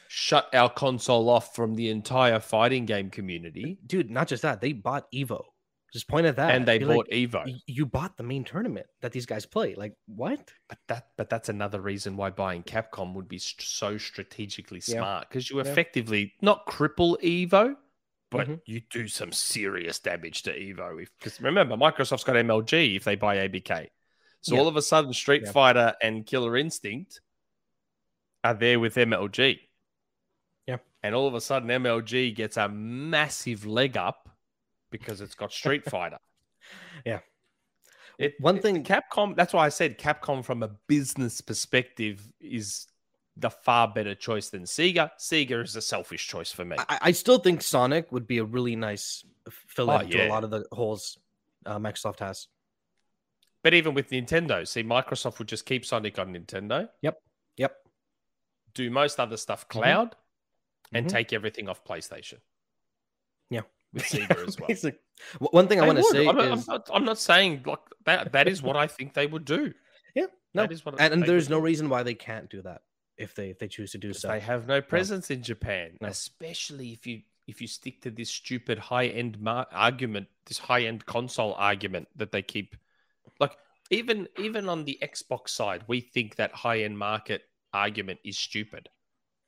[0.08, 3.78] shut our console off from the entire fighting game community?
[3.86, 5.44] Dude, not just that, they bought Evo.
[5.94, 6.56] Just point at that.
[6.56, 7.54] and they Be like, bought Evo.
[7.68, 9.76] You bought the main tournament that these guys play.
[9.76, 10.50] Like what?
[10.70, 15.28] But that, but that's another reason why buying Capcom would be st- so strategically smart
[15.28, 15.64] because you Yeah.
[15.70, 17.76] effectively not cripple Evo,
[18.30, 18.62] but Mhm.
[18.66, 21.06] you do some serious damage to Evo.
[21.20, 23.90] Because remember, Microsoft's got MLG if they buy ABK,
[24.42, 24.62] so Yeah.
[24.62, 25.52] all of a sudden, Street Yeah.
[25.52, 27.22] Fighter and Killer Instinct
[28.44, 29.60] are there with MLG.
[30.68, 30.78] Yeah.
[31.04, 34.30] and all of a sudden, MLG gets a massive leg up
[34.92, 36.20] because it's got Street Fighter.
[37.06, 37.20] Yeah.
[38.20, 42.88] It, One it- thing- Capcom, that's why I said Capcom from a business perspective is
[43.38, 45.10] the far better choice than Sega.
[45.20, 46.76] Sega is a selfish choice for me.
[46.78, 50.30] I, I still think Sonic would be a really nice fill Oh, in to a
[50.30, 51.18] lot of the holes
[51.66, 52.48] uh, Microsoft has.
[53.64, 57.22] But even with Nintendo, see, Microsoft would just keep Sonic on Nintendo, Yep.
[57.58, 57.76] Yep.
[58.74, 59.80] Do most other stuff Mm-hmm.
[59.80, 60.16] cloud,
[60.94, 61.10] and Mhm.
[61.10, 62.40] take everything off PlayStation.
[63.50, 63.62] Yeah.
[63.94, 64.68] With Sega as well.
[64.68, 65.00] Basic-
[65.40, 67.80] W- One thing I want to say I'm, is I'm not, I'm not saying like
[68.06, 68.32] that.
[68.32, 69.74] That is what I think they would do.
[70.16, 71.66] Yeah, no, that is what and, and there's no do.
[71.66, 72.82] reason why they can't do that
[73.18, 74.30] if they if they choose to do so.
[74.30, 76.08] They have no presence in Japan, No.
[76.08, 80.84] especially if you if you stick to this stupid high end mar- argument, this high
[80.86, 82.76] end console argument that they keep.
[83.92, 87.44] Even even on the Xbox side, we think that high end market
[87.74, 88.90] argument is stupid.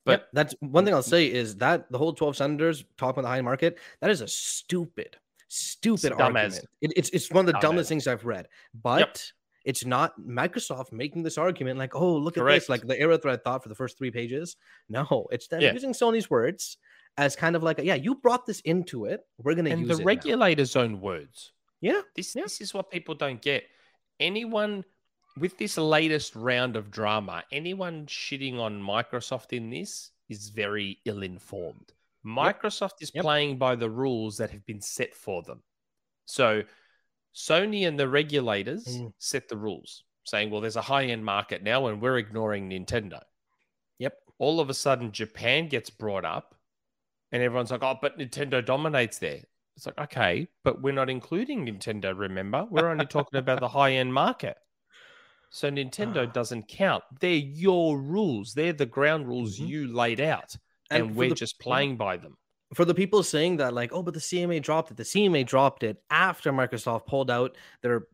[0.05, 3.21] But But that's one thing I'll say is that the whole 12 senators talking about
[3.23, 5.15] the high market, that is a stupid,
[5.47, 6.59] stupid as- argument.
[6.81, 7.89] It, it's it's one of the dumb dumbest as.
[7.89, 8.47] things I've read.
[8.73, 9.23] But
[9.63, 12.63] it's not Microsoft making this argument like, oh, look at Correct.
[12.63, 14.57] this, like the Era thread thought for the first three pages.
[14.89, 15.71] No, it's them Yeah.
[15.71, 16.77] using Sony's words
[17.17, 19.21] as kind of like, yeah, you brought this into it.
[19.37, 19.99] We're gonna and use the it.
[19.99, 21.53] now." regulator's own words.
[21.79, 22.43] Yeah, This Yeah.
[22.43, 23.63] this is what people don't get.
[24.19, 24.85] Anyone
[25.37, 31.93] with this latest round of drama, anyone shitting on Microsoft in this is very ill-informed.
[32.25, 33.23] Microsoft is Yep.
[33.23, 35.63] playing by the rules that have been set for them.
[36.25, 36.63] So
[37.33, 39.13] Sony and the regulators Mm.
[39.17, 43.21] set the rules, saying, well, there's a high-end market now and we're ignoring Nintendo.
[43.97, 44.17] Yep.
[44.37, 46.55] All of a sudden Japan gets brought up
[47.31, 49.43] and everyone's like, oh, but Nintendo dominates there.
[49.75, 52.65] It's like, okay, but we're not including Nintendo, remember?
[52.69, 54.57] We're only talking about the high end market.
[55.49, 57.03] So Nintendo doesn't count.
[57.19, 58.53] They're your rules.
[58.53, 59.67] They're the ground rules Mhm.
[59.67, 60.55] you laid out.
[60.89, 62.37] And, for we're the- just playing by them.
[62.75, 64.97] for the people saying that, like, oh, but the CMA dropped it.
[64.97, 68.07] The CMA dropped it after Microsoft pulled out their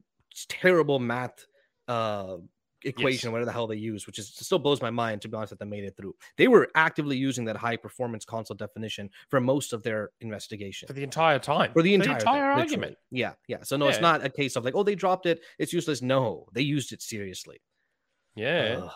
[0.50, 1.46] terrible math
[1.88, 2.38] uh,
[2.84, 5.52] equation, whatever the hell they use, which is still blows my mind to be honest
[5.52, 6.16] that they made it through.
[6.38, 10.88] They were actively using that high performance console definition for most of their investigation.
[10.88, 11.72] For the entire time.
[11.74, 12.70] For the entire, thing, argument.
[12.70, 12.98] literally.
[13.12, 13.64] Yeah, yeah.
[13.64, 16.02] So no, it's not a case of like, oh, they dropped it, it's useless.
[16.02, 17.62] No, they used it seriously.
[18.36, 18.82] Yeah.
[18.84, 18.92] Ugh.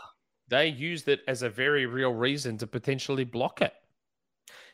[0.49, 3.73] They used it as a very real reason to potentially block it.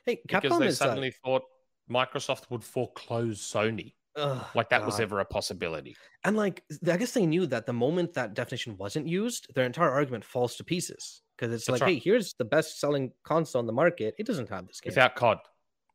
[0.05, 1.43] Hey, Because they uh, suddenly thought
[1.89, 3.93] Microsoft would foreclose Sony.
[4.19, 5.95] Ugh, Like that was ever a possibility.
[6.23, 9.89] And like, I guess they knew that the moment that definition wasn't used, their entire
[9.89, 11.21] argument falls to pieces.
[11.37, 11.93] Because it's That's like, right.
[11.93, 14.13] hey, here's the best selling console on the market.
[14.19, 14.91] It doesn't have this game.
[14.91, 15.37] without COD,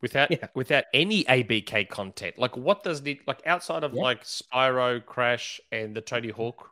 [0.00, 0.46] without Yeah.
[0.54, 2.38] without any ABK content.
[2.38, 4.02] Like, what does the like outside of Yeah.
[4.02, 6.70] like Spyro, Crash, and the Tony Hawk?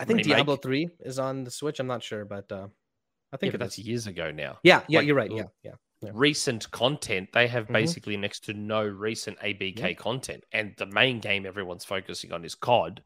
[0.00, 0.36] I think remake.
[0.36, 1.78] Diablo 3 is on the Switch.
[1.80, 3.86] I'm not sure, but uh, I Yeah, think but that's is.
[3.86, 4.58] years ago now.
[4.62, 5.30] Yeah, yeah, like, you're right.
[5.30, 5.74] Yeah, yeah.
[6.04, 6.10] Yeah.
[6.14, 7.72] Recent content, they have Mhm.
[7.72, 12.54] basically next to no recent ABK content, and the main game everyone's focusing on is
[12.54, 13.02] COD.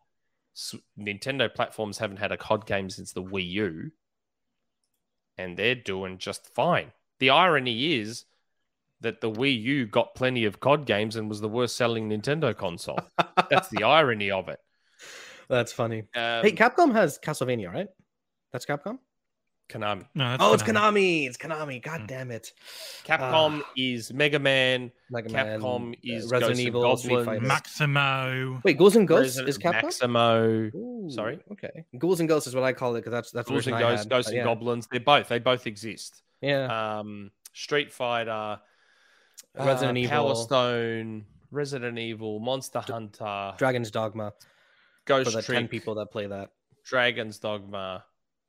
[0.54, 3.92] S- Nintendo platforms haven't had a COD game since the Wii U,
[5.36, 6.92] and they're doing just fine.
[7.18, 8.24] The irony is
[9.00, 12.56] that the Wii U got plenty of COD games and was the worst selling Nintendo
[12.56, 12.98] console.
[13.48, 14.58] That's the irony of it.
[15.48, 16.00] That's funny.
[16.14, 17.88] Um, hey, Capcom has Castlevania, right?
[18.52, 18.98] That's Capcom.
[19.68, 20.06] Konami.
[20.14, 20.68] No, that's oh, it's Konami.
[20.72, 21.26] Konami.
[21.28, 21.82] It's Konami.
[21.82, 22.06] God Mm.
[22.06, 22.52] damn it.
[23.04, 23.70] Capcom Ah.
[23.76, 24.90] is Mega Man.
[25.10, 27.26] Mega Man, Capcom uh, is Resident Ghosts Evil, Street Goblins.
[27.26, 27.46] Fighter.
[27.46, 28.60] Maximo.
[28.64, 29.82] Wait, Ghouls and Ghosts Resident is Capcom.
[29.82, 30.70] Maximo.
[30.74, 31.38] Ooh, Sorry?
[31.52, 31.84] Okay.
[31.98, 34.04] Ghouls and Ghosts is what I call it because that's that's the Ghouls and Ghosts,
[34.04, 34.44] had, Ghosts and yeah.
[34.44, 34.88] Goblins.
[34.90, 35.28] They're both.
[35.28, 36.22] They both exist.
[36.40, 36.98] Yeah.
[36.98, 38.60] Um, Street Fighter,
[39.54, 40.10] Resident uh, Evil.
[40.10, 44.32] Power Stone, Resident Evil, Monster Hunter, Dragon's Dogma
[45.04, 46.50] Ghost for the Trick, ten people that play that.
[46.84, 48.04] Dragon's Dogma,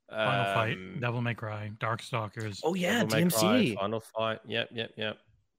[0.09, 3.75] Final um, Fight, Devil May Cry, Darkstalkers, Oh yeah, Devil May Cry, DMC.
[3.75, 4.39] Final Fight.
[4.47, 5.17] Yep, yep, yep.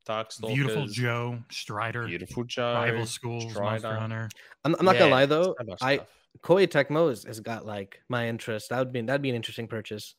[0.09, 4.29] Darkstalkers, Beautiful Joe, Strider, Beautiful Joe, Rival Schools, Monster Hunter.
[4.65, 5.55] I'm, I'm not gonna lie though.
[5.81, 6.09] I stuff.
[6.43, 8.71] Koei Tecmo has, has got like my interest.
[8.71, 10.15] That would be that'd be an interesting purchase.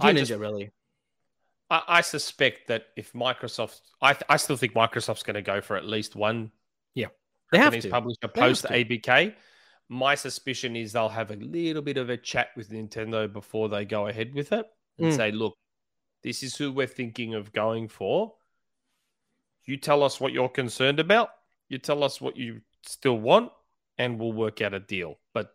[0.00, 0.70] I Ninja just- really.
[1.70, 5.74] I, I suspect that if Microsoft, I, I still think Microsoft's going to go for
[5.76, 6.50] at least one
[6.94, 7.06] Yeah,
[7.50, 7.90] They have Japanese to.
[7.90, 8.68] publisher have post to.
[8.68, 9.34] ABK.
[9.88, 13.84] My suspicion is they'll have a little bit of a chat with Nintendo before they
[13.84, 14.66] go ahead with it
[14.98, 15.16] and Mm.
[15.16, 15.56] say, look,
[16.22, 18.34] this is who we're thinking of going for.
[19.64, 21.30] You tell us what you're concerned about.
[21.68, 23.52] You tell us what you still want,
[23.98, 25.18] and we'll work out a deal.
[25.34, 25.54] But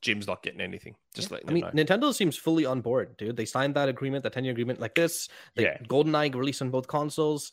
[0.00, 0.96] Jim's not getting anything.
[1.14, 1.70] Just letting I mean, know.
[1.70, 3.36] Nintendo seems fully on board, dude.
[3.36, 5.28] They signed that agreement, that 10 year agreement like this.
[5.54, 5.78] They, Yeah.
[5.88, 7.52] GoldenEye released on both consoles.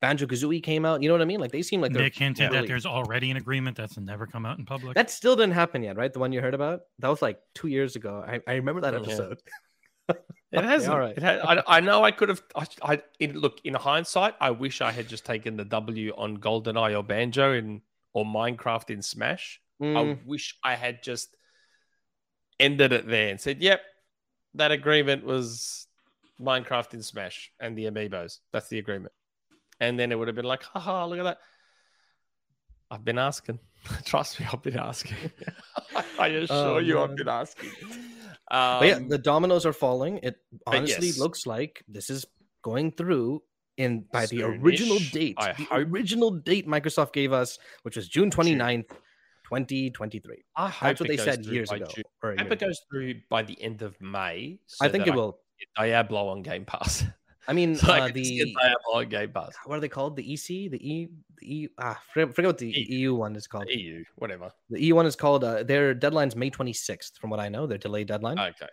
[0.00, 1.02] Banjo Kazooie came out.
[1.02, 1.40] You know what I mean?
[1.40, 4.44] Like they seem like Nick hinted really- that there's already an agreement that's never come
[4.46, 4.94] out in public.
[4.94, 6.12] That still didn't happen yet, right?
[6.12, 6.82] The one you heard about?
[6.98, 8.24] That was like two years ago.
[8.26, 9.00] I, I remember that Yeah.
[9.00, 9.42] episode.
[10.54, 10.92] It hasn't.
[10.92, 11.16] all right.
[11.16, 12.42] It ha- I, I know I could have.
[12.54, 14.34] I, I in, look in hindsight.
[14.38, 17.80] I wish I had just taken the W on GoldenEye or Banjo in
[18.12, 19.60] or Minecraft in Smash.
[19.80, 21.34] I Mm, wish I had just
[22.60, 23.80] ended it there and said, "Yep,
[24.54, 25.86] that agreement was
[26.40, 28.38] Minecraft in Smash and the amiibos.
[28.52, 29.12] That's the agreement."
[29.80, 31.38] And then it would have been like, "Haha, look at that."
[32.90, 33.58] I've been asking.
[34.04, 35.16] Trust me, I've been asking.
[36.18, 37.70] I assure Oh, you, I've been asking.
[38.50, 40.18] but yeah, Um, the dominoes are falling.
[40.22, 40.36] It
[40.66, 41.18] honestly yes.
[41.18, 42.26] looks like this is
[42.62, 43.42] going through
[43.78, 45.36] in by the original date.
[45.38, 45.88] I the hope.
[45.88, 48.90] original date Microsoft gave us, which was June 29th,
[49.44, 50.44] 2023.
[50.54, 51.86] I hope That's what they said years ago.
[51.86, 52.04] June.
[52.22, 54.58] or I hope it goes through by the end of May.
[54.82, 55.38] I think it will.
[55.58, 57.04] get Diablo on Game Pass.
[57.48, 59.54] I mean, so uh, can just get the Diablo on Game Pass.
[59.66, 60.16] what are they called?
[60.16, 61.08] The EC, the E,
[61.38, 61.68] the E.
[61.78, 62.96] Ah, forget, forget what the EU.
[62.98, 63.68] EU one is called.
[63.68, 64.50] EU, whatever.
[64.70, 65.42] The EU one is called.
[65.44, 67.66] Uh, their deadline's May 26th, from what I know.
[67.66, 68.38] Their delayed deadline.
[68.38, 68.68] Okay.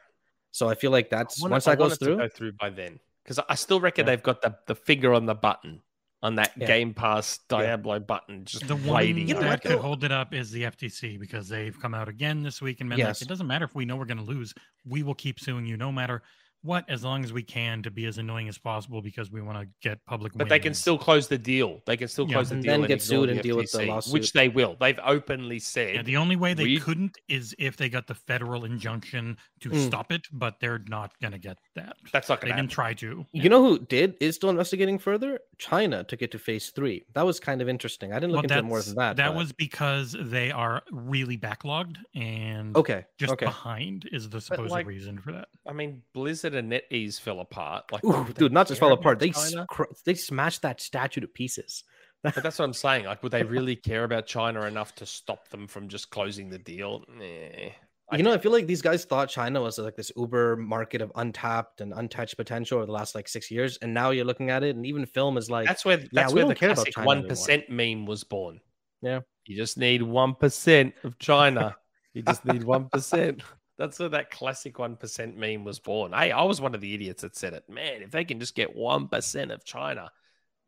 [0.52, 2.18] so I feel like that's I want once it- I that goes it to through.
[2.18, 4.12] go through by then because I still reckon Yeah.
[4.14, 5.82] they've got the, the finger on the button
[6.22, 6.68] on that Yeah.
[6.68, 9.28] Game Pass Diablo button, just the one waiting.
[9.28, 12.44] You know that could hold it up is the FTC because they've come out again
[12.44, 13.22] this week and been Yes.
[13.22, 14.54] like, it doesn't matter if we know we're going to lose,
[14.86, 16.22] we will keep suing you no matter
[16.61, 19.57] what, as long as we can to be as annoying as possible because we want
[19.60, 20.34] to get public.
[20.36, 21.81] But they can still close the deal.
[21.86, 22.34] They can still Yeah.
[22.36, 24.14] close the deal And then and get sued the and deal with the FTC, lawsuit.
[24.14, 24.76] which they will.
[24.80, 25.95] They've openly said.
[25.95, 29.69] Yeah, the only way they we- couldn't is if they got the federal injunction to
[29.69, 29.86] Mm.
[29.88, 31.95] stop it, but they're not going to get that.
[32.11, 33.26] that's not They going to didn't try to.
[33.31, 35.40] You know who did is still investigating further?
[35.57, 37.06] China took it to phase three.
[37.14, 38.11] That was kind of interesting.
[38.11, 39.15] I didn't look Well, into it more than that.
[39.18, 43.06] That but- was because they are really backlogged and okay.
[43.18, 43.45] just okay.
[43.45, 45.48] behind is the supposed like, reason for that.
[45.68, 47.92] I mean, Blizzard and NetEase fell apart.
[47.92, 49.20] Like, Ooh, dude, not just fell apart.
[49.20, 51.84] They scr- they smashed that statue to pieces.
[52.24, 53.06] But that's what I'm saying.
[53.06, 56.60] Like, would they really care about China enough to stop them from just closing the
[56.60, 57.04] deal?
[57.08, 57.70] Nah.
[58.12, 61.02] I you know, I feel like these guys thought China was like this uber market
[61.02, 64.50] of untapped and untouched potential over the last like six years, and now you're looking
[64.50, 67.28] at it, and even film is like, That's where that's we where the classic one
[67.70, 68.60] meme was born.
[69.02, 69.22] Yeah.
[69.46, 71.76] you just need one percent of China.
[72.14, 73.44] you just need one percent.
[73.80, 76.11] That's where that classic one percent meme was born.
[76.11, 77.64] Hey, I was one of the idiots that said it.
[77.69, 80.11] Man, if they can just get one percent of China,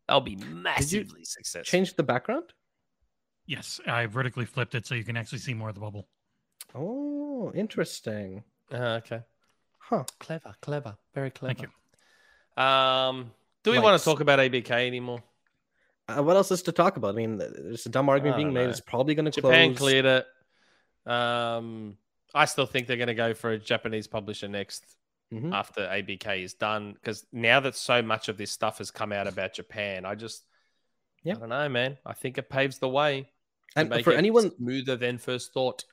[0.08, 1.70] they'll be massively successful.
[1.70, 2.54] change the background.
[3.44, 6.08] Yes, I vertically flipped it so you can actually see more of the bubble.
[6.74, 8.44] Oh, interesting.
[8.72, 9.20] Uh, okay,
[9.78, 10.04] Huh.
[10.18, 11.54] clever, clever, very clever.
[11.54, 11.68] Thank
[12.56, 12.62] you.
[12.64, 13.30] Um,
[13.62, 15.22] do we Like want to talk about ABK anymore?
[16.08, 17.10] Uh, what else is to talk about?
[17.10, 18.70] I mean, there's a dumb argument being don't made.
[18.70, 20.26] It's probably going to Japan cleared it.
[21.10, 21.98] Um,
[22.34, 24.96] I still think they're going to go for a Japanese publisher next
[25.32, 25.54] Mhm.
[25.54, 29.26] after ABK is done because now that so much of this stuff has come out
[29.26, 30.44] about Japan, I just,
[31.22, 31.36] Yeah.
[31.36, 31.96] I don't know, man.
[32.04, 33.30] I think it paves the way
[33.74, 35.84] And for anyone, smoother than first thought.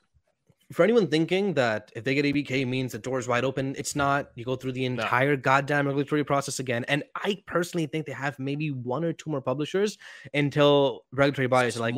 [0.72, 4.30] for anyone thinking that if they get ABK means the door's wide open, it's not.
[4.36, 6.84] You go through the entire goddamn regulatory process again.
[6.86, 9.98] And I personally think they have maybe one or two more publishers
[10.34, 11.94] until regulatory bodies are like,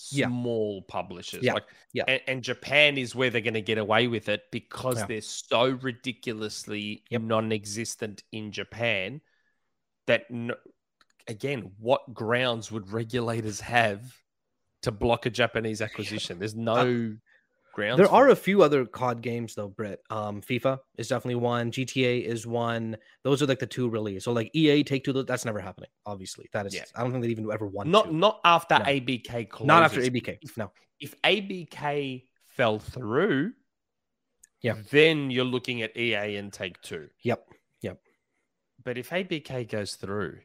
[0.00, 0.80] small, Yeah.
[0.88, 1.42] publishers.
[1.42, 2.04] Yeah, Like, yeah.
[2.08, 5.06] And, and Japan is where they're going to get away with it because Yeah.
[5.06, 7.22] they're so ridiculously Yep.
[7.22, 9.20] non-existent in Japan
[10.06, 10.54] that no,
[11.28, 14.16] again, what grounds would regulators have
[14.82, 16.38] to block a Japanese acquisition?
[16.38, 17.16] There's uh, no
[17.72, 17.98] grounds.
[17.98, 20.02] There are a few other COD games though, Britt.
[20.10, 21.70] Um, FIFA is definitely one.
[21.70, 22.96] GTA is one.
[23.24, 24.18] Those are like the two really.
[24.20, 25.90] So like EA, Take Two, that's never happening.
[26.06, 26.74] Obviously, that is.
[26.74, 26.84] Yeah.
[26.94, 28.14] I don't think they even ever want not to.
[28.14, 28.84] not after No.
[28.84, 29.66] ABK closes.
[29.66, 30.38] Not after ABK.
[30.42, 30.72] If, No.
[31.00, 33.52] if ABK fell through,
[34.62, 34.76] Yeah.
[34.90, 37.08] then you're looking at EA and Take Two.
[37.22, 37.46] Yep.
[37.82, 38.00] Yep.
[38.84, 40.38] But if ABK goes through,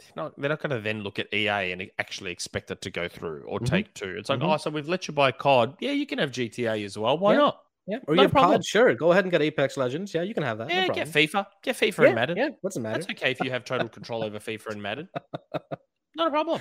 [0.00, 2.90] they're not they're not going to then look at EA and actually expect it to
[2.90, 3.66] go through or Mhm.
[3.66, 4.16] Take Two.
[4.18, 4.54] It's like, Mhm.
[4.54, 5.76] oh, so we've let you buy COD.
[5.80, 7.16] Yeah, you can have GTA as well.
[7.18, 7.38] Why Yeah.
[7.38, 7.60] not?
[7.86, 7.98] Yeah.
[8.08, 8.52] Or you have problem.
[8.60, 8.66] COD.
[8.66, 8.94] Sure.
[8.94, 10.14] Go ahead and get Apex Legends.
[10.14, 10.70] Yeah, you can have that.
[10.70, 11.04] yeah, problem.
[11.06, 12.36] get FIFA, get FIFA yeah, and Madden.
[12.36, 12.48] Yeah.
[12.62, 13.00] What's the matter?
[13.02, 15.08] That's okay if you have total control over FIFA and Madden.
[16.16, 16.60] Not a problem.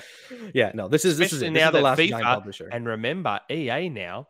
[0.53, 0.71] Yeah.
[0.73, 0.87] No.
[0.87, 1.53] This is this is Especially it.
[1.53, 2.69] This now is the last FIFA publisher.
[2.71, 4.27] And remember, EA now,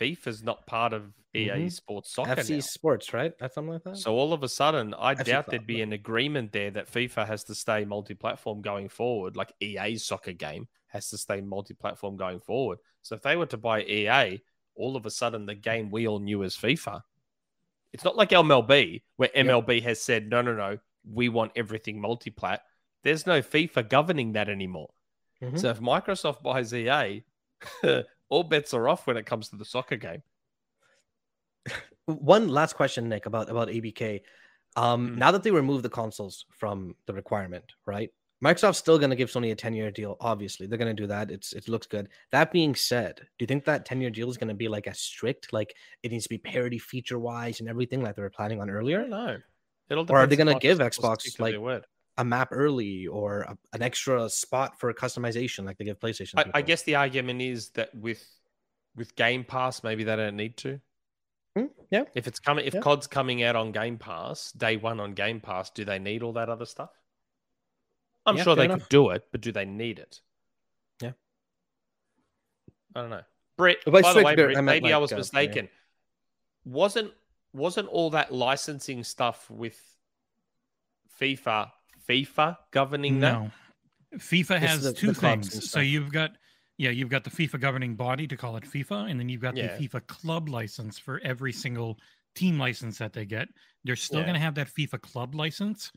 [0.00, 1.72] FIFA's not part of EA Mhm.
[1.72, 2.60] Sports Soccer FC now.
[2.60, 3.32] Sports, right?
[3.38, 3.96] That's something like that.
[3.96, 5.84] So all of a sudden, I FC doubt Club, there'd be yeah.
[5.84, 10.68] an agreement there that FIFA has to stay multi-platform going forward, like EA's soccer game
[10.88, 12.78] has to stay multi-platform going forward.
[13.00, 14.42] So if they were to buy EA,
[14.74, 17.02] all of a sudden the game we all knew as FIFA,
[17.92, 20.78] it's not like MLB where MLB has said no, no, no,
[21.10, 22.62] we want everything multi-plat.
[23.02, 24.92] There's no FIFA governing that anymore.
[25.42, 25.58] Mhm.
[25.58, 27.24] So if Microsoft buys EA,
[28.28, 30.22] all bets are off when it comes to the soccer game.
[32.06, 34.22] One last question, Nick, about about ABK.
[34.74, 35.16] Um, Mm.
[35.18, 38.10] now that they removed the consoles from the requirement, right?
[38.42, 40.16] Microsoft's still going to give Sony a 10 year deal.
[40.20, 41.30] Obviously, they're going to do that.
[41.30, 42.08] It's it looks good.
[42.32, 44.88] That being said, do you think that 10 year deal is going to be like
[44.88, 48.30] as strict, like it needs to be parity feature wise and everything, like they were
[48.30, 49.06] planning on earlier?
[49.06, 49.42] don't.
[49.88, 51.54] It'll Or are they if gonna give Xbox, like.
[52.18, 56.34] A map early or a, an extra spot for customization, like they give PlayStation.
[56.36, 58.22] I, I guess the argument is that with
[58.96, 60.80] with Game Pass, maybe they don't need to.
[61.56, 62.04] Hmm, yeah.
[62.14, 62.80] If it's coming, if Yeah.
[62.80, 66.32] COD's coming out on Game Pass day one on Game Pass, do they need all
[66.34, 66.90] that other stuff?
[68.24, 68.80] I'm Yeah, sure they enough.
[68.80, 70.20] could do it, but do they need it?
[71.02, 71.12] Yeah.
[72.94, 73.22] I don't know.
[73.58, 75.18] Brett, By by the way, Brett, Brett, I meant maybe I like, was uh, yeah.
[75.18, 75.68] mistaken.
[76.64, 77.12] Wasn't
[77.52, 79.78] wasn't all that licensing stuff with
[81.20, 81.70] FIFA
[82.08, 83.32] FIFA governing that?
[83.32, 83.50] No.
[84.16, 85.70] FIFA has two clubs things.
[85.70, 86.32] So you've got
[86.78, 89.56] yeah, you've got the FIFA governing body to call it FIFA, and then you've got
[89.56, 89.76] Yeah.
[89.76, 91.98] the FIFA club license for every single
[92.34, 93.48] team license that they get.
[93.84, 94.26] They're still Yeah.
[94.26, 95.92] going to have that FIFA club license.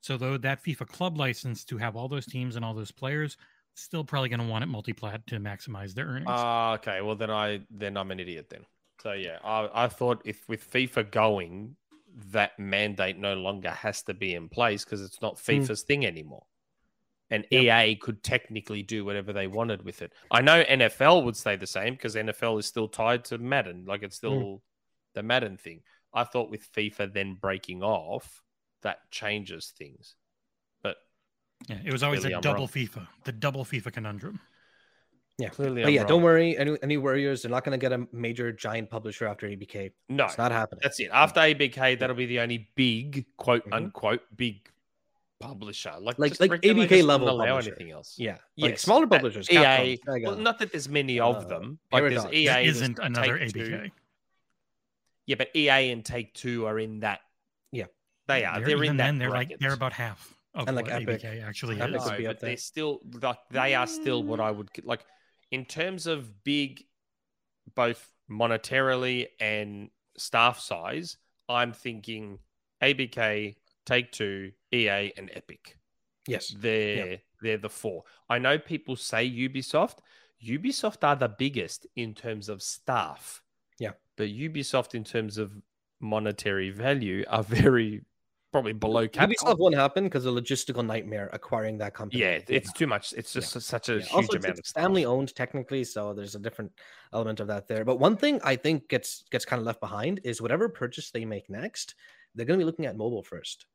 [0.00, 3.36] So though that FIFA club license to have all those teams and all those players,
[3.74, 6.26] still probably going to want it multi-plat to maximize their earnings.
[6.28, 7.00] Ah, okay.
[7.00, 8.64] Well, then I then I'm an idiot then.
[9.02, 11.76] So yeah, I, I thought if with FIFA going,
[12.30, 15.52] that mandate no longer has to be in place because it's not Hmm.
[15.52, 16.46] FIFA's thing anymore,
[17.30, 17.62] and Yep.
[17.88, 20.12] EA could technically do whatever they wanted with it.
[20.30, 24.02] I know NFL would stay the same because NFL is still tied to Madden, like
[24.02, 24.26] it's Hmm.
[24.26, 24.62] still
[25.14, 25.82] the Madden thing.
[26.12, 28.42] I thought with FIFA then breaking off,
[28.82, 30.14] that changes things.
[30.82, 30.96] But
[31.68, 32.68] yeah, it was always clearly a I'm double wrong.
[32.68, 34.40] FIFA, the double FIFA conundrum.
[35.38, 35.48] Yeah.
[35.48, 36.08] clearly, But I'm yeah, wrong.
[36.08, 36.56] don't worry.
[36.56, 39.90] Any any Warriors, they're not going to get a major giant publisher after ABK.
[40.08, 40.78] No, It's not happening.
[40.82, 41.08] That's it.
[41.12, 43.72] After ABK, that'll be the only big quote Mhm.
[43.74, 44.70] unquote big
[45.40, 45.94] publisher.
[46.00, 47.70] Like Like- like ABK level allow publisher.
[47.70, 48.14] anything else.
[48.18, 48.38] Yeah.
[48.56, 49.50] Like Yes, smaller uh, publishers.
[49.50, 49.98] EA.
[50.06, 51.78] Well, not that there's many uh, of them.
[51.92, 52.34] Like there's Paradox.
[52.34, 52.46] EA.
[52.46, 53.90] There there's isn't another Take-Two.
[55.26, 57.20] Yeah, but EA and Take Two are in that.
[57.72, 57.86] Yeah.
[58.28, 58.58] they are.
[58.60, 59.04] They're, They're, in that.
[59.06, 61.22] then, they're like they're about half of And, like, what Epic.
[61.22, 62.06] ABK actually Epic is.
[62.06, 65.04] No, but they're still like they are still what I would like
[65.50, 66.84] in terms of big,
[67.74, 71.16] both monetarily and staff size.
[71.48, 72.38] I'm thinking
[72.82, 73.56] ABK,
[73.86, 75.78] Take Two, EA, and Epic.
[76.26, 76.54] Yes.
[76.58, 78.04] They're they're the four.
[78.28, 79.98] I know people say Ubisoft.
[80.44, 83.42] Ubisoft are the biggest in terms of staff.
[83.78, 83.92] Yeah.
[84.16, 85.52] But Ubisoft in terms of
[86.00, 88.02] monetary value are very
[88.52, 89.32] probably below Capcom.
[89.32, 92.22] Ubisoft won't happen because a logistical nightmare acquiring that company.
[92.22, 93.12] Yeah, it's too much.
[93.16, 93.98] It's just such a Yeah.
[94.00, 96.72] huge Also, it's, amount it's family owned technically, so there's a different
[97.12, 97.84] element of that there.
[97.84, 101.24] But one thing I think gets gets kind of left behind is whatever purchase they
[101.24, 101.96] make next,
[102.34, 103.66] they're going to be looking at mobile first.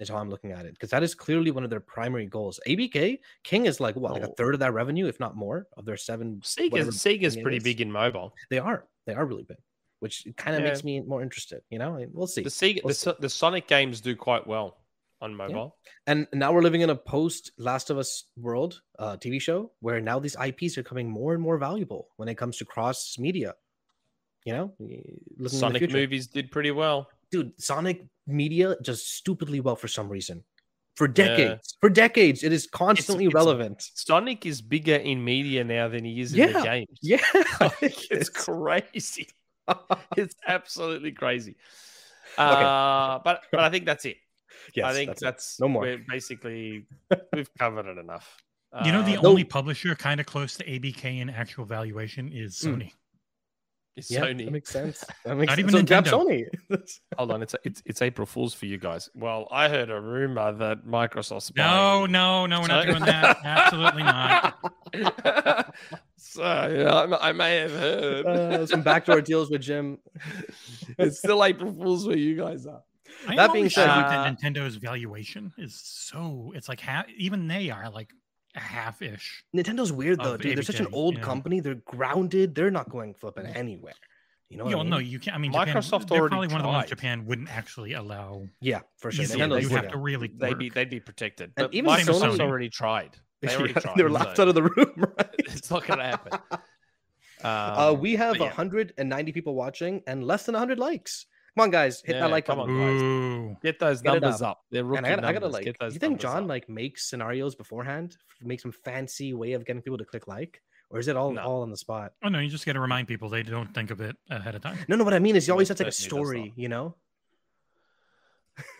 [0.00, 2.58] Is how I'm looking at it because that is clearly one of their primary goals.
[2.66, 4.34] ABK King is like what, like a Oh.
[4.36, 6.40] third of that revenue, if not more, of their seven.
[6.42, 7.62] Sega Sega's pretty is.
[7.62, 8.34] big in mobile.
[8.48, 8.86] They are.
[9.06, 9.58] They are really big,
[9.98, 10.68] which kind of Yeah.
[10.70, 11.60] makes me more interested.
[11.68, 12.42] You know, we'll see.
[12.42, 14.78] The Sega, We'll the, So- the Sonic games do quite well.
[15.22, 15.76] on mobile.
[16.06, 20.00] And now we're living in a post Last of Us world uh, TV show where
[20.00, 23.54] now these IPs are becoming more and more valuable when it comes to cross media.
[24.46, 27.10] You know, looking in the Sonic movies did pretty well.
[27.30, 30.44] Dude, Sonic media does stupidly well for some reason.
[30.96, 33.82] For decades, for decades, it is constantly it's- relevant.
[33.94, 36.98] Sonic is bigger in media now than he is in the games.
[37.00, 37.22] Yeah,
[37.60, 39.28] Like, it's crazy.
[40.16, 41.54] It's absolutely crazy.
[42.36, 44.16] Uh, but but I think that's it.
[44.74, 45.60] yes, I think that's that's.
[45.60, 45.82] No more.
[45.82, 46.86] We're basically
[47.32, 48.36] we've covered it enough.
[48.84, 52.60] You know, the Um, only publisher kind of close to ABK in actual valuation is
[52.62, 52.90] Mm.
[53.90, 53.96] Sony.
[53.96, 54.44] it's yeah, Sony.
[54.44, 55.04] that makes sense.
[55.24, 55.74] That makes Not sense.
[55.74, 56.48] even So Nintendo.
[56.70, 56.88] Sony.
[57.18, 59.10] Hold on, it's it's it's April Fool's for you guys.
[59.14, 63.36] Well, I heard a rumor that Microsoft's No, buying- no, no, we're not doing that.
[63.44, 64.58] Absolutely not.
[66.16, 68.26] so yeah, I, I may have heard.
[68.26, 69.98] uh, some backdoor deals with Jim.
[70.98, 72.82] it's still April Fool's where you guys are.
[73.28, 77.70] I That being said- Uh, that Nintendo's valuation is so it's like half even they
[77.70, 78.16] are like a
[78.54, 79.44] half ish.
[79.54, 80.56] Nintendo's weird though, Of dude.
[80.56, 81.22] They're such an old yeah.
[81.22, 81.60] company.
[81.60, 82.54] They're grounded.
[82.54, 83.94] They're not going flipping anywhere.
[84.48, 85.36] You know what You I know, no, you can't.
[85.36, 86.88] I mean, Microsoft Japan, already probably one of the ones tried.
[86.88, 88.42] Japan wouldn't actually allow.
[88.60, 89.22] Yeah, for sure.
[89.22, 89.40] Easily.
[89.40, 90.28] Nintendo's You have to really.
[90.36, 91.52] They'd be they'd be protected.
[91.56, 93.16] And But even Microsoft's Sony- already tried.
[93.42, 93.96] They already Yeah, tried.
[93.96, 95.34] they were laughed so out of the room, right?
[95.38, 96.32] It's not going to happen.
[97.44, 98.48] uh, Um, we have but yeah.
[98.48, 101.26] 190 people watching and less than 100 likes.
[101.60, 102.80] Come on, guys, hit Yeah, that like come button.
[102.80, 102.92] on.
[102.94, 103.02] guys.
[103.02, 104.62] Ooh, Get those Get numbers up.
[104.70, 105.64] They're rookie And I gotta, I gotta like.
[105.64, 106.48] Get those You think John up.
[106.48, 110.98] like makes scenarios beforehand, makes some fancy way of getting people to click like, or
[110.98, 111.42] is it all No.
[111.42, 112.12] all on the spot?
[112.24, 114.62] oh no, you just got to remind people they don't think of it ahead of
[114.62, 114.78] time.
[114.88, 115.04] No, no.
[115.04, 116.94] What I mean is, he always Most has like a story, you know.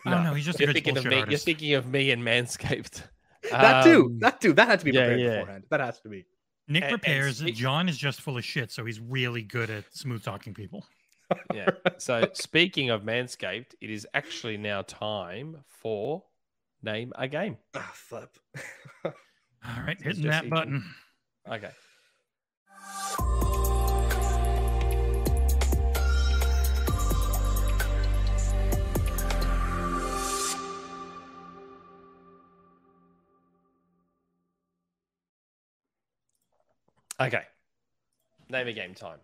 [0.05, 1.31] Oh no, he's just a You're good thinking of bullshit me.
[1.31, 3.03] You're thinking of me and Manscaped.
[3.49, 4.05] That too.
[4.05, 4.53] Um, That too.
[4.53, 5.39] That had to be prepared yeah.
[5.39, 5.63] beforehand.
[5.71, 6.25] That has to be.
[6.67, 10.23] Nick and- and John is just full of shit, so he's really good at smooth
[10.23, 10.85] talking people.
[11.53, 11.69] Yeah.
[11.97, 16.23] So speaking of Manscaped, it is actually now time for
[16.81, 17.57] name a game.
[17.75, 18.37] Ah, flip.
[19.05, 19.11] All
[19.85, 20.49] right, It's hitting that easy.
[20.49, 20.83] button.
[21.49, 21.71] Okay.
[37.19, 37.43] Okay.
[38.49, 39.19] Name a game time.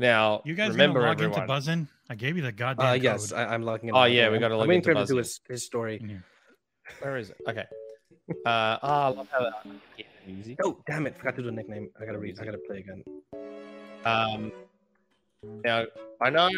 [0.00, 1.42] Now, You guys remember gonna log everyone.
[1.42, 1.88] into Buzzin?
[2.08, 3.02] I gave you the goddamn Uh, code.
[3.02, 3.94] yes, I, I'm logging in.
[3.94, 6.00] Oh, yeah, we gotta I'm log waiting into for him to do his, his story.
[6.02, 6.16] Yeah.
[7.00, 7.36] Where is it?
[7.46, 7.66] Okay.
[8.30, 9.52] Uh, ah, I love how that
[9.98, 10.56] yeah, easy.
[10.64, 11.18] Oh, damn it!
[11.18, 11.90] Forgot to do the nickname.
[12.00, 12.40] I gotta read.
[12.40, 13.04] I gotta play again.
[14.06, 14.52] Um,
[15.64, 15.84] now,
[16.22, 16.48] I know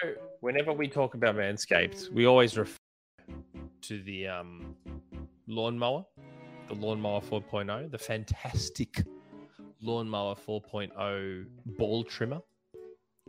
[0.41, 2.77] whenever we talk about Manscaped, we always refer
[3.83, 4.77] to the um,
[5.49, 6.05] lawnmower,
[6.69, 9.03] the lawnmower 4.0, the fantastic
[9.81, 11.47] lawnmower 4.0
[11.77, 12.41] ball trimmer.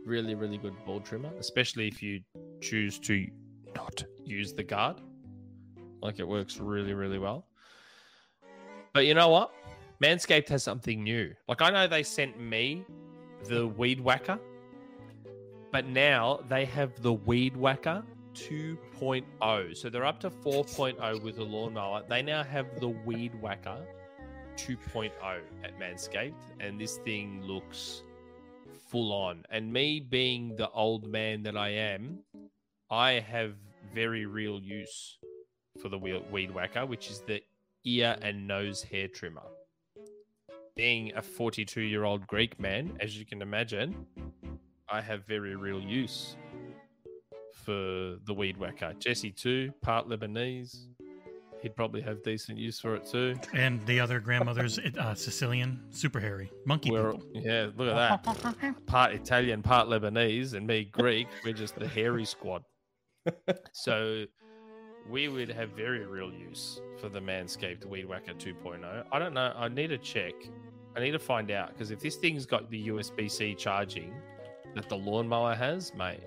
[0.04, 2.20] Really, really good ball trimmer, especially if you
[2.60, 3.26] choose to
[3.74, 5.00] not use the guard.
[6.02, 7.46] Like it works really, really well.
[8.92, 9.50] But you know what?
[10.02, 11.32] Manscaped has something new.
[11.48, 12.84] Like I know they sent me
[13.46, 14.38] the Weed Whacker,
[15.72, 18.04] but now they have the Weed Whacker
[18.34, 19.76] 2.0.
[19.76, 22.02] So they're up to 4.0 with the lawnmower.
[22.08, 23.84] They now have the Weed Whacker
[24.56, 25.10] 2.0
[25.64, 28.03] at Manscaped, and this thing looks
[28.94, 29.44] full on.
[29.50, 32.20] And me being the old man that I am,
[32.88, 33.54] I have
[33.92, 35.18] very real use
[35.82, 37.42] for the Weed Whacker, which is the
[37.84, 39.42] ear and nose hair trimmer
[40.76, 44.06] being a 42 year old Greek man, as you can imagine,
[44.88, 46.36] I have very real use
[47.64, 48.92] for the weed whacker.
[48.98, 50.86] Jesse, too, part Lebanese.
[51.64, 53.36] He'd probably have decent use for it too.
[53.54, 57.26] And the other grandmother's uh, Sicilian, super hairy, monkey We're, people.
[57.32, 58.84] yeah, look at that.
[58.84, 61.26] Part Italian, part Lebanese, and me Greek.
[61.42, 62.64] We're just the hairy squad.
[63.72, 64.26] So
[65.08, 69.04] we would have very real use for the Manscaped Weed Whacker 2.0.
[69.10, 69.54] I don't know.
[69.56, 70.34] I need to check.
[70.94, 74.12] I need to find out because if this thing's got the USB C charging
[74.74, 76.20] that the lawnmower has, mate,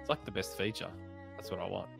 [0.00, 0.88] it's like the best feature.
[1.36, 1.90] That's what I want.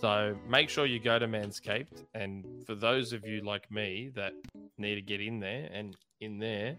[0.00, 2.04] So make sure you go to Manscaped.
[2.14, 4.32] And for those of you like me that
[4.78, 6.76] need to get in there and in there,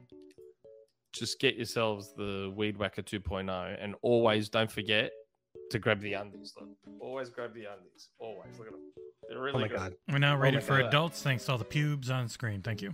[1.13, 5.11] just get yourselves the Weed Whacker 2.0 and always don't forget
[5.69, 6.53] to grab the undies.
[6.59, 6.69] Look,
[6.99, 8.09] always grab the undies.
[8.19, 8.57] Always.
[8.57, 8.81] Look at them.
[9.29, 9.77] They're really Oh my good.
[9.77, 9.93] god.
[10.11, 10.87] We're now oh my rated for God.
[10.87, 11.21] adults.
[11.21, 12.61] Thanks to all the pubes on screen.
[12.61, 12.93] Thank you.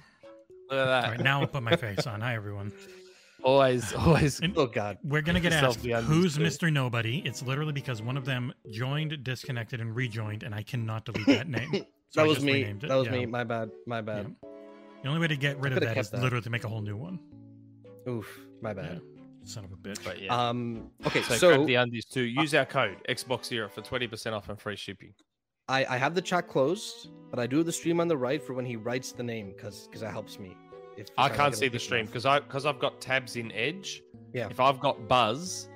[0.69, 1.03] Look at that.
[1.05, 2.19] All right, now I'll put my face on.
[2.21, 2.73] Hi, everyone.
[3.47, 4.41] Always, always.
[4.41, 4.97] And- Oh god.
[5.05, 6.41] We're gonna get asked who's too.
[6.43, 6.71] Mr.
[6.71, 7.19] Nobody.
[7.25, 11.47] It's literally because one of them joined, disconnected, and rejoined, and I cannot delete that
[11.49, 11.85] name.
[12.09, 12.61] So that I was me.
[12.63, 13.11] it, That was yeah.
[13.11, 13.25] me.
[13.25, 13.69] My bad.
[13.85, 14.33] My bad.
[15.03, 16.21] The only way to get rid of could've that kept is that.
[16.21, 17.19] literally to make a whole new one.
[18.07, 18.39] Oof.
[18.61, 18.73] My Yeah.
[18.75, 19.01] bad.
[19.43, 20.01] Son of a bitch.
[20.05, 20.33] But yeah.
[20.33, 20.89] Um.
[21.05, 21.21] Okay.
[21.23, 22.21] so, So, grab the undies too.
[22.21, 25.13] Use our code XboxEra for twenty percent off and free shipping.
[25.67, 28.53] I I have the chat closed, but I do the stream on the right for
[28.53, 30.55] when he writes the name because because that helps me.
[30.97, 34.01] If, if I can't see the stream because I because I've got tabs in Edge.
[34.33, 34.47] Yeah.
[34.49, 35.69] If I've got Buzz,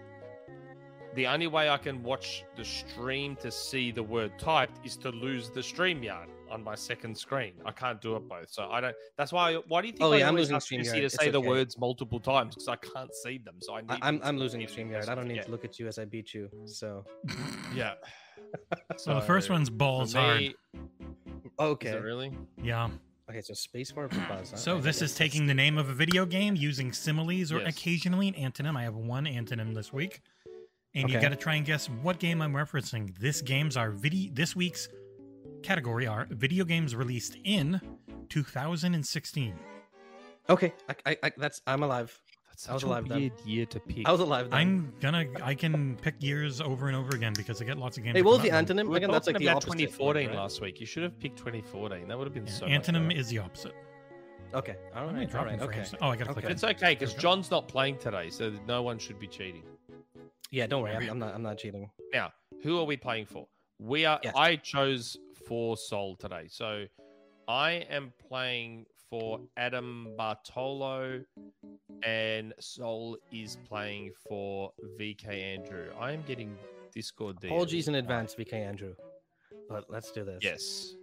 [1.15, 5.10] the only way I can watch the stream to see the word typed is to
[5.10, 7.53] lose the StreamYard on my second screen.
[7.65, 8.95] I can't do it both, so I don't.
[9.18, 9.56] That's why.
[9.68, 10.03] Why do you think?
[10.03, 10.93] Oh, I yeah, I'm losing ask Chrissy StreamYard.
[10.99, 11.48] to It's say the okay.
[11.48, 13.56] words multiple times because I can't see them.
[13.60, 13.91] So I need.
[13.91, 15.07] I, I'm I'm losing the be StreamYard.
[15.07, 15.45] I don't need forget.
[15.45, 16.49] to look at you as I beat you.
[16.65, 17.06] So
[17.76, 17.93] Yeah.
[18.98, 20.53] So the first one's balls for hard.
[21.60, 21.89] okay.
[21.89, 22.31] Is it really?
[22.61, 22.89] Yeah.
[23.30, 24.52] Okay, so spacebar for buzz.
[24.56, 27.69] So Okay, this is taking the name of a video game using similes or Yes.
[27.69, 28.76] occasionally an antonym.
[28.76, 30.22] I have one antonym this week.
[30.93, 33.18] And you got to try and guess what game I'm referencing.
[33.18, 34.89] This games are video this week's
[35.64, 37.80] category are video games released in
[38.27, 39.53] 2016.
[40.49, 42.19] Okay, I, I, I, that's I'm alive.
[42.52, 43.32] That's I was such a alive then.
[43.45, 44.07] year to pick.
[44.07, 44.49] I was alive.
[44.52, 44.60] Then.
[44.60, 48.03] I'm gonna I can pick years over and over again because I get lots of
[48.03, 48.15] games.
[48.15, 48.84] Hey, what was the antonym?
[48.84, 49.78] We were Again, that's like talking the about opposite.
[49.90, 50.36] 2014 right?
[50.36, 50.80] last week.
[50.80, 52.07] You should have picked 2014.
[52.07, 52.65] That would have been Yeah, so.
[52.68, 53.19] antonym better.
[53.19, 53.73] is the opposite.
[54.53, 55.88] Okay, all Let me right, drop all right, them for okay.
[55.90, 55.98] you.
[56.02, 56.41] Oh, I gotta Okay.
[56.41, 57.22] click It's okay because There we go.
[57.22, 59.64] John's not playing today, so no one should be cheating.
[60.52, 60.94] Yeah, don't worry.
[60.95, 61.34] I'm, I'm not.
[61.34, 61.90] I'm not cheating.
[62.14, 63.48] Now, who are we playing for?
[63.80, 64.19] We are.
[64.23, 64.34] Yes.
[64.36, 65.15] I chose
[65.48, 66.86] for Soul today, so
[67.48, 71.22] I am playing for Adam Bartolo,
[72.04, 75.90] and Soul is playing for VK Andrew.
[76.00, 76.56] I am getting
[76.96, 77.38] Discord.
[77.42, 77.52] there.
[77.52, 78.96] Apologies in advance, VK Andrew.
[79.70, 80.40] But let's do this.
[80.42, 80.96] Yes,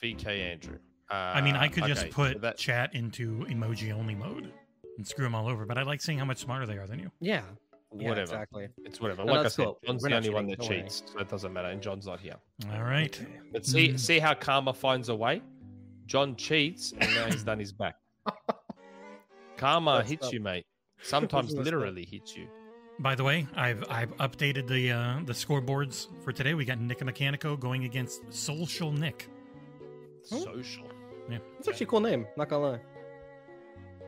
[0.00, 0.78] VK Andrew.
[1.10, 2.56] Uh, I mean, I could just put so that.
[2.56, 4.50] chat into emoji only mode
[4.96, 7.00] and screw them all over, but I like seeing how much smarter they are than
[7.00, 7.10] you.
[7.20, 7.42] Yeah.
[7.96, 8.22] Yeah, Whatever.
[8.22, 8.68] exactly.
[8.78, 9.24] It's whatever.
[9.24, 9.78] No, Like I said, cool.
[9.86, 10.82] John's We're the not only one that don't worry.
[10.82, 11.68] cheats, so it doesn't matter.
[11.68, 12.34] And John's not here.
[12.72, 13.16] All right.
[13.20, 13.30] Okay.
[13.52, 14.00] But see, Mm.
[14.00, 15.42] see how karma finds a way.
[16.06, 17.96] John cheats, and now he's done his back.
[19.56, 20.32] Karma That's hits up.
[20.32, 20.66] you, mate.
[21.02, 21.64] Sometimes messed up.
[21.64, 22.48] literally hits you.
[22.98, 26.54] By the way, I've I've updated the uh, the scoreboards for today.
[26.54, 29.28] We got Nick Mechanico going against Social Nick.
[30.22, 30.54] Social.
[30.54, 30.86] Social.
[31.58, 32.26] It's actually a cool name.
[32.36, 32.80] Not gonna lie.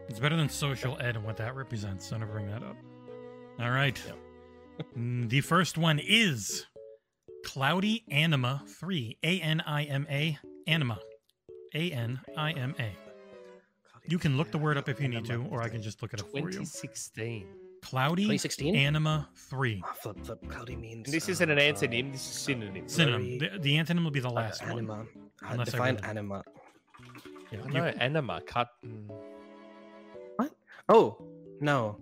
[0.08, 2.06] It's better than Social Ed and what that represents.
[2.06, 2.76] So never bring that up.
[3.58, 4.00] All right.
[4.96, 6.66] Mm, the first one is
[7.44, 9.18] Cloudy Anima 3.
[9.22, 10.98] A N I M A Anima.
[11.76, 12.90] A N I M A.
[14.08, 16.14] You can look the word up if you need to, or I can just look
[16.14, 16.44] it up for you.
[16.44, 17.46] 2016.
[17.82, 18.74] Cloudy 2016.
[18.74, 19.82] Anima 3.
[19.84, 20.48] Ah, flip, flip.
[20.48, 21.06] Cloudy means.
[21.06, 22.88] And this isn't an uh, antonym, this is synonym.
[22.88, 23.38] Synonym.
[23.38, 24.72] The, the antonym will be the uh, last one.
[24.72, 25.06] anima.
[25.44, 26.44] Uh, Unless I define read anima.
[27.52, 28.68] Yeah, I you- know, anima, cut.
[30.36, 30.52] What?
[30.88, 31.18] Oh
[31.60, 31.98] no.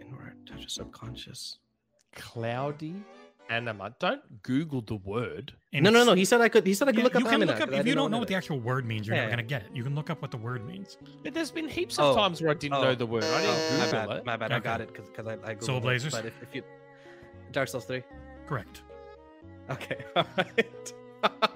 [0.00, 1.58] Inward touch of subconscious.
[2.14, 2.94] Cloudy
[3.48, 3.94] anima.
[3.98, 5.52] Don't Google the word.
[5.72, 6.14] and no, no, no.
[6.14, 6.66] He said I could.
[6.66, 7.20] He said I could Yeah, look up.
[7.20, 8.84] you can Amina, look up 'cause I if you don't know what the actual word
[8.86, 9.06] means.
[9.06, 9.36] You're Yeah, never yeah.
[9.36, 9.68] gonna get it.
[9.74, 10.98] You can look up what the word means.
[11.22, 12.16] But there's been heaps of Oh.
[12.16, 12.82] times where I didn't Oh.
[12.82, 13.24] know the word.
[13.24, 14.10] I didn't Oh, my bad.
[14.18, 14.26] it.
[14.26, 14.52] My bad.
[14.52, 16.62] I got it because I I Googled Soul it, But if, if you
[17.52, 18.02] Dark Souls three.
[18.46, 18.82] Correct.
[19.70, 19.98] Okay.
[20.16, 20.92] All right.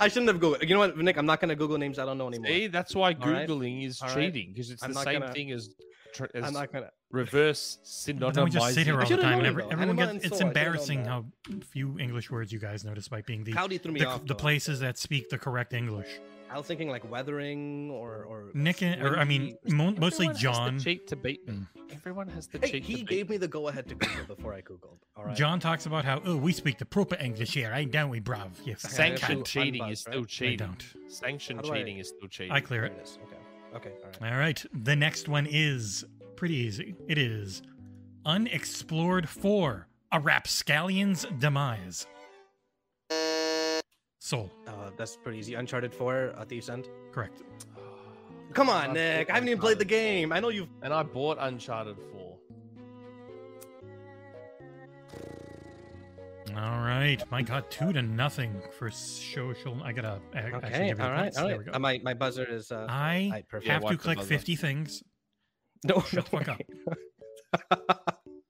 [0.00, 0.62] I shouldn't have Googled.
[0.66, 1.16] You know what, Nick?
[1.16, 2.46] I'm not gonna Google names I don't know anymore.
[2.48, 3.48] See, that's why All right.
[3.48, 4.32] Googling is All right.
[4.32, 5.74] cheating because it's I'm the same gonna- thing as,
[6.14, 6.90] tr- as I'm not gonna.
[7.10, 7.78] Reverse
[8.18, 10.26] But then we just sit here all the time, and every, everyone Anima gets.
[10.26, 11.24] It's Soul, I should've known embarrassing how
[11.70, 14.26] few English words you guys know, despite being the Cloudy threw me the, off.
[14.26, 16.08] the places that speak the correct English.
[16.52, 18.50] I was thinking like weathering or or.
[18.54, 20.76] Nick, and, or I mean, mo- mostly Everyone has John.
[20.78, 21.60] the cheat to beat me.
[21.92, 22.84] Everyone has the Hey, cheat.
[22.84, 24.98] he to beat gave me the go ahead to Google before I googled.
[25.16, 25.36] All right.
[25.36, 28.48] John talks about how oh we speak the proper English here, ain't don't we, bruv?
[28.66, 30.42] You fucking Sanctioned cunt." cheating Unbuzz, is still right?
[30.42, 30.84] I don't.
[31.08, 32.52] Sanctioned How do I- cheating is still cheating.
[32.52, 32.92] I clear it.
[32.98, 33.18] it is.
[33.26, 33.36] Okay.
[33.76, 33.90] Okay.
[34.02, 34.32] All right.
[34.32, 34.64] All right.
[34.82, 36.04] The next one is
[36.40, 36.94] pretty easy.
[37.06, 37.60] It is
[38.24, 42.06] Unexplored 4 A Rapscallion's Demise.
[44.20, 44.50] Soul.
[44.66, 45.52] Uh, that's pretty easy.
[45.52, 46.88] Uncharted 4, A Thief's End.
[47.12, 47.42] Correct.
[48.54, 49.28] Come I on, Nick.
[49.28, 50.32] bought I haven't even played the game.
[50.32, 50.68] I know you've.
[50.80, 52.38] And I bought Uncharted 4.
[56.56, 57.22] All right.
[57.30, 59.78] My God, two to nothing for social.
[59.82, 60.88] I gotta a- Okay.
[60.88, 61.20] give you All the right.
[61.24, 61.36] points.
[61.38, 61.66] All There right.
[61.66, 62.72] we Uh, my my buzzer is.
[62.72, 63.66] Uh, I Alright, perfect.
[63.66, 65.02] Yeah, have to click 50 things.
[65.84, 66.60] No, Shut the fuck up.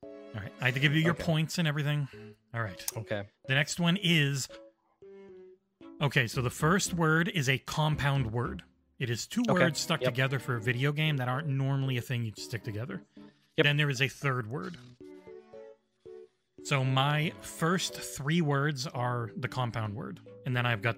[0.02, 0.52] All right.
[0.60, 1.24] I had to give you your Okay.
[1.24, 2.08] points and everything.
[2.54, 2.82] All right.
[2.96, 3.24] okay.
[3.46, 4.48] The next one is
[6.00, 6.26] okay.
[6.26, 8.62] So the first word is a compound word.
[8.98, 10.12] It is two Okay, words stuck yep.
[10.12, 13.02] together for a video game that aren't normally a thing you'd stick together.
[13.56, 13.64] Yep.
[13.64, 14.76] Then there is a third word.
[16.64, 20.96] So my first three words are the compound word, and then I've got.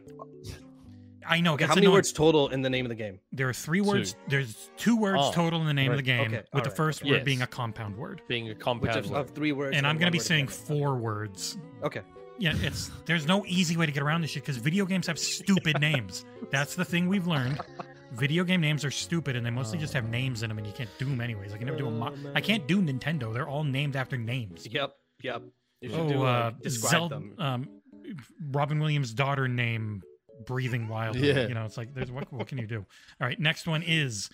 [1.27, 1.57] I know.
[1.57, 1.93] How many annoying.
[1.95, 3.21] words total in the name of the game?
[3.33, 4.15] There are three words.
[4.29, 7.03] There's two words Oh, total in the name of the game, okay, with the first
[7.03, 7.11] okay.
[7.11, 7.25] word Yes.
[7.25, 8.23] being a compound word.
[8.29, 9.19] Being a Which compound of, word.
[9.19, 9.77] of three words?
[9.77, 10.65] And I'm going to be saying together?
[10.67, 11.59] four words.
[11.83, 12.01] Okay.
[12.39, 15.19] Yeah, it's there's no easy way to get around this shit because video games have
[15.19, 16.25] stupid names.
[16.51, 17.61] That's the thing we've learned.
[18.13, 20.73] Video game names are stupid and they mostly just have names in them, and you
[20.73, 21.53] can't do them anyways.
[21.53, 23.33] I can never do a mo- I can't do Nintendo.
[23.33, 24.67] They're all named after names.
[24.71, 24.95] Yep.
[25.23, 25.43] Yep.
[25.83, 27.35] You should Oh, do, uh, like, describe Zel- them.
[27.39, 27.69] um,
[28.51, 30.03] Robin Williams' daughter name,
[30.47, 31.29] breathing wildly.
[31.29, 31.47] Yeah.
[31.49, 32.85] You know, it's like, there's what, what can you do?
[33.21, 34.29] All right, next one is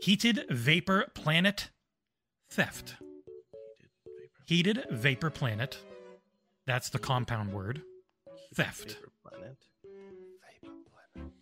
[0.00, 1.70] heated vapor planet
[2.50, 2.94] theft.
[4.46, 5.78] Heated vapor planet.
[6.66, 7.82] That's the compound word.
[8.54, 8.96] Theft.
[8.98, 9.56] Vapor Planet.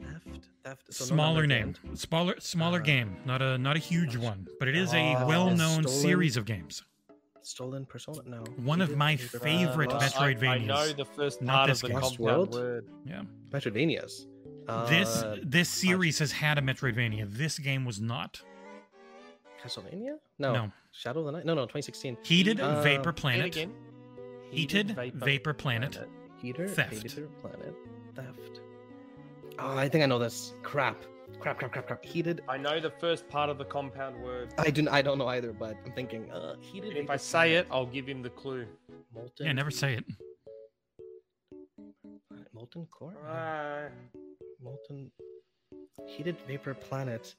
[0.00, 0.48] Theft.
[0.64, 0.82] Theft.
[0.94, 1.98] So smaller number name, at the end.
[1.98, 5.26] smaller smaller Uh, game, not a not a huge one, but it is a Oh,
[5.26, 6.00] well-known stolen.
[6.00, 6.82] series of games.
[7.42, 8.22] Stolen Persona.
[8.26, 8.38] No.
[8.56, 11.78] One of my favorite uh, Metro- Lost- I, I know the first Not part this
[11.78, 12.00] of the game.
[12.00, 12.54] Compound World?
[12.54, 12.86] word.
[13.04, 13.22] Yeah.
[13.56, 14.26] Metroidvanias.
[14.88, 17.30] This Uh, this series has had a Metroidvania.
[17.30, 18.42] This game was not.
[19.62, 20.18] Castlevania?
[20.38, 20.52] No.
[20.52, 20.72] No.
[20.92, 21.44] Shadow of the Night?
[21.44, 22.16] No, no, 2016.
[22.22, 23.46] Heated Uh, Vapor Planet.
[23.46, 23.72] again.
[24.50, 26.08] Heated Vapor Planet.
[26.40, 26.68] Heater?
[26.68, 27.02] Theft.
[27.02, 27.74] Heater Planet.
[28.14, 28.60] Theft.
[29.58, 30.52] Oh, I think I know this.
[30.62, 31.02] Crap.
[31.40, 32.04] Crap, crap, crap, crap.
[32.04, 32.42] Heated.
[32.48, 34.54] I know the first part of the compound word.
[34.58, 36.96] I do I don't know either, but I'm thinking uh heated.
[36.96, 38.66] If I say it, I'll give him the clue.
[39.14, 40.04] molten Yeah, never say it.
[42.72, 43.14] Planet- molten core?
[43.28, 43.88] Uh,
[44.62, 45.10] molten
[46.06, 47.34] heated vapor planet.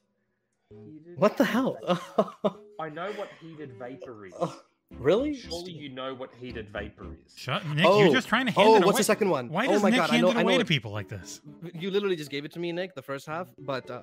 [1.16, 1.78] What the hell?
[2.80, 4.34] I know what heated vapor is.
[4.38, 4.60] Oh,
[4.98, 5.34] really?
[5.34, 7.34] Surely you know what heated vapor is.
[7.36, 7.86] Shut, Nick.
[7.86, 8.98] Oh, you're just trying to hand oh, it what's away.
[8.98, 9.48] the second one?
[9.48, 10.68] Why oh does my Nick god, I hand know, it I away know to it.
[10.68, 11.40] people like this?
[11.74, 14.02] You literally just gave it to me, Nick, the first half, but uh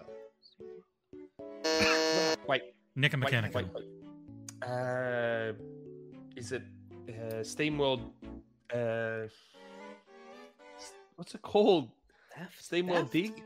[2.47, 2.61] Wait,
[2.95, 3.61] Nick and wait, Mechanical.
[3.61, 4.69] wait, wait.
[4.69, 5.53] Uh,
[6.35, 6.63] is it
[7.09, 8.01] uh, SteamWorld?
[8.73, 9.27] Uh,
[11.15, 11.89] what's it called?
[12.35, 12.69] theft?
[12.71, 13.11] SteamWorld Theft?
[13.13, 13.43] Dig?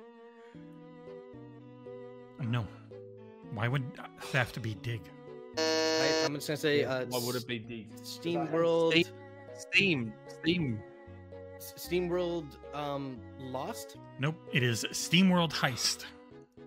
[2.41, 2.65] No.
[3.53, 3.83] Why would
[4.21, 5.01] theft be dig?
[5.57, 7.87] I, I'm just gonna say uh Why would it be Dig?
[8.03, 9.05] Steam World Steam.
[9.57, 10.13] Steam.
[10.39, 10.79] Steam.
[11.59, 13.97] Steam World um Lost?
[14.19, 14.35] Nope.
[14.53, 16.05] It is SteamWorld Heist.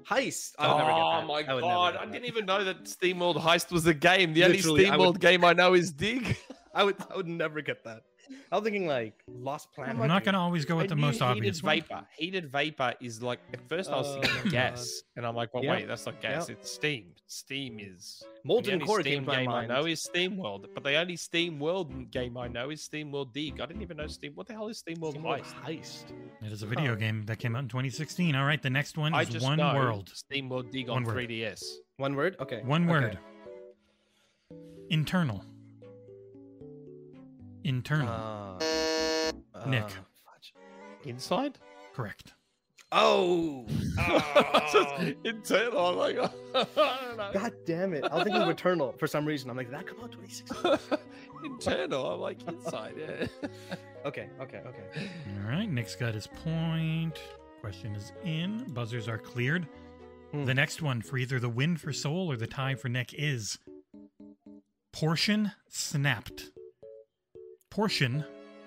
[0.07, 0.53] Heist.
[0.59, 1.97] I would never get oh my I god!
[1.97, 4.35] I didn't even know that SteamWorld Heist was a game.
[4.35, 6.37] The Literally, I only would- SteamWorld game I know is Dig.
[6.75, 8.03] I would I would never get that.
[8.51, 9.97] I was thinking like Lost Planet.
[9.99, 11.77] I'm not going to always go with I the most heated obvious one.
[11.77, 12.07] vapor.
[12.17, 15.65] Heated vapor is like at first I was Oh thinking gas, and I'm like, well,
[15.65, 15.73] Yeah.
[15.73, 16.49] wait, that's not gas.
[16.49, 16.57] Yeah.
[16.57, 17.13] It's steam.
[17.27, 20.95] Steam is molten core Steam came to game I know is Steam World, but the
[20.97, 23.61] only Steam World game I know is Steam World Dig.
[23.61, 24.33] I didn't even know Steam.
[24.35, 25.55] What the hell is Steam World Steam Heist?
[25.65, 26.05] Heist.
[26.45, 28.35] It is a video game that came out in 2016.
[28.35, 30.11] All right, the next one I is just One know World.
[30.15, 31.17] Steam World Dig on word.
[31.29, 31.63] 3DS.
[31.97, 32.37] One word?
[32.41, 32.63] Okay.
[32.65, 32.91] One okay.
[32.91, 33.19] word.
[34.91, 35.45] Internal.
[37.65, 38.09] Internal.
[38.09, 39.85] Uh, Nick.
[39.85, 39.89] uh.
[41.05, 41.59] Inside?
[41.95, 42.33] Correct.
[42.93, 43.65] Oh.
[44.73, 45.87] Just internal.
[45.87, 46.19] I'm like,
[46.77, 47.31] I.
[47.33, 48.05] God damn it.
[48.05, 49.49] I was thinking Returnal for some reason.
[49.51, 50.99] I'm like, did that come out 2016?
[51.45, 52.07] internal.
[52.13, 52.95] I'm like inside.
[52.99, 53.49] Yeah.
[54.05, 55.09] okay, okay, okay.
[55.45, 57.19] All right, Nick's got his point.
[57.61, 58.65] Question is in.
[58.75, 59.67] Buzzers are cleared.
[60.33, 60.45] Hmm.
[60.45, 63.59] The next one for either the win for Soul or the tie for Nick is
[64.93, 66.51] Portion Snapped.
[67.73, 68.23] Portion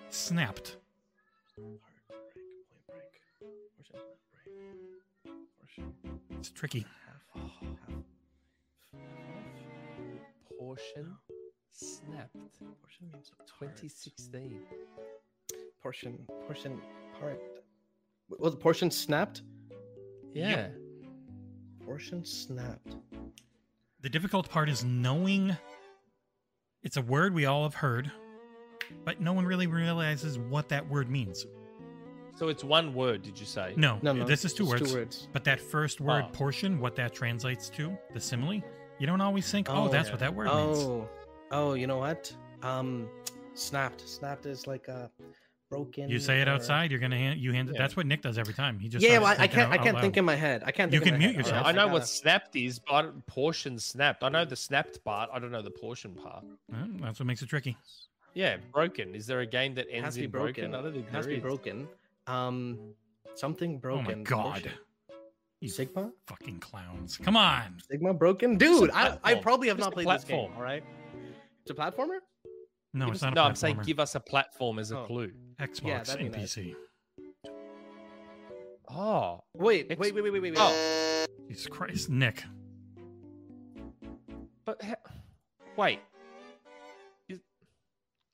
[0.10, 0.78] Snapped.
[6.40, 6.88] It's tricky.
[10.58, 11.16] Portion
[11.72, 12.36] snapped.
[12.82, 14.62] Portion means 2016.
[15.84, 16.82] Portion, portion,
[17.20, 17.40] part.
[18.40, 19.44] Was it portion snapped?
[20.34, 20.70] Yeah.
[21.86, 22.96] Portion snapped.
[24.02, 25.56] The difficult part is knowing
[26.82, 28.12] it's a word we all have heard,
[29.04, 31.46] but no one really realizes what that word means.
[32.36, 33.74] So it's one word, did you say?
[33.78, 34.26] No, No, no.
[34.26, 34.92] this is two words.
[34.92, 35.28] Two words.
[35.32, 36.32] But that first word, Oh.
[36.34, 38.62] portion, what that translates to, the simile,
[39.00, 40.14] you don't always think, oh, Oh, that's yeah.
[40.14, 40.78] what that word means.
[40.80, 41.10] Oh,
[41.52, 42.36] oh, you know what?
[42.62, 43.08] Um,
[43.54, 44.08] snapped.
[44.08, 45.10] Snapped is like a
[45.70, 46.10] broken.
[46.10, 47.76] You say it or- outside, you're gonna hand you hand it.
[47.76, 47.82] Yeah.
[47.82, 48.80] That's what Nick does every time.
[48.80, 49.72] He just Yeah, well, I can't.
[49.72, 50.62] I can't think in my head.
[50.66, 50.92] I can't.
[50.92, 51.46] You think in can my mute head.
[51.46, 51.66] yourself.
[51.66, 54.24] I know gotta- what snapped is, but portion snapped.
[54.26, 55.30] I know the snapped part.
[55.34, 56.44] I don't know the portion part.
[56.70, 57.78] Well, that's what makes it tricky.
[58.36, 59.16] Yeah, broken.
[59.16, 60.72] Is there a game that It has ends be in broken?
[60.72, 60.76] broken.
[60.76, 61.42] I don't think It has to be is.
[61.42, 61.88] broken.
[62.28, 62.94] Um,
[63.36, 64.06] something broken.
[64.12, 64.72] Oh my god.
[65.62, 66.12] You Sigma.
[66.28, 67.18] fucking clowns.
[67.18, 67.80] Come on.
[67.90, 68.92] Sigma broken, dude.
[68.94, 70.52] I, I probably have Just not a played this game.
[70.56, 70.84] All right.
[71.62, 72.20] It's a platformer.
[72.94, 73.44] No, Give it's us- not a no.
[73.44, 75.06] I'm saying give us a platform as a Oh.
[75.06, 75.32] clue.
[75.60, 76.56] Xbox Yeah, that'd and nice.
[76.56, 76.76] PC.
[78.90, 80.54] Oh, Wait, Ex- wait, wait, wait, wait, wait.
[80.58, 82.44] oh, Jesus Christ, Nick.
[84.66, 84.94] but he-
[85.76, 86.00] wait.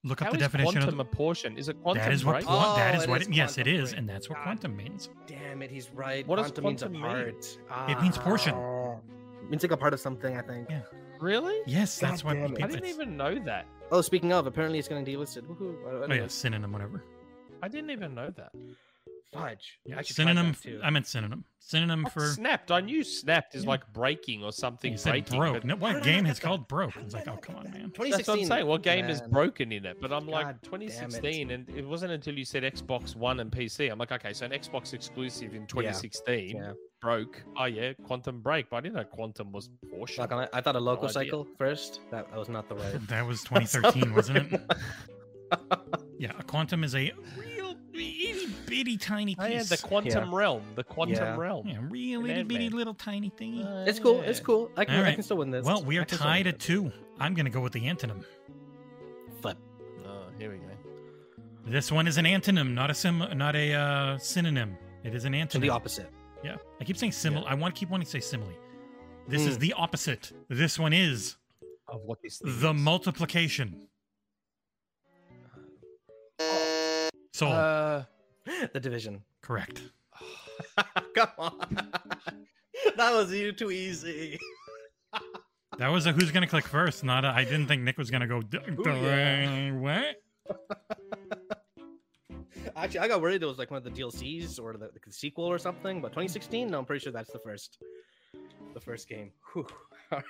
[0.04, 1.58] Look How up the is definition quantum of a portion?
[1.58, 2.46] Is it quantum that is what break?
[2.46, 4.00] quan- Oh, is it what is it, yes it quantum is break.
[4.00, 4.44] and that's what God.
[4.44, 5.10] quantum means.
[5.28, 6.28] Damn it, he's right.
[6.28, 7.02] What does quantum means a mean?
[7.02, 7.58] part.
[7.90, 8.56] It means portion.
[8.56, 10.70] It means like a part of something, I think.
[10.70, 10.82] Yeah.
[11.20, 11.60] Really?
[11.68, 12.64] Yes, God that's what it.
[12.64, 13.68] I didn't even know that.
[13.92, 15.44] Oh, speaking of, apparently it's getting delisted.
[15.44, 15.76] Woohoo.
[15.86, 16.34] Oh yeah, anyways.
[16.34, 17.04] synonym whatever.
[17.62, 18.52] I didn't even know that.
[19.34, 19.80] Fudge.
[19.86, 20.54] Yeah, I should synonym.
[20.56, 20.80] too.
[20.84, 21.46] I meant synonym.
[21.60, 22.28] Synonym for.
[22.28, 22.70] snapped.
[22.70, 23.70] I knew snapped is Yeah.
[23.70, 25.40] like breaking or something You said breaking.
[25.40, 25.54] broke.
[25.54, 26.98] but No, what No, no, game no, is called broke?
[26.98, 27.92] It's like, oh come on, man.
[27.92, 28.12] 2016.
[28.18, 28.68] That's what I'm saying.
[28.68, 30.02] What game is broken in it?
[30.02, 30.88] But I'm like God damn it.
[30.90, 33.90] 2016, and it wasn't until you said Xbox One and PC.
[33.90, 36.74] I'm like, okay, so an Xbox exclusive in 2016 Yeah.
[37.02, 37.42] broke.
[37.58, 38.70] Oh yeah, Quantum Break.
[38.70, 40.24] But I didn't know Quantum was portion.
[40.24, 41.14] Not gonna- I thought a local idea.
[41.14, 42.02] cycle first.
[42.12, 42.96] That, that was not the right.
[43.08, 44.62] That was 2013, wasn't it?
[46.18, 47.51] Yeah, a quantum is a real itty
[48.72, 49.70] bitty tiny Oh, yeah, piece.
[49.70, 50.38] the Quantum Yeah.
[50.38, 50.64] Realm.
[50.76, 51.36] The Quantum Yeah.
[51.36, 51.68] Realm.
[51.68, 53.64] yeah, real itty bitty little tiny thingy.
[53.66, 54.22] Uh, It's cool.
[54.22, 54.72] It's cool.
[54.78, 55.66] I can, All I can still win this.
[55.66, 56.92] well, we are tied at two.
[57.20, 58.24] I'm gonna go with the antonym.
[59.42, 59.58] Flip.
[60.06, 60.64] Oh, here we go.
[61.66, 64.78] This one is an antonym, not a sim, not a uh, synonym.
[65.04, 65.62] It is an So antonym.
[65.62, 66.10] the opposite.
[66.44, 67.46] Yeah, I keep saying simile.
[67.46, 68.50] I want to keep wanting to say simile.
[69.28, 69.62] This is Hmm.
[69.62, 70.32] the opposite.
[70.50, 71.38] This one is
[71.88, 72.82] Of what this the is.
[72.92, 73.88] multiplication.
[77.34, 77.52] Soul.
[77.52, 78.04] Uh,
[78.74, 79.24] the division.
[79.42, 79.82] Correct.
[81.16, 81.60] Come on.
[82.98, 84.40] that was you too easy.
[85.78, 87.04] That was a who's gonna click first.
[87.04, 88.42] Not I didn't think Nick was gonna go.
[88.42, 89.72] D- d- yeah.
[89.72, 90.22] What?
[92.76, 95.46] Actually, I got worried it was like one of the DLCs or the, the sequel
[95.46, 96.02] or something.
[96.02, 97.82] But 2016, no, I'm pretty sure that's the first,
[98.74, 99.32] the first game.
[99.54, 99.68] Whew.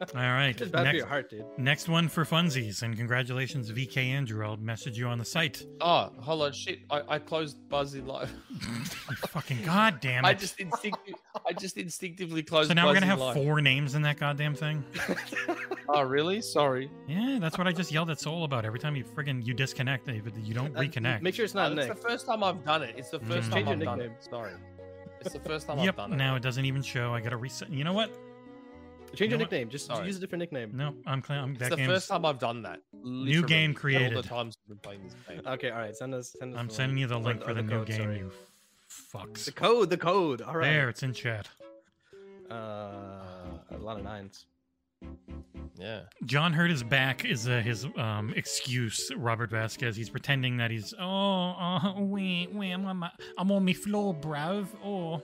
[0.00, 0.58] All right, All right.
[0.60, 1.44] it's bad for Next, your heart, dude.
[1.58, 4.46] next one for funsies, and congratulations, VK Andrew.
[4.46, 5.62] I'll message you on the site.
[5.82, 6.78] oh, hold on, shit!
[6.90, 8.32] I, I closed Buzzy Live.
[8.50, 8.56] You
[9.28, 10.28] fucking goddamn it!
[10.28, 11.16] I just instinctive,
[11.46, 12.68] I just instinctively closed.
[12.68, 13.34] so now we're gonna have Live.
[13.34, 14.82] four names in that goddamn thing.
[15.92, 16.40] Oh, really?
[16.40, 16.88] Sorry.
[17.08, 18.64] Yeah, that's what I just yelled at Soul about.
[18.64, 21.20] Every time you friggin' you disconnect, you you don't Uh, reconnect.
[21.20, 21.96] Make sure it's No, not it's Nick.
[21.96, 22.94] the first time I've done it.
[22.96, 23.52] It's the first Mm.
[23.54, 24.12] time Change I've done it.
[24.20, 24.52] Sorry.
[25.20, 25.88] It's the first time Yep.
[25.88, 26.16] I've done it.
[26.16, 27.12] Now it doesn't even show.
[27.12, 27.70] I gotta reset.
[27.70, 28.16] You know what?
[29.14, 29.50] Change You know your what?
[29.52, 29.68] nickname.
[29.70, 30.06] Just Sorry.
[30.06, 30.70] use a different nickname.
[30.76, 31.38] No, I'm clear.
[31.40, 31.88] I'm it's that the game's.
[31.88, 32.80] first time I've done that.
[32.92, 34.16] Literally, game All created.
[34.16, 35.42] the times I've been playing this game.
[35.46, 35.94] Okay, all right.
[35.96, 36.34] Send us.
[36.38, 37.96] Send us I'm the sending you the link or for the, new code, game.
[38.02, 38.18] sorry.
[38.18, 38.30] You
[39.12, 39.44] fucks.
[39.46, 39.90] The code.
[39.90, 40.42] The code.
[40.42, 40.70] All right.
[40.70, 41.48] There, it's in chat.
[42.50, 42.54] Uh,
[43.70, 44.46] a lot of nines.
[45.76, 46.00] Yeah.
[46.26, 49.10] John Hurt his back is uh, his um, excuse.
[49.16, 49.96] Robert Vasquez.
[49.96, 54.14] He's pretending that he's oh uh, wait wait I'm on my I'm on my floor,
[54.14, 54.66] bruv.
[54.84, 55.22] Oh,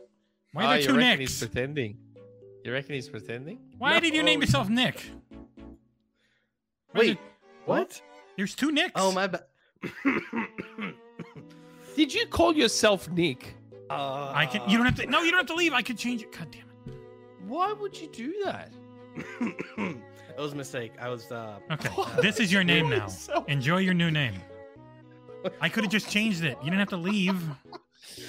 [0.53, 1.41] why are oh, there you two reckon Nicks?
[1.41, 1.99] he's pretending?
[2.67, 3.61] You reckon he's pretending?
[3.79, 5.09] Why did you name yourself Nick?
[6.91, 7.07] Why Wait.
[7.11, 7.19] did-
[7.65, 8.03] What?
[8.37, 8.91] there's two Nicks.
[8.97, 9.45] Oh my bad.
[11.97, 13.55] Did you call yourself Nick?
[13.89, 14.69] uh, I can.
[14.69, 15.07] You don't have to.
[15.07, 15.73] No, you don't have to leave.
[15.75, 16.33] I could change it.
[16.33, 16.95] God damn it.
[17.47, 18.73] Why would you do that?
[19.41, 20.93] it was a mistake.
[21.01, 21.31] I was.
[21.31, 21.89] uh Okay,
[22.21, 23.05] this is your name now.
[23.05, 23.49] Yourself.
[23.49, 24.35] Enjoy your new name.
[25.61, 26.59] I could have just changed it.
[26.59, 27.41] You didn't have to leave.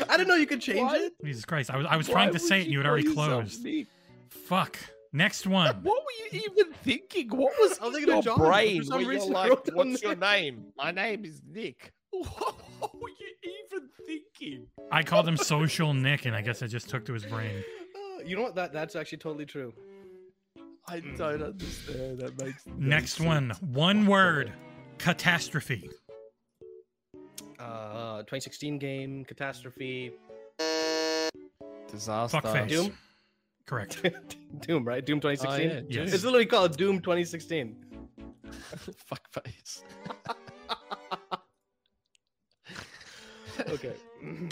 [0.07, 0.97] I didn't know you could change Why?
[0.97, 1.13] it.
[1.25, 1.71] Jesus Christ!
[1.71, 3.63] I was I was Why trying to say it, and you had already closed.
[3.63, 3.87] Nick?
[4.29, 4.77] Fuck.
[5.13, 5.75] Next one.
[5.83, 7.29] What were you even thinking?
[7.29, 9.49] What was I was in thinking your of John, for brain some you're reason like,
[9.49, 10.65] wrote down what's your name?
[10.77, 11.91] My name is Nick.
[12.79, 14.67] What were you even thinking?
[14.91, 17.63] I called him Social Nick, and I guess I just took to his brain.
[17.95, 18.53] Uh, you know what?
[18.55, 19.73] That that's actually totally true.
[20.87, 22.19] I don't understand.
[22.19, 23.27] That makes no Next sense.
[23.27, 23.49] one.
[23.73, 24.53] One word.
[24.99, 25.89] Catastrophe.
[27.59, 30.11] Uh, 2016 game catastrophe.
[31.89, 32.37] Disaster.
[32.37, 32.69] Fuckface.
[32.69, 32.97] Doom?
[33.67, 34.03] Correct.
[34.61, 35.05] Doom, right?
[35.05, 35.69] Doom 2016.
[35.69, 36.13] Oh, yeah, Yes.
[36.13, 37.75] It's literally called Doom 2016.
[39.11, 39.83] Fuckface.
[43.69, 43.93] Okay.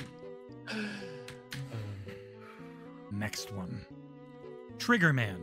[3.11, 3.85] Next one.
[4.79, 5.39] Trigger Man.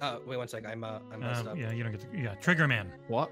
[0.00, 0.64] uh, wait one sec.
[0.66, 1.58] I'm uh, I'm Uh, messed up.
[1.58, 2.06] yeah, you don't get to.
[2.18, 2.90] Yeah, Trigger Man.
[3.08, 3.30] What?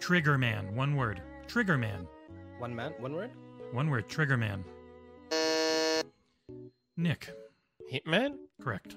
[0.00, 0.74] Trigger Man.
[0.74, 1.20] One word.
[1.46, 2.06] Trigger Man.
[2.58, 3.30] One man, one word.
[3.72, 4.08] One word.
[4.08, 4.64] Trigger Man.
[6.96, 7.30] Nick.
[7.92, 8.36] Hitman?
[8.62, 8.96] Correct.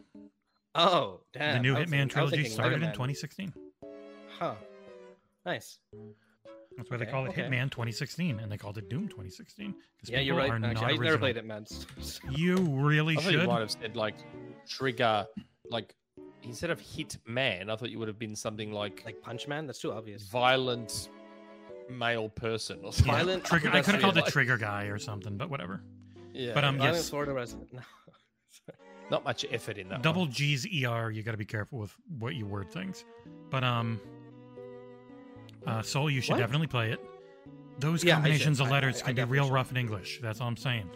[0.73, 1.55] Oh, damn.
[1.55, 3.53] the new Hitman thinking- trilogy started in 2016.
[4.39, 4.55] Huh.
[5.45, 5.79] Nice.
[6.77, 7.43] That's why they call it okay.
[7.43, 9.73] Hitman 2016, and they called it Doom 2016.
[10.05, 10.51] Yeah, you're right.
[10.51, 11.17] Actually, I've never original.
[11.19, 12.37] played Hitman.
[12.37, 13.47] You really I thought you should.
[13.47, 14.15] might have said like
[14.67, 15.25] trigger,
[15.69, 15.95] like
[16.43, 19.67] instead of hit man, I thought you would have been something like, Like Punch Man.
[19.67, 20.23] That's too obvious.
[20.23, 21.09] violent
[21.89, 23.13] male person or Yeah, something.
[23.13, 23.69] Violent- Trigger.
[23.73, 25.81] I could have called it like- Trigger Guy or something, but whatever.
[26.33, 26.53] Yeah.
[26.53, 27.09] But, um, Violent yes.
[27.09, 27.69] Florida resident.
[27.73, 27.81] No.
[29.11, 30.01] not much effort in that.
[30.01, 30.31] Double one.
[30.31, 31.09] G's ER.
[31.11, 33.05] You got to be careful with what you word things.
[33.49, 33.99] But um,
[35.65, 36.39] uh, Soul, you should What?
[36.39, 36.99] definitely play it.
[37.79, 39.53] Those Yeah, combinations of letters I- I can be real should.
[39.53, 40.19] rough in English.
[40.21, 40.89] That's all I'm saying.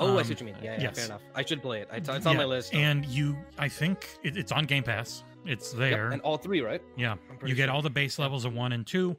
[0.00, 0.56] Oh, I Um, see what you mean.
[0.62, 0.96] Yeah, yeah, yes.
[0.96, 1.22] fair enough.
[1.34, 1.88] I should play it.
[1.92, 2.72] It's, on Yeah, my list.
[2.74, 5.24] And you, I think it, it's on Game Pass.
[5.44, 6.10] It's Yep, there.
[6.10, 6.82] and all three, right?
[6.96, 7.74] yeah, you get sure.
[7.74, 9.16] all the base levels of one and two.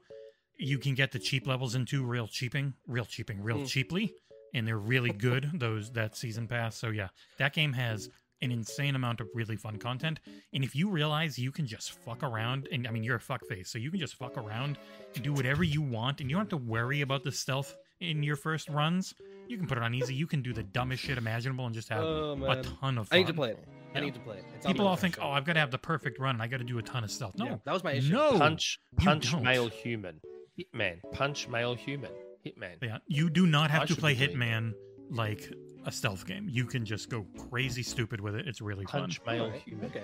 [0.57, 3.67] You can get the cheap levels in two, real cheaping, real cheaping, real Mm.
[3.67, 4.13] cheaply,
[4.53, 5.49] and they're really good.
[5.53, 6.75] Those that season pass.
[6.77, 8.09] So yeah, that game has
[8.41, 10.19] an insane amount of really fun content.
[10.53, 13.67] And if you realize you can just fuck around, and I mean you're a fuckface,
[13.67, 14.77] so you can just fuck around
[15.15, 18.23] and do whatever you want, and you don't have to worry about the stealth in
[18.23, 19.13] your first runs.
[19.49, 20.13] You can put it on easy.
[20.15, 23.15] You can do the dumbest shit imaginable and just have Oh a ton of fun.
[23.17, 23.67] I need to play it.
[23.93, 24.05] I Yeah.
[24.05, 24.45] need to play it.
[24.55, 26.35] It's People all think, so- "Oh, I've got to have the perfect run.
[26.35, 28.13] and I got to do a ton of stealth." No, Yeah, that was my issue.
[28.13, 28.37] no.
[28.37, 30.21] Punch, punch, male human,
[30.57, 30.99] hitman.
[31.11, 32.11] Punch, male human,
[32.45, 32.75] hitman.
[32.81, 34.73] Yeah, you do not have I to play be doing Hitman
[35.09, 35.51] like
[35.85, 36.47] a stealth game.
[36.49, 38.47] You can just go crazy stupid with it.
[38.47, 39.35] It's really Punch, fun.
[39.35, 39.85] male Alright, human.
[39.87, 40.03] Okay.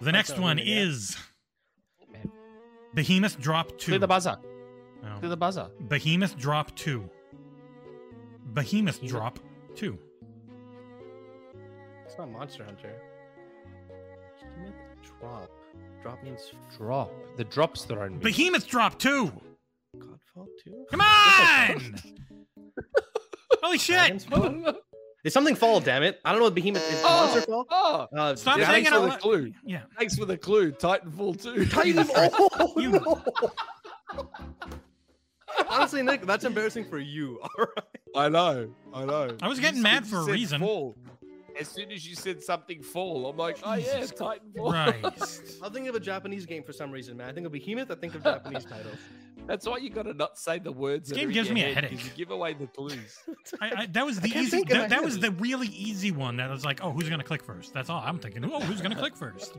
[0.00, 1.16] The next sounds one really is
[2.02, 2.30] Hitman.
[2.94, 3.92] Behemoth Drop Two.
[3.92, 4.36] Clear the buzzer.
[5.02, 5.16] No.
[5.18, 5.68] Clear the buzzer.
[5.88, 7.08] Behemoth Drop Two.
[8.52, 9.38] Behemoth Behemoth- Drop
[9.74, 9.98] Two.
[12.06, 12.94] It's not Monster Hunter.
[15.20, 15.50] Drop.
[16.02, 17.12] Drop means Drop.
[17.36, 18.22] The drops that thrown me.
[18.22, 19.32] Behemoth Drop Two.
[20.36, 20.86] Godfall 2?
[20.90, 21.94] Come on!
[23.62, 23.96] Holy shit!
[23.96, 24.74] Dragon's Fall?
[25.24, 26.20] It's something fall, damn it.
[26.24, 27.02] I don't know what Behemoth is.
[27.02, 27.66] Monster Fall?
[27.70, 29.52] oh, Uh, Stop yeah, saying thanks for out the clue.
[29.64, 29.80] Yeah.
[29.98, 30.70] Thanks for the clue.
[30.70, 31.54] Titanfall 2.
[31.66, 32.28] Titanfall!
[32.32, 33.22] Oh, You- no.
[35.68, 37.40] Honestly, Nick, that's embarrassing for you.
[37.42, 37.84] All right.
[38.14, 38.68] I know.
[38.94, 39.36] I know.
[39.42, 40.60] I was getting said- mad for a reason.
[40.60, 40.96] Fall.
[41.58, 45.00] As soon as you said something fall, I'm like, oh yeah, Jesus Titanfall.
[45.02, 45.58] Christ.
[45.62, 47.28] I'll think of a Japanese game for some reason, man.
[47.28, 47.90] I think of Behemoth.
[47.90, 48.96] I think of Japanese titles.
[49.46, 51.08] That's why you got to not say the words.
[51.08, 52.04] This game gives me a head, 'cause headache.
[52.04, 53.18] You give away the clues.
[53.60, 54.64] I, I, that was the can't easy.
[54.64, 56.36] That, that was the really easy one.
[56.38, 57.72] That was like, oh, who's gonna click first?
[57.72, 58.44] That's all I'm thinking.
[58.44, 59.56] Oh, who's gonna click first?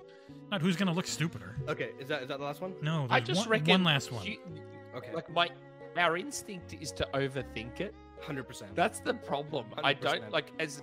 [0.51, 1.55] Not who's gonna look stupider.
[1.69, 2.73] Okay, is that is that the last one?
[2.81, 4.25] No, I just one, reckon one last one.
[4.25, 4.39] you-
[4.95, 5.47] Okay, like my
[5.95, 7.93] our instinct is to overthink it.
[8.21, 8.75] hundred percent.
[8.75, 9.67] That's the problem.
[9.83, 10.81] I don't like as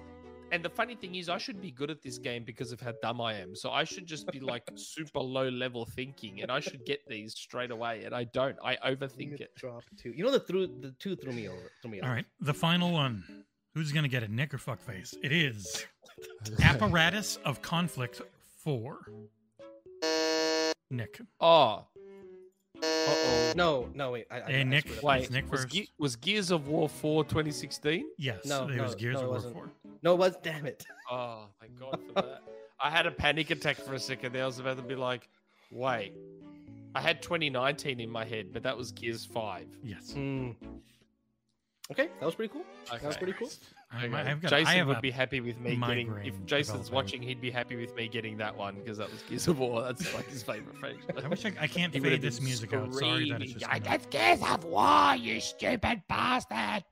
[0.52, 2.92] and the funny thing is I should be good at this game because of how
[3.02, 3.54] dumb I am.
[3.56, 7.34] So I should just be like super low level thinking and I should get these
[7.34, 8.56] straight away and I don't.
[8.64, 9.54] I overthink it.
[9.56, 10.10] Drop two.
[10.10, 11.70] You know the through the two threw me over.
[11.82, 12.14] Threw me All off.
[12.14, 13.24] right, the final one.
[13.74, 15.14] Who's gonna get it, Nick or fuckface?
[15.22, 15.84] It is
[16.62, 18.20] Apparatus of Conflict
[18.62, 18.98] Four.
[20.90, 21.20] Nick.
[21.40, 21.86] Oh.
[23.06, 23.52] Uh-oh.
[23.56, 24.26] No, no, wait.
[24.30, 24.80] I, I, Hey, I Nick.
[24.82, 25.04] screwed up.
[25.04, 25.74] Wait, Nick was, first.
[25.74, 28.04] Ge- was Gears of War 4 2016?
[28.18, 29.54] Yes, No, it no, was Gears no, it of War wasn't.
[29.54, 29.70] Four.
[30.02, 30.36] No, it was.
[30.42, 30.84] Damn it.
[31.10, 32.42] Oh, thank God for that.
[32.82, 34.42] I had a panic attack for a second there.
[34.42, 35.28] I was about to be like,
[35.70, 36.14] wait.
[36.94, 39.66] I had 2019 in my head, but that was Gears 5.
[39.82, 40.12] Yes.
[40.12, 40.52] Hmm.
[41.90, 42.64] Okay, that was pretty cool.
[42.90, 43.50] That was pretty cool.
[43.92, 44.14] I, Okay.
[44.16, 44.48] I've got.
[44.50, 46.08] Jason I have would be happy with me getting.
[46.24, 46.94] If Jason's developing.
[46.94, 49.82] watching, he'd be happy with me getting that one because that was Gears of War.
[49.82, 51.04] That's like his favorite franchise.
[51.24, 52.92] I wish I, I can't He fade this been music out.
[52.94, 53.64] Sorry that it's just.
[53.66, 56.84] screaming, gonna- That's Gears of War, you stupid bastard.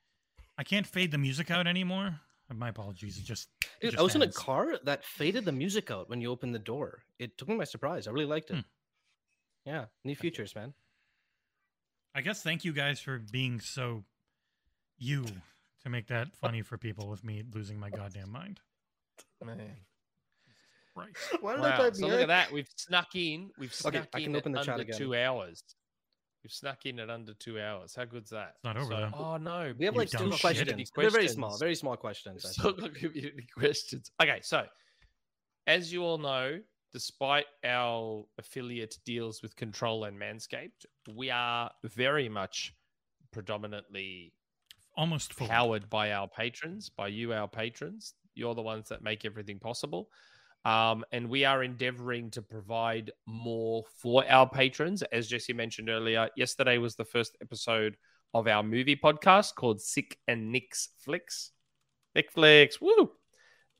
[0.59, 2.21] I can't fade the music out anymore.
[2.55, 3.17] My apologies.
[3.17, 3.49] It just.
[3.63, 6.31] it Dude, just I was in a car that faded the music out when you
[6.31, 7.03] opened the door.
[7.19, 8.07] It took me by surprise.
[8.07, 8.57] I really liked it.
[8.57, 8.61] Hmm.
[9.65, 10.75] Yeah, new features, man.
[12.15, 14.05] I guess thank you guys for being so
[15.03, 15.25] you
[15.83, 18.61] to make that funny for people with me losing my goddamn mind.
[19.45, 19.59] Man.
[20.95, 21.43] Why Right.
[21.43, 21.91] Wow.
[21.93, 22.53] So look at that.
[22.53, 23.51] We've snuck in.
[23.59, 24.99] We've snuck Okay, I in can open at the chat under again.
[24.99, 25.63] two hours.
[26.45, 27.95] We've snuck in at under two hours.
[27.95, 28.53] How good's that?
[28.57, 29.11] It's not over, though.
[29.17, 29.73] Oh no.
[29.79, 30.41] We have You like two shit.
[30.41, 30.91] questions.
[30.95, 32.45] They're very small, very small questions.
[32.45, 32.81] I We've still think.
[32.81, 34.11] got community questions.
[34.23, 34.65] Okay, so
[35.67, 36.59] as you all know,
[36.93, 40.85] despite our affiliate deals with Control and Manscaped,
[41.15, 42.75] we are very much
[43.33, 44.35] predominantly
[44.97, 45.49] Almost full.
[45.49, 48.15] powered by our patrons, by you, our patrons.
[48.35, 50.09] You're the ones that make everything possible.
[50.65, 55.03] Um, and we are endeavoring to provide more for our patrons.
[55.03, 57.97] As Jesse mentioned earlier, yesterday was the first episode
[58.35, 61.51] of our movie podcast called Sik and Nick's Flicks.
[62.15, 63.11] Nick Flicks, woo!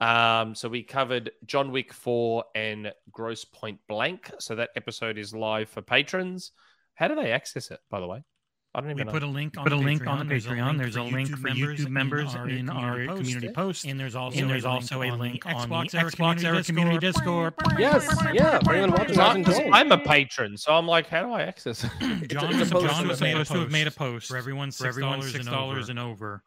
[0.01, 4.33] Um, so we covered John Wick 4 and Grosse Pointe Blank.
[4.41, 6.51] So that episode is live for patrons.
[6.95, 8.25] How do they access it, by the way?
[8.75, 9.11] I don't We know.
[9.13, 10.79] put a link on Put a the link on the There's a Patreon.
[10.79, 13.85] There's a link for YouTube members in our community post.
[13.85, 16.13] And there's also And there's a also a link link on on the the Xbox
[16.13, 17.55] Xbox Era Era Community Community Discord.
[17.79, 18.61] Yes, yeah.
[18.61, 19.71] For anyone watching, Because guys, enjoy.
[19.73, 21.91] I'm a patron, so I'm like, how do I access it?
[22.29, 23.49] John, it's a John was a made a post.
[23.49, 26.43] supposed to have made a post for everyone For everyone six dollars and over.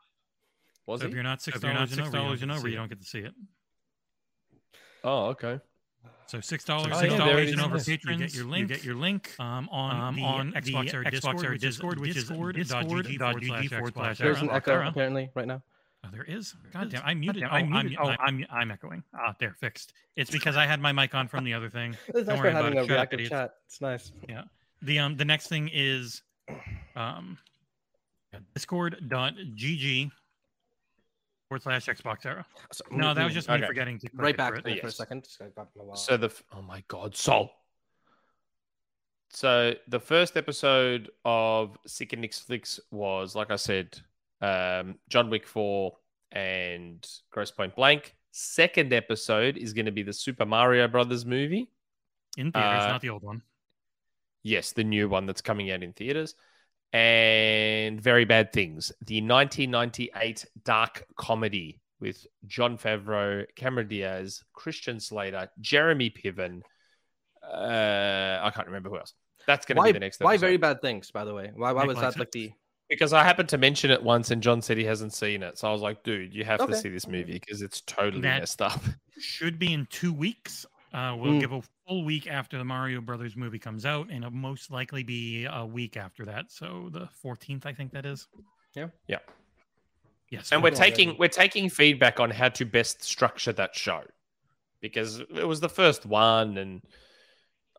[0.87, 3.01] Was So if you're not six if you're not dollars and over, you don't get
[3.01, 3.33] to see it.
[5.03, 5.59] Oh, okay.
[6.27, 7.87] So six dollars, Oh, six dollars there and is.
[7.87, 8.69] over You get your link.
[8.69, 11.51] You get your link um, on Um, the on Xbox the Era Xbox Discord, Era
[11.53, 14.57] which is Discord, which is discord.gg forward discord.gg slash forward Xbox slash There's an Era.
[14.57, 14.87] echo Era.
[14.89, 15.61] apparently right now.
[16.03, 16.53] Oh, there is.
[16.71, 17.01] God damn!
[17.03, 17.43] I muted.
[17.43, 17.97] God Oh, damn, I I'm, muted.
[18.01, 19.03] Oh, I- I'm I'm echoing.
[19.15, 19.93] ah, there, fixed.
[20.15, 21.95] It's because I had my mic on from the other thing.
[22.07, 22.81] It's Don't nice worry for about having it.
[22.81, 23.29] a Shut up, reactive idiots.
[23.31, 23.53] chat.
[23.67, 24.11] It's nice.
[24.29, 24.43] Yeah.
[24.81, 26.21] The um the next thing is
[26.95, 27.37] um
[28.53, 30.11] discord.gg
[31.47, 32.43] forward slash XboxEra.
[32.71, 33.67] So- No, that was just me Okay.
[33.67, 34.73] forgetting to right back for to it.
[34.75, 34.97] that for a Yes.
[34.97, 35.23] second.
[35.23, 35.97] Just got got a.
[35.97, 37.51] So the oh my god, Soul.
[39.29, 43.99] So the first episode of Sik and Nick's Flicks was, like I said,
[44.41, 45.97] um, John Wick Four
[46.31, 48.15] and Grosse Pointe Blank.
[48.31, 51.69] Second episode is going to be the Super Mario Brothers movie.
[52.37, 53.41] in theaters, Uh, not the old one.
[54.43, 56.35] Yes, the new one that's coming out in theaters.
[56.95, 65.49] And Very Bad Things, the 1998 dark comedy with Jon Favreau, Cameron Diaz, Christian Slater,
[65.59, 66.61] Jeremy Piven.
[67.43, 69.13] Uh, I can't remember who else.
[69.45, 70.21] That's going to be the next.
[70.21, 70.25] Episode.
[70.25, 71.11] Why Very Bad Things?
[71.11, 72.53] By the way, why, why was that like the?
[72.89, 75.67] Because I happened to mention it once, and John said he hasn't seen it, so
[75.67, 76.71] I was like, "Dude, you have okay.
[76.71, 78.79] to see this movie because it's totally that messed up."
[79.19, 80.65] Should be in two weeks.
[80.93, 81.39] Uh, we'll mm.
[81.41, 85.03] give a full week after the Mario Brothers movie comes out, and it'll most likely
[85.03, 86.51] be a week after that.
[86.51, 88.27] So the 14th, I think that is.
[88.75, 88.87] Yeah.
[89.07, 89.19] Yeah.
[90.29, 90.51] Yes.
[90.51, 94.01] And we're taking we're taking feedback on how to best structure that show
[94.81, 96.81] because it was the first one, and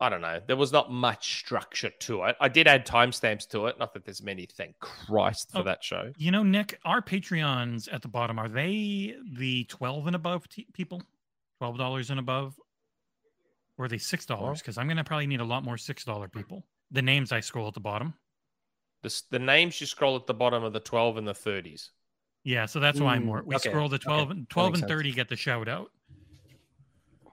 [0.01, 2.37] I don't know, there was not much structure to it.
[2.41, 3.78] I did add timestamps to it.
[3.78, 6.12] Not that there's many, thank Christ for oh, that show.
[6.16, 10.66] You know, Nick, our Patreons at the bottom are they the 12 and above t-
[10.73, 11.03] people?
[11.59, 12.61] Twelve dollars and above,
[13.78, 14.61] or are they six dollars?
[14.61, 16.66] Because I'm going to probably need a lot more six dollar people.
[16.90, 18.15] The names I scroll at the bottom.
[19.03, 21.90] The, the names you scroll at the bottom are the 12 and the 30s.
[22.44, 23.43] Yeah, so that's why I'm more.
[23.44, 23.70] We okay.
[23.70, 24.40] scroll the 12, okay.
[24.48, 25.16] 12 and 30 sense.
[25.16, 25.90] get the shout out.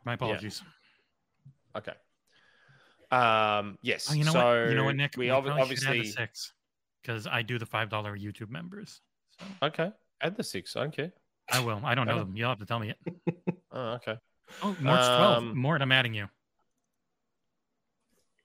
[0.06, 0.62] My apologies.
[1.76, 1.80] Yeah.
[1.80, 1.94] Okay.
[3.16, 4.08] Um, yes.
[4.10, 4.70] Oh, you know so what?
[4.70, 5.16] You know what, Nick?
[5.18, 6.52] We, we obviously six
[7.02, 9.02] because I do the five dollar YouTube members.
[9.40, 9.46] So.
[9.68, 9.92] Okay,
[10.22, 10.76] add the six.
[10.76, 11.12] Okay.
[11.52, 11.80] I will.
[11.84, 12.36] I don't know them.
[12.36, 13.36] You'll have to tell me it.
[13.72, 14.18] oh, okay.
[14.62, 15.38] Oh, March 12th.
[15.38, 16.28] Um, Mort, I'm adding you.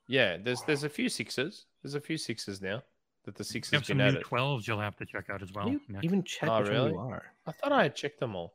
[0.07, 1.67] Yeah, there's there's a few sixes.
[1.83, 2.83] There's a few sixes now
[3.25, 4.25] that the sixes have some new added.
[4.25, 5.69] 12s you'll have to check out as well.
[5.69, 6.93] You even check oh, really?
[6.93, 7.27] you are.
[7.47, 8.55] I thought I had checked them all.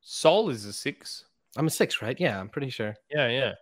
[0.00, 1.24] Soul is a six.
[1.56, 2.18] I'm a six, right?
[2.18, 2.96] Yeah, I'm pretty sure.
[3.08, 3.52] Yeah, yeah.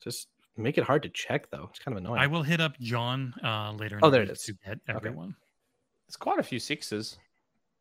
[0.00, 1.68] Just make it hard to check though.
[1.70, 2.20] It's kind of annoying.
[2.20, 3.98] I will hit up John uh, later.
[4.02, 4.42] oh, there it is.
[4.44, 5.28] To get everyone.
[5.28, 5.36] Okay.
[6.06, 7.16] It's quite a few 6s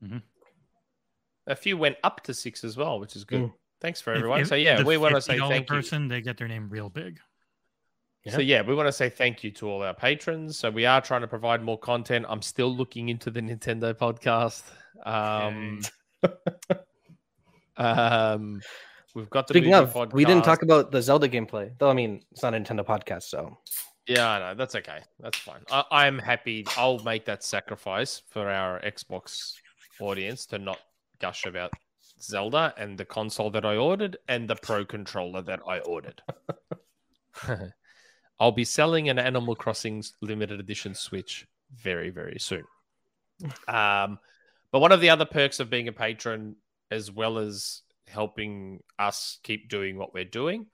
[0.03, 0.17] mm-hmm.
[1.45, 3.41] A few went up to six as well, which is good.
[3.41, 3.53] Mm.
[3.83, 4.39] Thanks for everyone.
[4.39, 6.09] If, if so yeah, we want to say thank person, you.
[6.09, 7.19] They get their name real big.
[8.23, 8.31] Yeah.
[8.31, 10.57] So yeah, we want to say thank you to all our patrons.
[10.57, 12.25] So we are trying to provide more content.
[12.29, 14.63] I'm still looking into the Nintendo podcast.
[15.05, 15.81] Um,
[17.77, 18.61] um
[19.13, 19.93] we've got the speaking of.
[19.93, 20.13] Podcast.
[20.13, 21.89] We didn't talk about the Zelda gameplay, though.
[21.89, 23.57] I mean, it's not a Nintendo podcast, so
[24.07, 24.99] yeah, I know that's okay.
[25.19, 25.59] That's fine.
[25.69, 26.65] I, am happy.
[26.77, 29.55] I'll make that sacrifice for our Xbox
[29.99, 30.79] audience to not
[31.19, 31.73] gush about
[32.23, 36.21] Zelda and the console that I ordered and the Pro controller that I ordered.
[38.39, 42.63] I'll be selling an Animal Crossing limited edition Switch very, very soon.
[43.67, 44.19] Um,
[44.71, 46.55] but one of the other perks of being a patron,
[46.91, 50.67] as well as helping us keep doing what we're doing,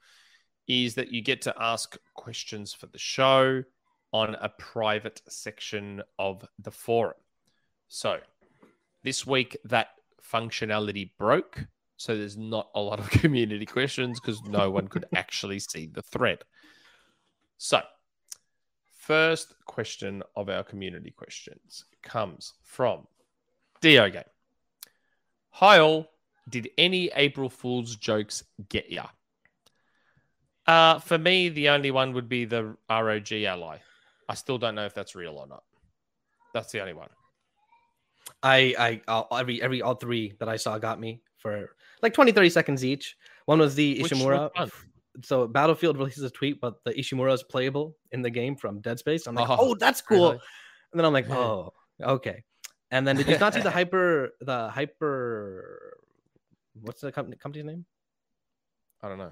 [0.68, 3.64] is that you get to ask questions for the show
[4.14, 7.18] on a private section of the forum.
[7.88, 8.20] So
[9.04, 9.90] this week, that
[10.32, 11.66] functionality broke.
[11.98, 16.02] So there's not a lot of community questions because no one could actually see the
[16.02, 16.44] thread.
[17.58, 17.82] So,
[19.00, 23.08] first question of our community questions comes from
[23.82, 24.24] Dio Game.
[25.50, 26.10] Hi all,
[26.48, 29.08] did any April Fool's jokes get ya?
[30.66, 33.78] Uh, for me, the only one would be the ROG Ally.
[34.30, 35.64] I still don't know if that's real or not.
[36.54, 37.10] That's the only one.
[38.42, 42.32] I, I, I'll, every, every, all three that I saw got me for like 20,
[42.32, 43.18] 30 seconds each.
[43.46, 44.52] One was the Ishimura
[45.24, 49.00] so Battlefield releases a tweet, but the Ishimura is playable in the game from Dead
[49.00, 49.28] Space.
[49.28, 50.32] I'm like, oh, oh that's cool.
[50.32, 50.40] Really?
[50.92, 52.44] And then I'm like, oh, okay.
[52.92, 55.98] And then did you not see the hyper, the hyper,
[56.82, 57.86] what's the company company's name?
[59.02, 59.32] I don't know.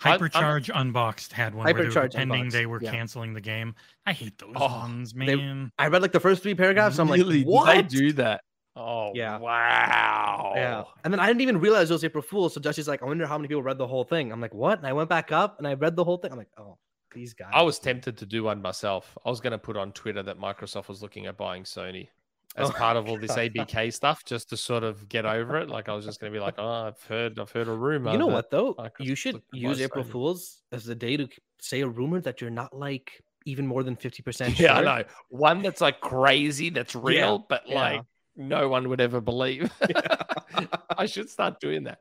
[0.00, 2.52] Hypercharge I'm, Unboxed had one Hypercharge where they were pretending Unboxed.
[2.52, 2.90] they were yeah.
[2.90, 3.74] canceling the game.
[4.06, 5.72] I hate those oh, ones, man.
[5.78, 6.98] They, I read like the first three paragraphs.
[6.98, 7.68] I'm like, what?
[7.68, 8.42] I do that?
[8.76, 9.38] Oh, yeah.
[9.38, 10.52] Wow.
[10.54, 10.84] Yeah.
[11.02, 12.52] And then I didn't even realize it was April Fool's.
[12.52, 14.30] So Jesse's like, I wonder how many people read the whole thing.
[14.30, 14.78] I'm like, what?
[14.78, 16.30] And I went back up and I read the whole thing.
[16.30, 16.76] I'm like, oh,
[17.14, 17.52] these guys.
[17.54, 19.16] I was tempted to do one myself.
[19.24, 22.08] I was going to put on Twitter that Microsoft was looking at buying Sony
[22.56, 25.68] as oh part of all this ABK stuff, just to sort of get over it.
[25.68, 28.12] Like I was just going to be like, oh, I've heard, I've heard a rumor.
[28.12, 28.74] You know what though?
[28.98, 30.04] You should use April.
[30.04, 31.28] Fools as the day to
[31.60, 34.54] say a rumor that you're not like even more than 50% sure.
[34.66, 35.04] Yeah, I know.
[35.28, 37.74] One that's like crazy, that's real, yeah, but yeah.
[37.74, 38.02] like
[38.36, 39.72] no one would ever believe.
[40.98, 42.00] I should start doing that.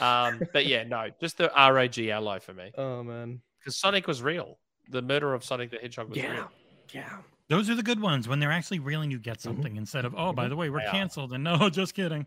[0.00, 2.72] Um, but yeah, no, just the ROG Ally for me.
[2.76, 4.58] Oh man, because Sonic was real.
[4.90, 6.32] The murder of Sonic the Hedgehog was yeah.
[6.32, 6.50] real.
[6.92, 7.16] Yeah.
[7.48, 9.48] Those are the good ones when they're actually reeling you get mm-hmm.
[9.48, 9.80] something mm-hmm.
[9.80, 10.50] instead of, oh, by mm-hmm.
[10.50, 11.32] the way, we're canceled.
[11.32, 12.26] And no, just kidding.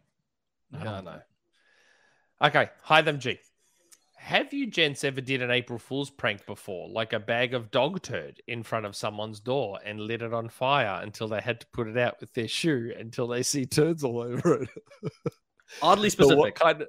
[0.71, 1.21] No, no.
[2.41, 2.69] Okay.
[2.83, 3.39] Hi, them G.
[4.17, 8.01] Have you gents ever did an April Fool's prank before, like a bag of dog
[8.01, 11.67] turd in front of someone's door and lit it on fire until they had to
[11.67, 14.69] put it out with their shoe until they see turds all over it?
[15.81, 16.37] Oddly specific.
[16.37, 16.87] what kind of,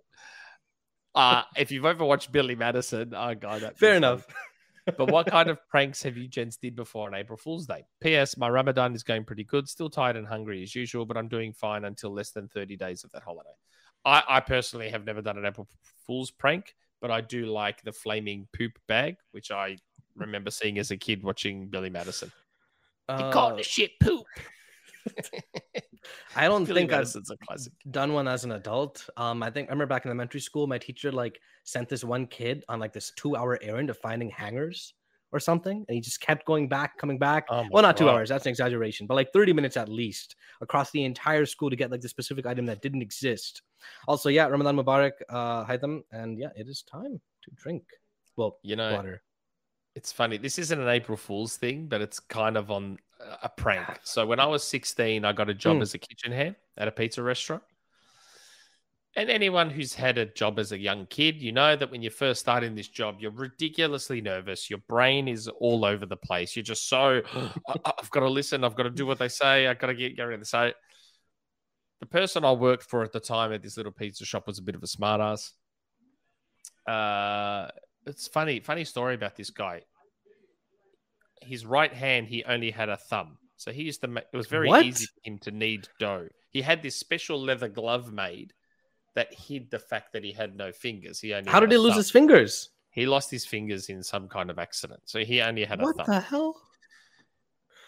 [1.15, 4.27] uh, if you've ever watched Billy Madison, oh god, that fair enough.
[4.97, 7.85] But what kind of pranks have you gents did before on April Fool's Day?
[8.01, 8.37] P.S.
[8.37, 9.69] My Ramadan is going pretty good.
[9.69, 13.05] Still tired and hungry as usual, but I'm doing fine until less than 30 days
[13.05, 13.51] of that holiday.
[14.05, 15.69] I, I personally have never done an April
[16.07, 19.77] Fool's prank, but I do like the flaming poop bag, which I
[20.17, 22.33] remember seeing as a kid watching Billy Madison.
[23.09, 24.27] Uh, he called the shit poop.
[26.37, 27.73] I don't think I've a classic.
[27.91, 29.09] done one as an adult.
[29.17, 32.27] Um, I think I remember back in elementary school, my teacher like sent this one
[32.27, 34.95] kid on like this two-hour errand of finding hangers
[35.33, 37.47] or something, and he just kept going back, coming back.
[37.51, 38.05] Oh well, not God.
[38.05, 38.29] two hours.
[38.29, 41.91] That's an exaggeration, but like thirty minutes at least across the entire school to get
[41.91, 43.63] like the specific item that didn't exist.
[44.07, 47.83] Also, yeah, Ramadan Mubarak, uh, Haitham, and yeah, it is time to drink.
[48.37, 49.23] Well, you know, water.
[49.95, 50.37] It's funny.
[50.37, 52.99] This isn't an April Fool's thing, but it's kind of on
[53.43, 53.87] a prank.
[54.05, 55.83] So when I was 16, I got a job mm.
[55.83, 57.63] as a kitchen hand at a pizza restaurant.
[59.17, 62.13] And anyone who's had a job as a young kid, you know that when you're
[62.13, 64.71] first start in this job, you're ridiculously nervous.
[64.71, 66.55] Your brain is all over the place.
[66.55, 68.63] You're just so, I, have got to listen.
[68.63, 69.67] I've got to do what they say.
[69.67, 70.45] I've got to get going.
[70.45, 70.73] So
[72.01, 74.63] the person I worked for at the time at this little pizza shop was a
[74.63, 75.51] bit of a smartass.
[76.87, 77.71] Uh,
[78.07, 79.83] it's funny, funny story about this guy
[81.43, 83.39] his right hand, he only had a thumb.
[83.57, 84.85] So he used to make it was very what?
[84.85, 86.29] easy for him to knead dough.
[86.51, 88.53] He had this special leather glove made
[89.15, 91.21] that hid the fact that he had no fingers.
[91.21, 92.71] He only How did he lose his fingers?
[92.91, 95.01] He lost his fingers in some kind of accident.
[95.05, 96.07] So he only had what a thumb.
[96.07, 96.57] What the hell?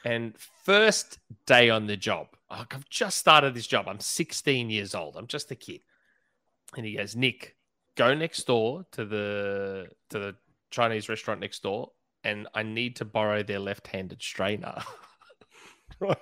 [0.05, 3.87] And first day on the job, I've just started this job.
[3.87, 5.17] I'm 16 years old.
[5.17, 5.83] I'm just a kid.
[6.77, 7.57] And he goes, Nick,
[7.97, 10.37] go next door to the to the
[10.71, 11.91] Chinese restaurant next door
[12.25, 14.83] and I need to borrow their left-handed strainer.
[16.01, 16.17] right.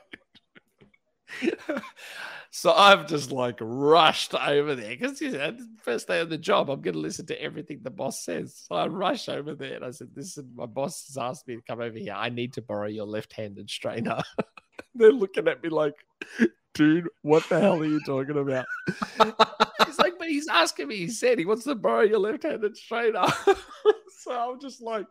[2.50, 6.70] so I've just like rushed over there because you know, first day of the job,
[6.70, 8.64] I'm going to listen to everything the boss says.
[8.66, 11.62] So I rush over there and I said, "Listen, my boss has asked me to
[11.62, 12.14] come over here.
[12.14, 14.22] I need to borrow your left-handed strainer."
[14.94, 15.94] They're looking at me like,
[16.74, 18.66] "Dude, what the hell are you talking about?"
[20.28, 20.96] he's asking me.
[20.96, 23.24] He said he wants to borrow your left-handed strainer."
[24.18, 25.06] so I'm just like,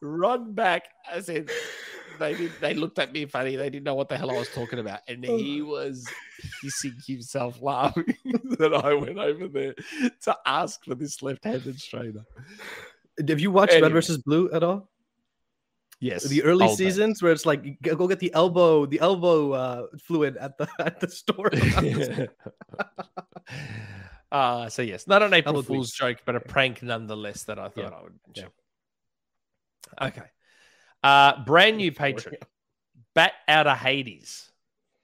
[0.00, 0.84] run back.
[1.10, 1.50] I said,
[2.18, 3.56] they did, they looked at me funny.
[3.56, 6.06] They didn't know what the hell I was talking about, and he was
[6.62, 8.14] hissing himself, laughing
[8.58, 9.74] that I went over there
[10.22, 12.24] to ask for this left-handed strainer.
[13.26, 13.88] Have you watched anyway.
[13.88, 14.88] Red versus Blue at all?
[16.00, 20.36] Yes, the early seasons where it's like go get the elbow, the elbow uh, fluid
[20.36, 21.50] at the at the store.
[24.30, 27.92] Uh, so yes, not an April Fool's joke, but a prank nonetheless that I thought
[27.92, 27.98] yeah.
[27.98, 28.50] I would mention.
[30.00, 30.06] Yeah.
[30.06, 30.22] Okay.
[31.02, 32.36] Uh, brand new patron,
[33.14, 34.50] Bat out of Hades.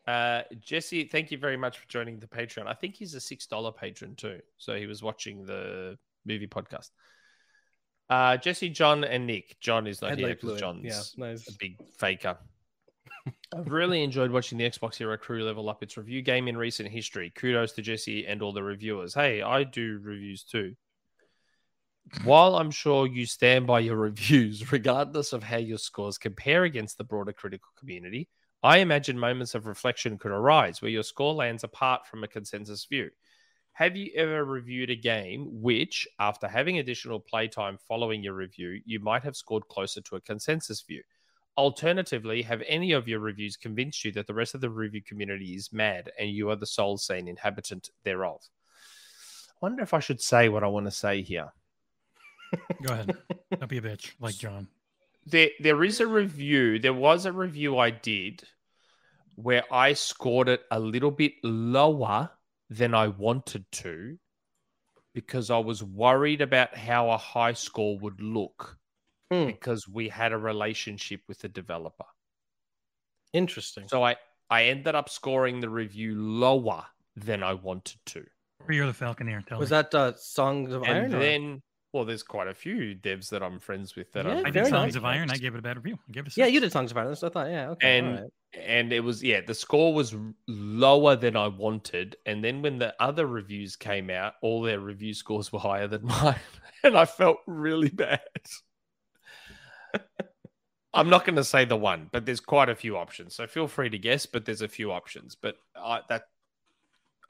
[0.07, 2.67] Uh, Jesse, thank you very much for joining the Patreon.
[2.67, 6.91] I think he's a six dollar patron too, so he was watching the movie podcast.
[8.11, 9.59] Uh, Jesse, John, and Nick.
[9.61, 11.49] John is not here because John's yeah, nice.
[11.49, 12.37] a big faker.
[13.57, 17.33] I've really enjoyed watching the XboxEra crew level up its review game in recent history.
[17.35, 19.15] Kudos to Jesse and all the reviewers.
[19.15, 20.75] Hey, I do reviews too.
[22.25, 26.99] While I'm sure you stand by your reviews, regardless of how your scores compare against
[26.99, 28.29] the broader critical community,
[28.63, 32.85] I imagine moments of reflection could arise where your score lands apart from a consensus
[32.87, 33.11] view.
[33.73, 39.01] Have you ever reviewed a game which, after having additional playtime following your review, you
[39.01, 41.03] might have scored closer to a consensus view?
[41.57, 45.55] Alternatively, have any of your reviews convinced you that the rest of the review community
[45.55, 48.41] is mad and you are the sole sane inhabitant thereof?
[49.51, 51.53] I wonder if I should say what I want to say here.
[52.83, 53.17] Go ahead.
[53.59, 54.69] Don't be a bitch like John.
[55.27, 56.79] There, there is a review.
[56.79, 58.43] There was a review I did
[59.37, 62.31] where I scored it a little bit lower
[62.71, 64.19] than I wanted to
[65.15, 68.77] because I was worried about how a high score would look
[69.35, 69.47] mm.
[69.47, 72.05] because we had a relationship with the developer.
[73.33, 73.89] Interesting.
[73.89, 74.17] So I
[74.51, 76.85] I ended up scoring the review lower
[77.17, 78.25] than I wanted to.
[78.67, 79.45] Or you're the Falconeer.
[79.47, 79.77] Tell was me.
[79.77, 81.05] that uh, Songs of and Iron?
[81.13, 81.63] And then,
[81.93, 84.97] well, there's quite a few devs that I'm friends with that yeah, I did Songs
[84.97, 85.31] of Iron.
[85.31, 85.99] I gave it a bad review.
[86.09, 86.37] I gave it.
[86.37, 87.15] yeah, you did Songs of Iron.
[87.17, 87.99] So I thought, yeah, okay.
[87.99, 88.31] And right.
[88.59, 90.15] and it was yeah, the score was
[90.49, 92.17] lower than I wanted.
[92.27, 96.05] And then when the other reviews came out, all their review scores were higher than
[96.07, 96.37] mine,
[96.83, 98.21] and I felt really bad.
[100.93, 103.35] I'm not going to say the one, but there's quite a few options.
[103.35, 105.35] So feel free to guess, but there's a few options.
[105.35, 106.27] But I, that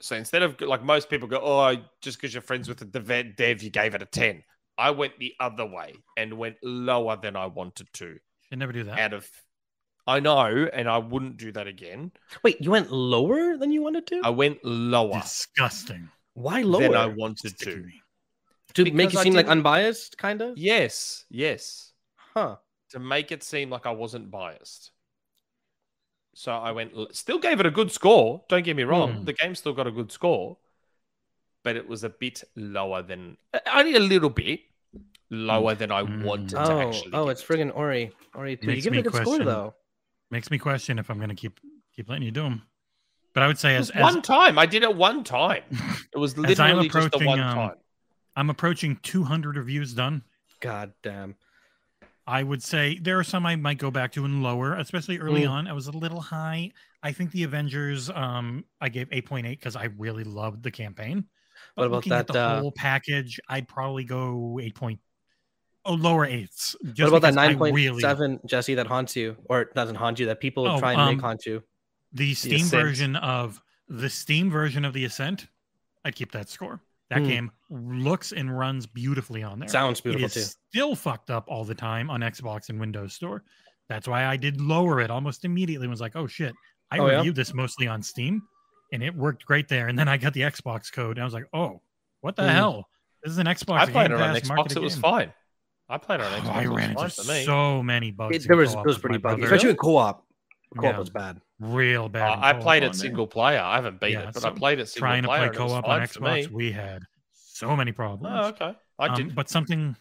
[0.01, 3.37] so instead of like most people go, oh, just because you're friends with the dev,
[3.37, 4.43] dev, you gave it a ten.
[4.77, 8.19] I went the other way and went lower than I wanted to.
[8.51, 8.99] You never do that.
[8.99, 9.31] Out of,
[10.07, 12.13] I know, and I wouldn't do that again.
[12.43, 14.21] Wait, you went lower than you wanted to?
[14.25, 15.21] I went lower.
[15.21, 16.09] Disgusting.
[16.35, 16.83] Why lower?
[16.83, 17.85] Than I wanted to.
[18.75, 20.59] To because make you seem like unbiased, kind of.
[20.59, 21.93] Yes, yes.
[22.37, 22.57] Huh.
[22.91, 24.91] to make it seem like I wasn't biased.
[26.35, 28.43] So I went, still gave it a good score.
[28.49, 29.19] Don't get me wrong.
[29.19, 29.25] Hmm.
[29.25, 30.57] The game still got a good score,
[31.63, 34.61] but it was a bit lower than, uh, only a little bit
[35.31, 36.23] lower than I Hmm.
[36.25, 37.11] wanted to Oh, actually.
[37.13, 37.47] oh, it's it.
[37.47, 38.11] friggin' Ori.
[38.35, 38.63] Ori 3.
[38.67, 39.75] You Makes give it a me good score, question- though.
[40.31, 41.61] Makes me question if I'm going to keep
[41.95, 42.63] keep letting you do them.
[43.35, 44.59] But I would say as, was as one time.
[44.59, 45.63] I did it one time.
[46.13, 47.77] It was As I'm literally just the approaching, one um, time.
[48.37, 50.23] I'm approaching 200 reviews done.
[50.61, 51.37] God damn.
[52.27, 55.43] I would say there are some I might go back to and lower, especially early
[55.43, 55.51] Mm.
[55.51, 55.67] on.
[55.69, 56.71] I was a little high.
[57.03, 61.27] I think the Avengers, um, I gave 8.8 because I really loved the campaign.
[61.77, 64.75] But What about looking at that, the uh, whole package, I'd probably go 8.
[64.75, 65.01] Point,
[65.85, 66.75] oh, lower eights.
[66.95, 69.37] Just what about that 9.7, really- Jesse, that haunts you?
[69.51, 71.63] Or doesn't haunt you, that people Oh, try and make um, haunt you?
[72.13, 72.71] the Steam Ascent.
[72.83, 75.49] version of the Steam version of the Ascent,
[76.07, 76.81] I'd keep that score.
[77.15, 77.29] That Hmm.
[77.29, 79.69] game looks and runs beautifully on there.
[79.69, 80.41] Sounds It beautiful, is too.
[80.71, 83.45] still fucked up all the time on Xbox and Windows Store.
[83.89, 85.85] That's why I did lower it almost immediately.
[85.85, 86.55] and Was like, oh shit,
[86.91, 87.17] I Oh, yeah?
[87.19, 88.43] reviewed this mostly on Steam,
[88.93, 89.87] and it worked great there.
[89.89, 91.83] And then I got the Xbox code, and I was like, oh,
[92.21, 92.49] what the Hmm.
[92.49, 92.89] hell?
[93.23, 93.79] This is an Xbox.
[93.79, 94.77] I played Game it on Xbox.
[94.77, 95.03] It was game.
[95.03, 95.33] fine.
[95.89, 96.51] I played it on Oh, Xbox.
[96.55, 98.37] I it was ran into so many bugs.
[98.45, 100.27] It, there was, it was pretty buggy, especially in co-op.
[100.77, 100.99] Co-op Yeah.
[100.99, 101.41] was bad.
[101.61, 102.39] real bad.
[102.39, 103.01] Uh, I played on it there.
[103.01, 103.61] single player.
[103.61, 105.39] I haven't beat Yeah, it, but so I played it single Trying to player.
[105.39, 107.03] play and it was co-op fine on Xbox, we had
[107.33, 108.35] so many problems.
[108.39, 108.79] Oh, okay.
[108.99, 109.97] I Um, but something,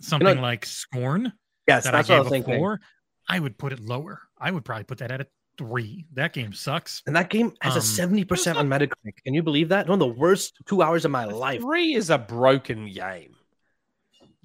[0.00, 1.32] something know- like Scorn
[1.68, 2.80] Yes, that that's I what I was a four,
[3.28, 4.20] I would put it lower.
[4.38, 5.26] I would probably put that at a
[5.58, 6.06] three.
[6.12, 7.02] That game sucks.
[7.06, 9.16] And that game has a Um, 70% on Metacritic.
[9.24, 9.88] Can you believe that?
[9.88, 11.60] One of the worst two hours of my life.
[11.62, 13.34] Three is a broken game.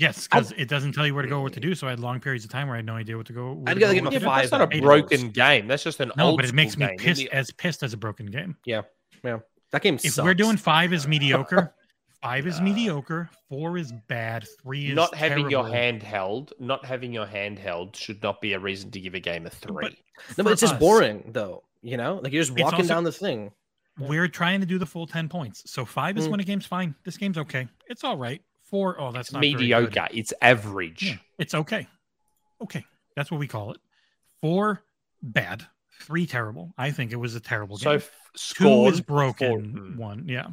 [0.01, 1.75] Yes, because it doesn't tell you where to go, or what to do.
[1.75, 3.53] So I had long periods of time where I had no idea what to go.
[3.53, 4.25] where I'd to go, give what him a do.
[4.25, 5.67] Yeah, but that's not a broken game.
[5.67, 6.17] That's just an old.
[6.17, 6.97] No, but it makes me game.
[6.97, 8.57] pissed the- as pissed as a broken game.
[8.65, 8.81] Yeah,
[9.23, 9.39] yeah.
[9.71, 10.25] That game If sucks.
[10.25, 11.73] we're doing five is mediocre,
[12.21, 17.13] five is mediocre, four is bad, three is not having your hand held, not having
[17.13, 19.97] your hand held should not be a reason to give a game a three.
[20.37, 21.63] No, but it's just boring, though.
[21.83, 22.19] You know?
[22.23, 23.51] Like you're just walking also- down the thing.
[23.99, 25.69] We're trying to do the full ten points.
[25.69, 26.31] So five is Mm.
[26.31, 26.95] when a game's fine.
[27.03, 27.67] This game's okay.
[27.87, 28.41] It's all right.
[28.71, 30.07] Four, oh, that's not mediocre.
[30.11, 31.03] It's average.
[31.03, 31.87] Yeah, it's okay.
[32.61, 32.85] Okay,
[33.15, 33.77] that's what we call it.
[34.41, 34.81] Four,
[35.21, 35.65] bad.
[36.01, 36.73] Three, terrible.
[36.77, 37.97] I think it was a terrible So game.
[37.97, 39.65] f- Two scored is broken.
[39.93, 39.97] hmm.
[39.97, 40.47] One, yeah.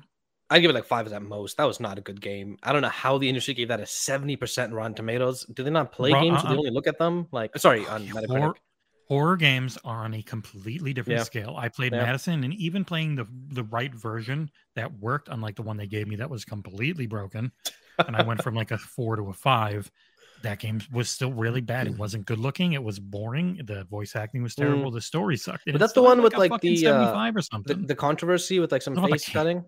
[0.51, 1.57] I'd give it like five at most.
[1.59, 2.59] That was not a good game.
[2.63, 5.45] I don't know how the industry gave that a 70% Rotten Tomatoes.
[5.45, 6.43] Do they not play Ro- games?
[6.43, 6.59] Do they uh-uh.
[6.59, 7.29] only look at them?
[7.33, 8.29] Like, sorry, on Metacritic.
[8.39, 8.55] Horror,
[9.09, 11.25] horror games are on a completely different Yeah.
[11.25, 11.55] scale.
[11.57, 12.03] I played Yeah.
[12.03, 16.09] Madison, and even playing the the right version that worked, unlike the one they gave
[16.09, 17.53] me that was completely broken,
[18.07, 19.91] and I went from like a four to a five.
[20.43, 21.89] That game was still really bad.
[21.89, 22.75] It wasn't good looking.
[22.75, 23.61] It was boring.
[23.65, 24.91] The voice acting was terrible.
[24.93, 25.67] The story sucked.
[25.67, 25.73] Mm.
[25.73, 27.87] But that's the one with, a like, the, uh, or something.
[27.87, 29.65] the controversy with like some face cutting?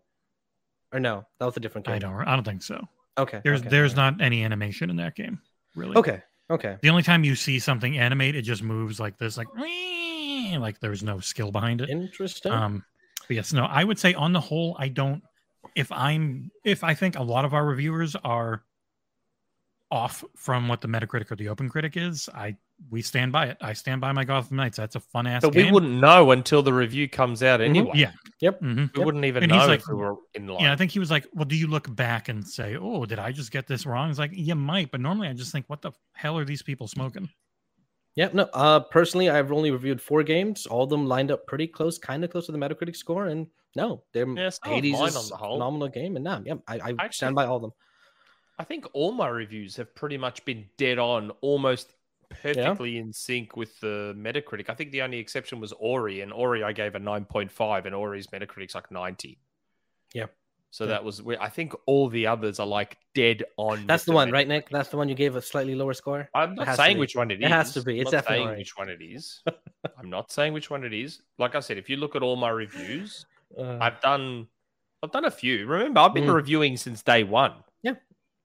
[0.93, 1.25] Or no?
[1.39, 1.97] That was a different game.
[1.97, 2.15] I don't.
[2.21, 2.81] I don't think so.
[3.19, 3.41] Okay.
[3.43, 5.41] There's okay, there's not any animation in that game.
[5.75, 5.97] Really.
[5.97, 6.23] Okay.
[6.51, 6.77] Okay.
[6.83, 9.49] The only time you see something animate, it just moves like this, like
[10.59, 11.91] like there's no skill behind it.
[11.91, 12.53] Interesting.
[12.53, 12.85] Um,
[13.29, 15.23] but yes, no, I would say on the whole, I don't.
[15.75, 18.63] If I'm, if I think a lot of our reviewers are
[19.91, 22.57] off from what the Metacritic or the Open Critic is, I
[22.91, 23.59] we stand by it.
[23.61, 24.79] I stand by my Gotham Knights.
[24.79, 25.67] That's a fun ass But game.
[25.67, 27.91] we wouldn't know until the review comes out anyway.
[27.95, 28.13] Yeah.
[28.41, 28.63] Yep.
[28.63, 28.77] Mhm.
[28.77, 29.05] We Yep.
[29.05, 30.63] wouldn't even And know like- if we were in line.
[30.63, 33.19] Yeah, I think he was like, "Well, do you look back and say, oh, did
[33.19, 35.83] I just get this wrong?" It's like, you might, but normally I just think, "What
[35.83, 37.29] the hell are these people smoking?"
[38.17, 38.35] Yep.
[38.35, 38.49] No.
[38.53, 40.67] Uh, personally, I've only reviewed four games.
[40.67, 43.27] All of them lined up pretty close, kind of close to the Metacritic score.
[43.27, 43.47] And
[43.77, 45.57] no, they're Yeah, Hades is on the a whole.
[45.57, 46.17] phenomenal game.
[46.17, 47.73] And no, yeah, I, I Actually- stand by all of them.
[48.59, 51.95] I think all my reviews have pretty much been dead on, almost
[52.29, 54.69] perfectly in sync with the Metacritic.
[54.69, 58.27] I think the only exception was Ori, and Ori I gave a 9.5, and Ori's
[58.27, 59.39] Metacritic's like 90.
[60.73, 60.91] So Yeah.
[60.91, 63.87] that was, I think all the others are like dead on.
[63.87, 64.47] That's the one, right.
[64.47, 64.69] Nick?
[64.71, 66.29] That's the one you gave a slightly lower score.
[66.33, 67.47] I'm not saying which one it is.
[67.47, 67.99] It has to be.
[68.01, 68.59] It's I'm not definitely saying Ori.
[68.59, 69.43] which one it is.
[69.99, 71.21] I'm not saying which one it is.
[71.39, 73.27] Like I said, if you look at all my reviews,
[73.59, 74.47] Uh, I've done,
[75.03, 75.67] I've done a few.
[75.67, 76.35] Remember, I've been Mm.
[76.35, 77.55] reviewing since day one.
[77.83, 77.95] Yeah.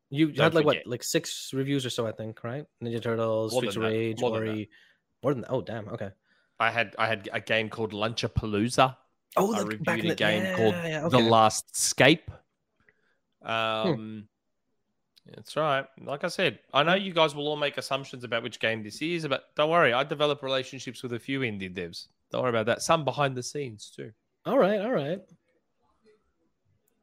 [0.09, 0.85] You don't had like forget.
[0.87, 2.65] what, like six reviews or so, I think, right?
[2.83, 4.67] Ninja Turtles, More Streets of Rage, more than
[5.21, 5.51] More than that.
[5.51, 5.87] Oh, damn.
[5.89, 6.09] Okay.
[6.59, 8.97] I had, I had a game called Lunchapalooza.
[9.37, 11.21] Oh, I the- back reviewed in a the- game yeah, called yeah, The okay.
[11.23, 11.29] Hmm.
[11.29, 12.31] Last Scape.
[13.41, 14.27] Um,
[15.33, 15.85] That's right.
[16.01, 19.01] Like I said, I know you guys will all make assumptions about which game this
[19.01, 19.91] is, but don't worry.
[19.93, 22.07] I develop relationships with a few indie devs.
[22.31, 22.81] Don't worry about that.
[22.81, 24.11] Some behind the scenes too.
[24.45, 24.79] All right.
[24.81, 25.21] All right.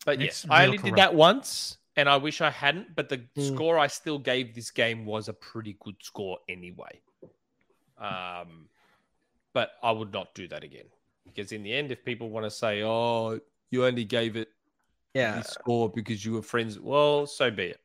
[0.05, 2.95] But It's yes, I real only did that once, and I wish I hadn't.
[2.97, 3.55] But the Hmm.
[3.55, 7.01] score I still gave this game was a pretty good score anyway.
[7.99, 8.69] Um,
[9.53, 10.87] but I would not do that again
[11.25, 13.41] because in the end, if people want to say, "Oh,
[13.71, 14.49] you only gave it
[15.15, 15.37] Yeah.
[15.37, 17.81] this score because you were friends," well, so be it.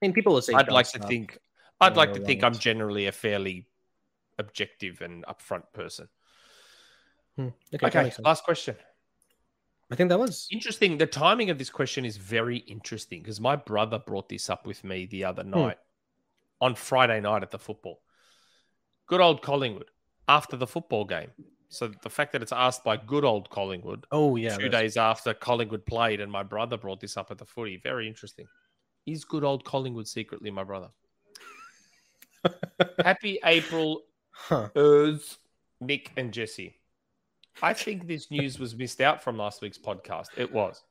[0.00, 1.38] I mean, people will say I'd like to think,
[1.80, 3.66] I'd like to think I'm generally a fairly
[4.38, 6.08] objective and upfront person.
[7.36, 7.48] Hmm.
[7.74, 8.76] Okay, okay last question.
[9.90, 10.98] I think that was interesting.
[10.98, 14.84] The timing of this question is very interesting because my brother brought this up with
[14.84, 15.50] me the other hmm.
[15.50, 15.78] night
[16.60, 16.64] hmm.
[16.64, 18.02] on Friday night at the football.
[19.06, 19.90] Good old Collingwood
[20.28, 21.30] after the football game.
[21.70, 24.06] So the fact that it's asked by good old Collingwood.
[24.10, 27.44] Oh yeah, two days after Collingwood played, and my brother brought this up at the
[27.44, 27.76] footy.
[27.76, 28.46] Very interesting.
[29.06, 30.88] Is good old Collingwood secretly my brother?
[33.04, 34.68] Happy April, huh.
[35.80, 36.78] Nick and Jesse.
[37.62, 40.28] I think this news was missed out from last week's podcast.
[40.36, 40.82] It was.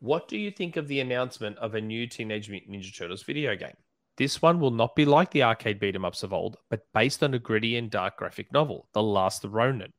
[0.00, 3.54] What do you think of the announcement of a new Teenage Mutant Ninja Turtles video
[3.56, 3.76] game?
[4.16, 7.22] This one will not be like the arcade beat 'em ups of old, but based
[7.22, 9.92] on a gritty and dark graphic novel, The Last Ronin.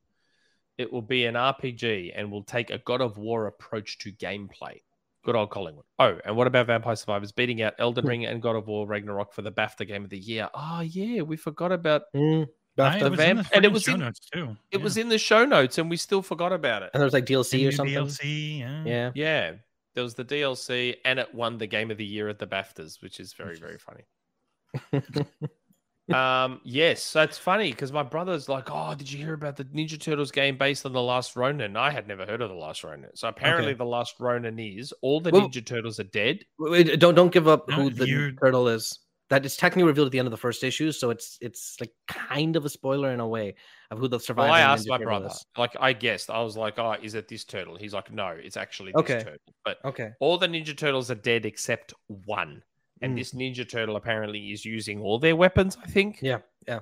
[0.78, 4.82] It will be an RPG and will take a God of War approach to gameplay.
[5.24, 5.86] Good old Collingwood.
[5.98, 9.34] Oh, and what about Vampire Survivors beating out Elden Ring and God of War Ragnarok
[9.34, 10.50] for the BAFTA Game of the Year?
[10.54, 12.48] Oh yeah, we forgot about mm,
[12.78, 14.56] BAFTA Vamp, and it was in notes too.
[14.72, 14.84] It yeah.
[14.84, 16.92] was in the show notes, and we still forgot about it.
[16.94, 17.96] And there was like DLC or something.
[17.96, 18.84] DLC, yeah.
[18.86, 19.54] yeah, yeah.
[19.96, 23.02] There was the DLC, and it won the Game of the Year at the BAFTAs,
[23.02, 24.04] which is very very funny.
[26.14, 29.64] um, yes, so it's funny because my brother's like, "Oh, did you hear about the
[29.66, 32.84] Ninja Turtles game based on the Last Ronin?" I had never heard of the Last
[32.84, 33.10] Ronin.
[33.16, 33.78] So apparently, okay.
[33.78, 36.44] the Last Ronin is all the well, Ninja Turtles are dead.
[36.60, 38.32] Wait, don't don't give up no, who the you...
[38.34, 39.00] turtle is.
[39.30, 41.92] That is technically revealed at the end of the first issue, so it's it's like
[42.08, 43.56] kind of a spoiler in a way
[43.90, 44.50] of who the survivor.
[44.50, 45.46] Well, I asked my brother, is.
[45.58, 48.56] like I guessed, I was like, "Oh, is it this turtle?" He's like, "No, it's
[48.56, 49.24] actually this okay.
[49.24, 51.94] turtle." But okay, all the Ninja Turtles are dead except
[52.26, 52.62] one
[53.02, 53.18] and mm.
[53.18, 55.78] this Ninja Turtle apparently is using all their weapons.
[55.82, 56.20] I think.
[56.22, 56.80] Yeah, yeah.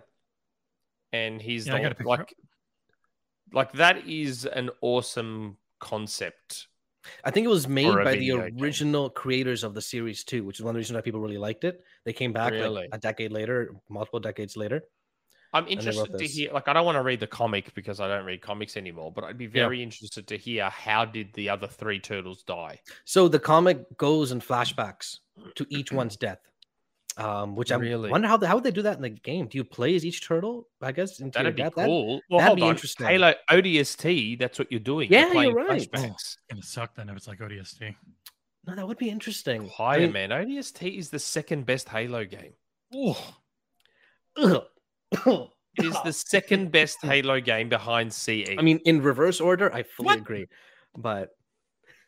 [1.11, 2.33] And he's yeah, the, like,
[3.51, 6.67] like that is an awesome concept.
[7.23, 10.63] I think it was made by the original creators of the series too, which is
[10.63, 11.83] one of the reasons why people really liked it.
[12.05, 12.83] They came back really?
[12.83, 14.83] like a decade later, multiple decades later.
[15.53, 16.51] I'm interested to hear.
[16.51, 19.23] Like, I don't want to read the comic because I don't read comics anymore, but
[19.23, 19.83] I'd be very yeah.
[19.83, 22.79] interested to hear how did the other three turtles die.
[23.05, 25.19] So the comic goes in flashbacks
[25.55, 26.39] to each one's death.
[27.17, 28.09] Um, which I really?
[28.09, 29.47] wonder how how would they do that in the game?
[29.47, 30.67] Do you play as each turtle?
[30.81, 31.73] I guess into that'd be death?
[31.75, 32.15] cool.
[32.15, 32.71] That, well, that'd be on.
[32.71, 33.05] interesting.
[33.05, 35.11] Halo ODST, that's what you're doing.
[35.11, 35.87] Yeah, you're, you're right.
[35.95, 37.95] Oh, it's gonna suck then if it's like ODST.
[38.65, 39.67] No, that would be interesting.
[39.67, 40.29] Higher, I mean, man.
[40.29, 42.53] ODST is the second best Halo game.
[42.93, 43.35] Oh.
[44.37, 48.55] it is the second best Halo game behind CE.
[48.57, 50.19] I mean, in reverse order, I fully what?
[50.19, 50.47] agree.
[50.97, 51.29] But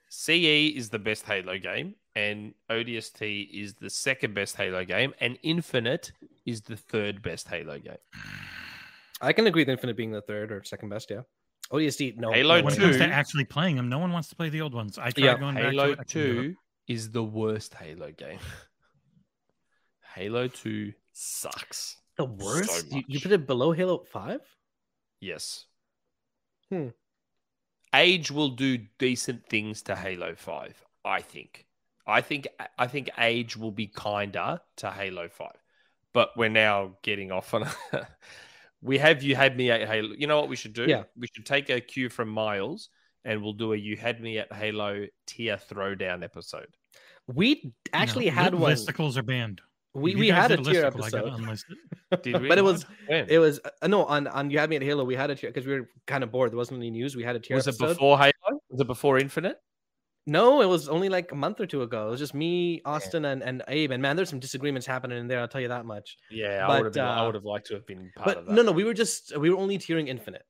[0.09, 5.37] CE is the best Halo game and ODST is the second best Halo game, and
[5.43, 6.11] Infinite
[6.45, 7.97] is the third best Halo game.
[9.21, 11.09] I can agree with Infinite being the third or second best.
[11.09, 11.21] Yeah,
[11.71, 12.31] ODST no.
[12.31, 12.81] Halo when two.
[12.81, 14.97] it comes to actually playing them, no one wants to play the old ones.
[14.97, 15.37] I tried yeah.
[15.37, 16.55] going Halo back to it, two
[16.87, 18.39] is the worst Halo game.
[20.15, 21.97] Halo two sucks.
[22.17, 22.89] The worst?
[22.89, 24.41] So you, you put it below Halo Five?
[25.19, 25.65] Yes.
[26.69, 26.89] Hmm.
[27.93, 31.65] Age will do decent things to Halo Five, I think.
[32.07, 35.57] I think I think age will be kinder to Halo Five,
[36.13, 37.67] but we're now getting off on.
[38.81, 40.13] we have you had me at Halo.
[40.15, 40.85] You know what we should do?
[40.87, 42.89] Yeah, we should take a cue from Miles,
[43.23, 46.67] and we'll do a you had me at Halo tier throwdown episode.
[47.27, 48.73] We actually no, had one.
[48.73, 49.61] Listicles are banned.
[49.95, 51.33] We we had a tier episode.
[52.21, 52.49] Did we?
[52.49, 53.27] But it was when?
[53.29, 55.05] it was uh, no on on you had me at Halo.
[55.05, 56.51] We had a tier because we were kind of bored.
[56.51, 57.15] There wasn't any news.
[57.15, 57.55] We had a tier.
[57.55, 57.85] Was episode.
[57.85, 58.59] it before Halo?
[58.69, 59.57] Was it before Infinite?
[60.27, 62.07] No, it was only like a month or two ago.
[62.07, 63.91] It was just me, Austin, and, and Abe.
[63.91, 65.39] And man, there's some disagreements happening in there.
[65.39, 66.17] I'll tell you that much.
[66.31, 66.93] Yeah, but, I would have.
[66.93, 68.53] Been, uh, I would have liked to have been part but of that.
[68.53, 70.45] No, no, we were just we were only tiering Infinite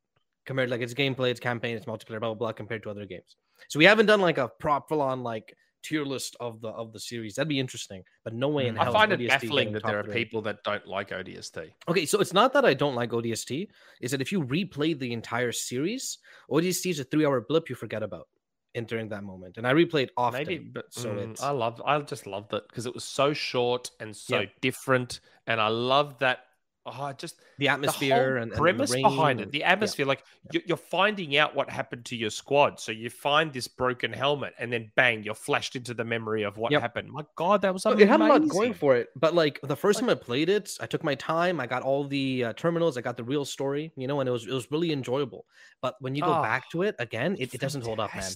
[0.45, 3.35] compared like its gameplay, its campaign, its multiplayer, blah blah blah, compared to other games.
[3.67, 5.53] So we haven't done like a prop full on like
[5.83, 7.35] tier list of the of the series.
[7.35, 8.89] That'd be interesting, but no way in hell.
[8.89, 10.13] I find it baffling that there are three.
[10.13, 11.69] people that don't like ODST.
[11.89, 13.67] Okay, so it's not that I don't like ODST.
[13.99, 16.19] Is that if you replay the entire series,
[16.49, 18.27] ODST is a three hour blip you forget about
[18.75, 19.57] entering that moment.
[19.57, 20.45] And I replayed often.
[20.45, 21.41] Maybe, but so mm, it's...
[21.41, 24.47] I loved I just loved it because it was so short and so yeah.
[24.61, 25.21] different.
[25.47, 26.39] And I love that
[26.85, 30.05] oh, just the atmosphere the and premise and the behind it, the atmosphere.
[30.05, 30.09] Yeah.
[30.09, 30.61] Like yeah.
[30.65, 32.79] you're finding out what happened to your squad.
[32.79, 36.57] So you find this broken helmet, and then bang, you're flashed into the memory of
[36.57, 36.81] what yep.
[36.81, 37.11] happened.
[37.11, 38.01] My God, that was something.
[38.01, 40.49] It had a lot going for it, but like the first like, time I played
[40.49, 41.59] it, I took my time.
[41.59, 42.97] I got all the uh, terminals.
[42.97, 45.45] I got the real story, you know, and it was it was really enjoyable.
[45.81, 48.31] But when you go oh, back to it again, it, it doesn't hold up, man.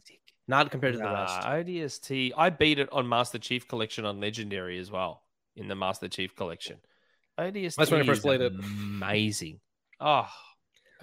[0.49, 1.41] Not compared to nah, the rest.
[1.47, 2.31] ODST.
[2.35, 5.21] I beat it on Master Chief Collection on Legendary as well
[5.55, 6.77] in the Master Chief Collection.
[7.39, 7.75] ODST.
[7.75, 8.53] That's when I first played it.
[8.53, 9.59] Amazing.
[9.99, 10.33] Ah,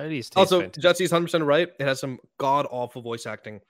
[0.00, 0.36] oh, ODST.
[0.36, 1.68] Also, Jesse's hundred percent right.
[1.78, 3.60] It has some god awful voice acting.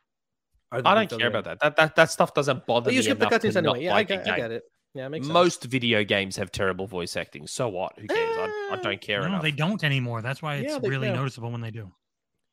[0.73, 1.61] I don't care about that.
[1.61, 3.09] That that that stuff doesn't bother but you me.
[3.09, 3.85] You skip the cutscenes anyway.
[3.85, 4.65] Yeah, I get, I get, it.
[4.95, 5.71] Yeah, makes Most sense.
[5.71, 7.47] video games have terrible voice acting.
[7.47, 7.93] So what?
[7.99, 8.39] Who cares?
[8.39, 9.21] I, I, eh, don't care.
[9.21, 9.43] No, enough.
[9.43, 10.23] they don't anymore.
[10.23, 11.93] That's why it's yeah, really noticeable when they do.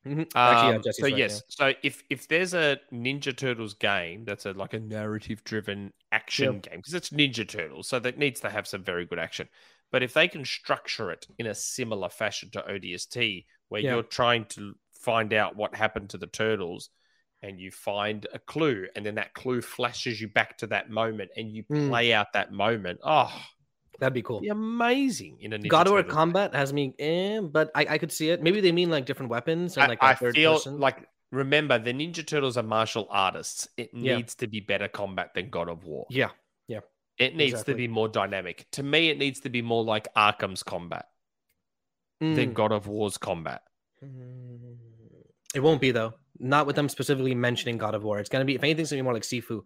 [0.06, 0.24] Mm-hmm.
[0.36, 1.56] Actually, um, yeah, so right, yes, yeah.
[1.56, 6.60] so if if there's a Ninja Turtles game that's a like a narrative driven action
[6.60, 9.48] game because it's Ninja Turtles, so that needs to have some very good action.
[9.92, 13.94] But if they can structure it in a similar fashion to ODST, where yeah.
[13.94, 16.90] you're trying to find out what happened to the turtles,
[17.42, 21.32] and you find a clue, and then that clue flashes you back to that moment,
[21.38, 21.88] and you mm.
[21.88, 23.00] play out that moment.
[23.04, 23.34] Oh,
[24.04, 24.42] That'd be cool.
[24.42, 27.98] Be amazing in a Ninja God of War combat has me, eh, but I, I
[27.98, 28.44] could see it.
[28.44, 30.78] Maybe they mean like different weapons and like I, I feel person.
[30.78, 33.70] like remember the Ninja Turtles are martial artists.
[33.78, 34.18] It yeah.
[34.18, 36.06] needs to be better combat than God of War.
[36.10, 36.32] Yeah,
[36.68, 36.82] yeah.
[37.18, 37.76] It needs exactly.
[37.76, 38.68] to be more dynamic.
[38.74, 41.06] To me, it needs to be more like Arkham's combat
[42.22, 42.36] mm.
[42.36, 43.62] than God of War's combat.
[45.56, 46.16] It won't be though.
[46.40, 48.20] Not with them specifically mentioning God of War.
[48.20, 49.62] It's gonna be if anything's gonna be more like Sifu.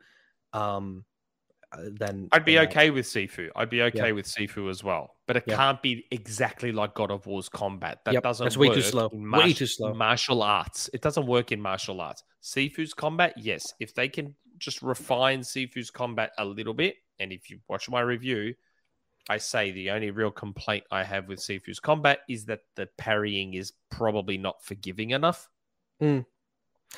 [0.53, 1.05] Um,
[1.73, 3.49] then I'd be okay with Sifu.
[3.55, 4.11] I'd be okay yeah.
[4.11, 5.55] with Sifu as well, but it yeah.
[5.55, 7.99] can't be exactly like God of War's combat.
[8.05, 8.23] That yep.
[8.23, 8.45] doesn't.
[8.45, 9.09] That's way too slow.
[9.13, 9.93] Mar- way too slow.
[9.93, 10.89] Martial arts.
[10.93, 12.23] It doesn't work in martial arts.
[12.41, 13.73] Sifu's combat, yes.
[13.79, 18.01] If they can just refine Sifu's combat a little bit, and if you watch my
[18.01, 18.53] review,
[19.29, 23.55] I say the only real complaint I have with Sifu's combat is that the parrying
[23.55, 25.49] is probably not forgiving enough,
[26.01, 26.25] mm.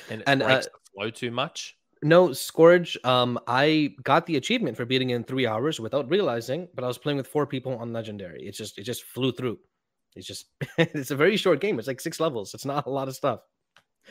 [0.08, 1.76] and it and, breaks uh, the flow too much.
[2.02, 2.96] No, Scourge.
[3.04, 6.98] Um, I got the achievement for beating in three hours without realizing, but I was
[6.98, 8.46] playing with four people on Legendary.
[8.46, 9.58] It just it just flew through.
[10.16, 10.46] It's just
[10.78, 11.78] it's a very short game.
[11.78, 12.54] It's like six levels.
[12.54, 13.40] It's not a lot of stuff.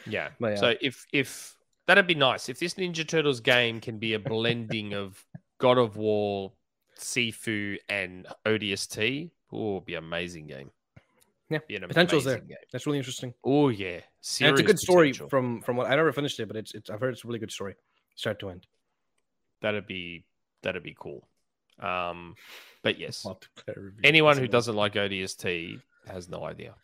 [0.05, 0.29] Yeah.
[0.39, 0.55] But, yeah.
[0.55, 1.55] So if if
[1.87, 2.49] that'd be nice.
[2.49, 5.25] If this Ninja Turtles game can be a blending of
[5.59, 6.53] God of War,
[6.99, 10.69] Sifu, and ODST, oh, it'd be an amazing game.
[11.49, 12.39] Yeah, potential's there.
[12.39, 12.57] Game.
[12.71, 13.34] That's really interesting.
[13.43, 14.01] Oh yeah,
[14.41, 16.89] and it's a good story from from what I never finished it, but it's, it's
[16.89, 17.76] I've heard it's a really good story,
[18.15, 18.67] start to end.
[19.61, 20.26] That'd be
[20.61, 21.27] that'd be cool.
[21.80, 22.35] Um,
[22.84, 23.26] but yes,
[24.03, 26.76] anyone who doesn't like ODST has no idea.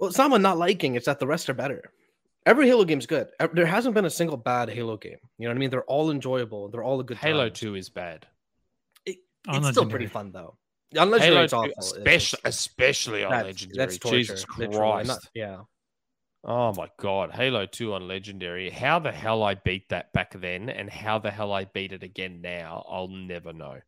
[0.00, 1.92] Well, it's not about not liking; it's that the rest are better.
[2.44, 3.28] Every Halo game's good.
[3.52, 5.18] There hasn't been a single bad Halo game.
[5.38, 5.70] You know what I mean?
[5.70, 6.68] They're all enjoyable.
[6.70, 7.18] They're all a good.
[7.18, 8.26] Halo Two is bad.
[9.06, 10.56] It, it's still pretty fun though.
[10.96, 11.72] On legendary, Halo it's awful.
[11.78, 13.76] Especially, it's, especially on that's, legendary.
[13.76, 15.08] That's torture, Jesus Christ!
[15.08, 15.58] Not, yeah.
[16.44, 18.70] Oh my god, Halo 2 on Legendary.
[18.70, 22.02] How the hell I beat that back then and how the hell I beat it
[22.02, 23.80] again now, I'll never know.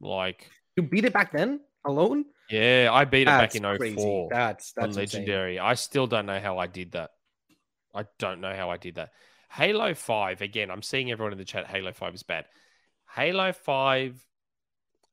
[0.00, 2.24] Like You beat it back then alone?
[2.50, 3.96] Yeah, I beat that's it back in oh crazy.
[3.96, 5.58] 04 that's, that's on Legendary.
[5.58, 7.10] I still don't know how I did that.
[7.94, 9.12] I don't know how I did that.
[9.50, 12.46] Halo 5, again, I'm seeing everyone in the chat Halo 5 is bad.
[13.14, 14.25] Halo 5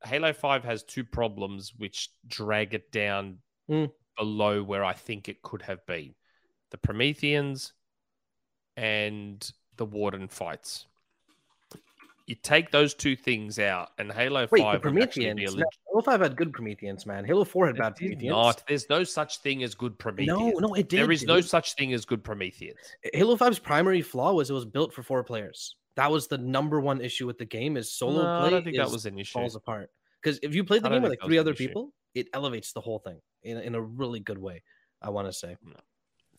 [0.04, 3.38] Halo 5 has two problems which drag it down
[3.70, 3.90] mm.
[4.16, 6.14] below where I think it could have been
[6.70, 7.72] the Prometheans
[8.76, 10.86] and the Warden fights.
[12.26, 15.54] You take those two things out, and Halo Wait, 5 the Prometheans.
[15.54, 17.24] Leg- Halo 5 had good Prometheans, man.
[17.24, 18.30] Halo 4 had it bad Prometheans.
[18.30, 18.62] Not.
[18.66, 20.38] There's no such thing as good Prometheans.
[20.38, 21.00] No, no, it did.
[21.00, 21.28] There is dude.
[21.28, 22.78] no such thing as good Prometheans.
[23.12, 25.76] Halo 5's primary flaw was it was built for four players.
[25.96, 28.46] That was the number one issue with the game is solo no, play.
[28.46, 29.38] I don't think that was an issue.
[29.38, 29.90] Falls apart
[30.20, 32.98] because if you play the game with like three other people, it elevates the whole
[32.98, 34.62] thing in, in a really good way.
[35.02, 35.56] I want to say.
[35.62, 35.76] No.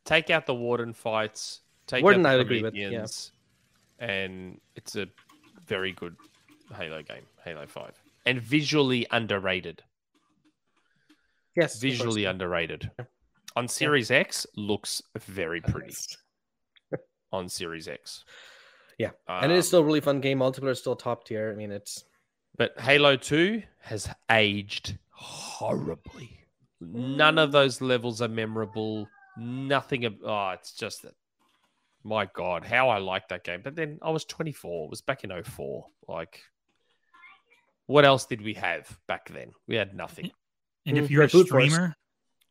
[0.04, 1.62] Take out the warden fights.
[1.88, 2.74] Take warden, out the I agree with.
[2.74, 3.06] Yeah.
[4.00, 5.08] And it's a
[5.66, 6.16] very good
[6.76, 7.94] Halo game, Halo Five,
[8.26, 9.84] and visually underrated.
[11.56, 12.92] Yes, visually underrated.
[13.56, 14.18] On Series yeah.
[14.18, 15.94] X, looks very pretty.
[17.32, 18.26] on Series X.
[18.98, 20.40] Yeah, um, and it is still a really fun game.
[20.40, 21.52] Multiplayer is still top tier.
[21.52, 22.06] I mean, it's.
[22.58, 26.46] But Halo Two has aged horribly.
[26.80, 29.08] None of those levels are memorable.
[29.38, 30.06] Nothing.
[30.06, 31.16] Of, Oh, it's just that.
[32.04, 33.62] My God, how I like that game.
[33.64, 34.86] But then I was 24.
[34.86, 35.88] It was back in 04.
[36.08, 36.40] Like,
[37.88, 39.52] what else did we have back then?
[39.68, 40.30] We had nothing.
[40.86, 41.96] And if mm, you're a streamer,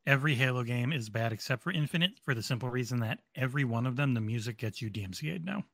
[0.06, 3.86] every Halo game is bad except for Infinite for the simple reason that every one
[3.86, 5.64] of them, the music gets you DMCA'd now.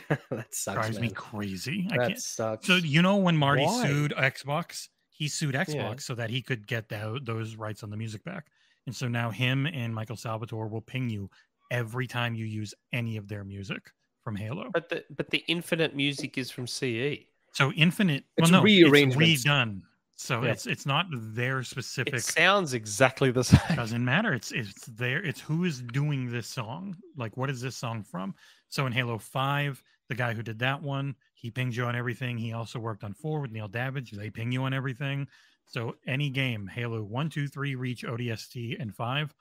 [0.30, 0.74] that sucks.
[0.74, 1.08] Drives man.
[1.08, 1.86] me crazy.
[1.90, 2.20] That I can't.
[2.20, 2.66] sucks.
[2.66, 3.86] So you know when Marty Why?
[3.86, 5.94] sued Xbox, he sued Xbox yeah.
[5.98, 8.46] so that he could get the, those rights on the music back.
[8.86, 11.30] And so now him and Michael Salvatori will ping you
[11.70, 13.90] every time you use any of their music
[14.24, 14.70] from Halo.
[14.72, 17.26] But the but the Infinite music is from CE.
[17.52, 19.82] So Infinite, it's well, no, it's redone.
[20.22, 20.52] So yeah.
[20.52, 22.14] it's it's not their specific.
[22.14, 23.74] It sounds exactly the same.
[23.74, 24.32] Doesn't matter.
[24.32, 25.22] It's it's there.
[25.24, 26.96] It's who is doing this song.
[27.16, 28.34] Like, what is this song from?
[28.68, 32.38] So in Halo Five, the guy who did that one, he pings you on everything.
[32.38, 34.12] He also worked on four with Neil Davidge.
[34.12, 35.26] They ping you on everything.
[35.66, 39.34] So any game, Halo 1, 2, 3, Reach, ODST, and 5,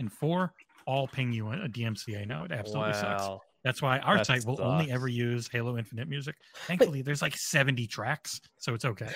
[0.00, 0.52] and 4,
[0.86, 2.44] all ping you a DMCA now.
[2.44, 3.00] It absolutely wow.
[3.18, 3.44] sucks.
[3.64, 4.66] That's why our that site will sucks.
[4.66, 6.34] only ever use Halo Infinite music.
[6.66, 9.08] Thankfully, there's like 70 tracks, so it's okay.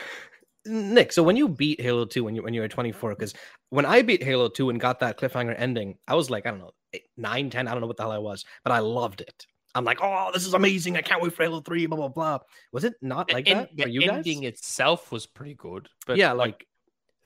[0.67, 3.35] Nick, so when you beat Halo 2 when you when you were 24, because
[3.71, 6.61] when I beat Halo 2 and got that cliffhanger ending, I was like, I don't
[6.61, 9.21] know, eight, 9, 10, I don't know what the hell I was, but I loved
[9.21, 9.47] it.
[9.75, 10.97] I'm like, oh, this is amazing.
[10.97, 12.39] I can't wait for Halo 3, blah, blah, blah.
[12.73, 14.09] Was it not like that for you guys?
[14.09, 15.89] The ending itself was pretty good.
[16.07, 16.67] But yeah, like, like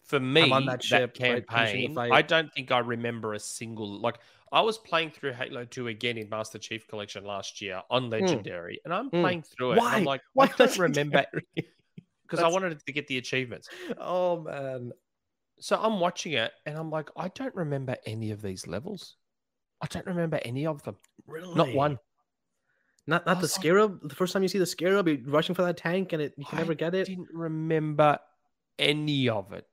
[0.02, 4.00] for me, on that, ship, that campaign, right, I don't think I remember a single
[4.00, 4.18] like
[4.52, 8.10] I was playing through Halo 2 again in Master Chief Collection last year on hmm.
[8.10, 8.84] Legendary, mm.
[8.84, 9.20] and I'm mm.
[9.20, 9.78] playing through it.
[9.78, 9.94] Why?
[9.94, 11.24] I'm like, Why I don't remember
[12.30, 13.68] because I wanted to get the achievements.
[13.98, 14.92] Oh man.
[15.58, 19.16] So I'm watching it and I'm like, I don't remember any of these levels.
[19.82, 20.96] I don't remember any of them.
[21.26, 21.54] Really?
[21.54, 21.98] Not one.
[23.06, 24.08] Not not the scarab.
[24.08, 26.44] The first time you see the scarab, you're rushing for that tank and it you
[26.44, 27.06] can I never get it.
[27.06, 28.18] Didn't remember
[28.78, 29.66] any of it.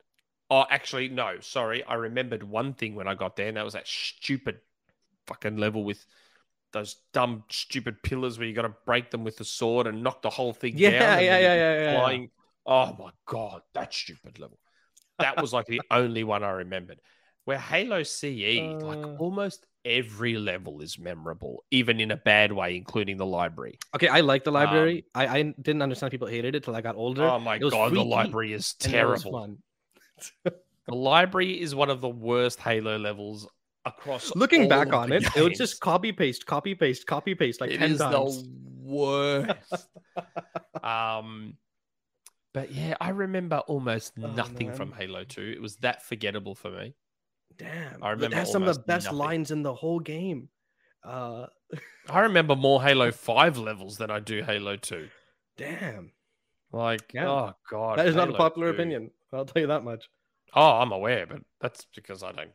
[0.49, 1.39] Oh, actually, no.
[1.41, 4.59] Sorry, I remembered one thing when I got there, and that was that stupid
[5.27, 6.05] fucking level with
[6.71, 10.21] those dumb, stupid pillars where you got to break them with the sword and knock
[10.21, 11.01] the whole thing yeah, down.
[11.01, 12.29] Yeah, yeah, yeah, yeah, flying.
[12.67, 14.59] Oh my god, that stupid level.
[15.19, 16.99] That was like the only one I remembered.
[17.45, 18.85] Where Halo CE, uh...
[18.85, 23.79] like almost every level is memorable, even in a bad way, including the library.
[23.95, 25.05] Okay, I like the library.
[25.15, 27.23] Um, I, I didn't understand people hated it till I got older.
[27.23, 29.57] Oh my god, the library is terrible.
[30.43, 30.53] the
[30.95, 33.47] library is one of the worst Halo levels
[33.85, 34.35] across.
[34.35, 35.35] Looking back on it, games.
[35.35, 38.43] it was just copy paste, copy paste, copy paste like it 10 times.
[38.43, 38.49] the
[38.83, 39.87] worst.
[40.83, 41.55] um,
[42.57, 45.53] but yeah, I remember almost oh, nothing from Halo 2.
[45.55, 46.95] It was that forgettable for me.
[47.55, 48.03] Damn.
[48.03, 49.19] I remember it has some of the best nothing.
[49.19, 50.49] lines in the whole game.
[51.03, 51.45] Uh
[52.09, 55.07] I remember more Halo 5 levels than I do Halo 2.
[55.55, 56.11] Damn.
[56.71, 57.29] Like, yeah.
[57.29, 57.99] oh god.
[57.99, 58.73] That is Halo not a popular 2.
[58.73, 59.11] opinion.
[59.31, 60.09] I'll tell you that much.
[60.55, 62.49] Oh, I'm aware, but that's because I don't.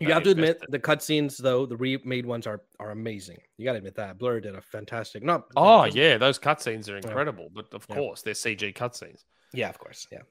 [0.00, 3.38] You have to admit the cutscenes, though the remade ones are are amazing.
[3.56, 5.22] You got to admit that Blur did a fantastic.
[5.22, 7.62] Not oh yeah, those cutscenes are incredible, yeah.
[7.62, 7.96] but of yeah.
[7.96, 9.24] course they're CG cutscenes.
[9.52, 10.22] Yeah, of course, yeah.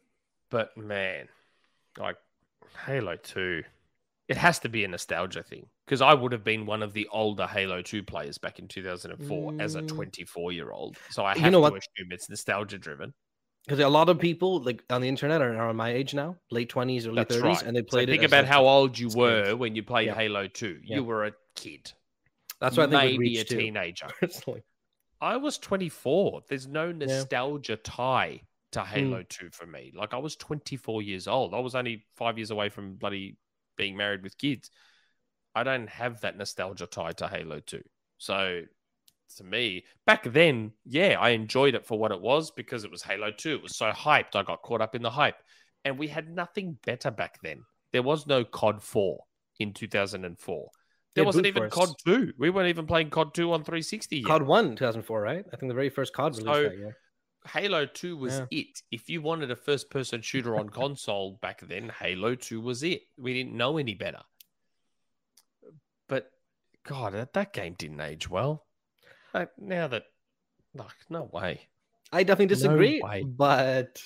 [0.50, 1.28] But man,
[1.98, 2.18] like
[2.86, 3.64] Halo Two,
[4.28, 7.08] it has to be a nostalgia thing because I would have been one of the
[7.12, 9.62] older Halo Two players back in 2004 mm.
[9.62, 9.88] as a mm.
[9.88, 11.74] 24 year old, so I have you know to what?
[11.74, 13.14] assume it's nostalgia driven
[13.66, 16.70] because a lot of people like on the internet are, are my age now, late
[16.70, 17.64] twenties, early thirties, right.
[17.64, 18.18] and they played so it.
[18.18, 20.16] Think about how old you were when you played yeah.
[20.16, 20.80] Halo Two.
[20.84, 20.98] Yeah.
[20.98, 21.92] You were a kid.
[22.60, 24.08] That's why I think maybe a teenager.
[24.20, 24.64] Personally.
[25.20, 26.42] I was 24.
[26.50, 27.78] There's no nostalgia yeah.
[27.84, 29.30] tie to Halo mm.
[29.30, 29.92] 2 for me.
[29.96, 31.54] Like I was 24 years old.
[31.54, 33.38] I was only five years away from bloody
[33.78, 34.72] being married with kids.
[35.54, 37.82] I don't have that nostalgia tie to Halo 2.
[38.18, 38.62] So
[39.36, 39.86] to me.
[40.06, 43.56] Back then, yeah, I enjoyed it for what it was because it was Halo 2.
[43.56, 44.36] It was so hyped.
[44.36, 45.42] I got caught up in the hype.
[45.84, 47.64] And we had nothing better back then.
[47.92, 49.20] There was no COD 4
[49.60, 50.70] in 2004.
[51.14, 52.34] There yeah, wasn't even COD 2.
[52.38, 54.26] We weren't even playing COD 2 on 360 yet.
[54.26, 55.46] COD 1 2004, right?
[55.52, 56.98] I think the very first COD released so, that year.
[57.48, 58.46] Halo 2 was yeah.
[58.52, 58.82] it.
[58.92, 63.02] If you wanted a first person shooter on console back then, Halo 2 was it.
[63.18, 64.22] We didn't know any better.
[66.08, 66.32] But
[66.86, 68.66] God, that, that game didn't age well.
[69.34, 70.04] Uh, now that,
[70.74, 71.68] like, no way.
[72.12, 73.00] I definitely disagree.
[73.00, 74.02] No but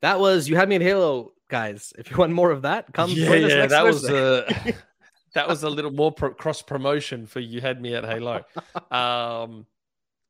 [0.00, 1.92] that was you had me in Halo, guys.
[1.98, 3.10] If you want more of that, come.
[3.10, 4.12] Yeah, yeah that Thursday.
[4.12, 4.72] was uh,
[5.34, 8.44] that was a little more pro- cross promotion for you had me at Halo.
[8.90, 9.66] Um,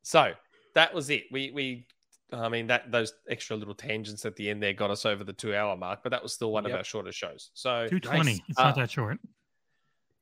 [0.02, 0.32] so
[0.74, 1.24] that was it.
[1.30, 1.86] We we.
[2.32, 5.32] I mean that those extra little tangents at the end there got us over the
[5.32, 6.72] two hour mark, but that was still one yep.
[6.72, 7.50] of our shorter shows.
[7.54, 8.32] So two twenty.
[8.32, 8.40] Nice.
[8.48, 9.18] It's uh, not that short.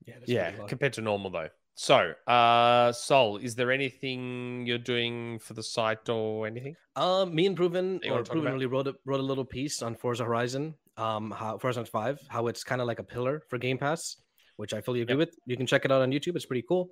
[0.06, 1.48] Yeah, yeah compared to normal though.
[1.80, 6.74] So, uh, Soul, is there anything you're doing for the site or anything?
[6.96, 10.24] Uh, me and Proven or Proven really wrote a, wrote a little piece on Forza
[10.24, 14.16] Horizon, um, how Forza Five, how it's kind of like a pillar for Game Pass,
[14.56, 15.28] which I fully agree yep.
[15.28, 15.38] with.
[15.46, 16.90] You can check it out on YouTube; it's pretty cool.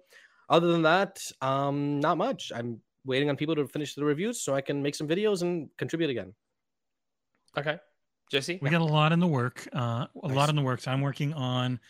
[0.50, 2.52] Other than that, um, not much.
[2.54, 5.68] I'm waiting on people to finish the reviews so I can make some videos and
[5.78, 6.32] contribute again.
[7.58, 7.80] Okay,
[8.30, 9.66] Jesse, we got a lot in the work.
[9.74, 10.36] Uh, a nice.
[10.36, 10.86] lot in the works.
[10.86, 11.80] I'm working on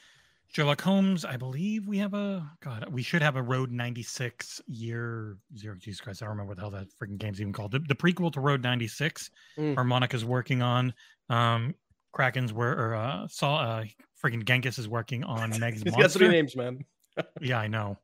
[0.57, 2.89] Sherlock Holmes, I believe we have a God.
[2.91, 5.76] We should have a Road 96 year zero.
[5.78, 7.73] Jesus Christ, I don't remember what the hell that freaking game's even called.
[7.73, 9.86] The, the prequel to Road 96, mm.
[9.86, 10.94] Monica's working on.
[11.28, 11.75] Um,
[12.15, 13.85] Kraken's were or uh, saw uh,
[14.25, 16.01] freaking Genghis is working on Meg's Monster.
[16.01, 16.83] got three names, man.
[17.43, 17.99] yeah, I know.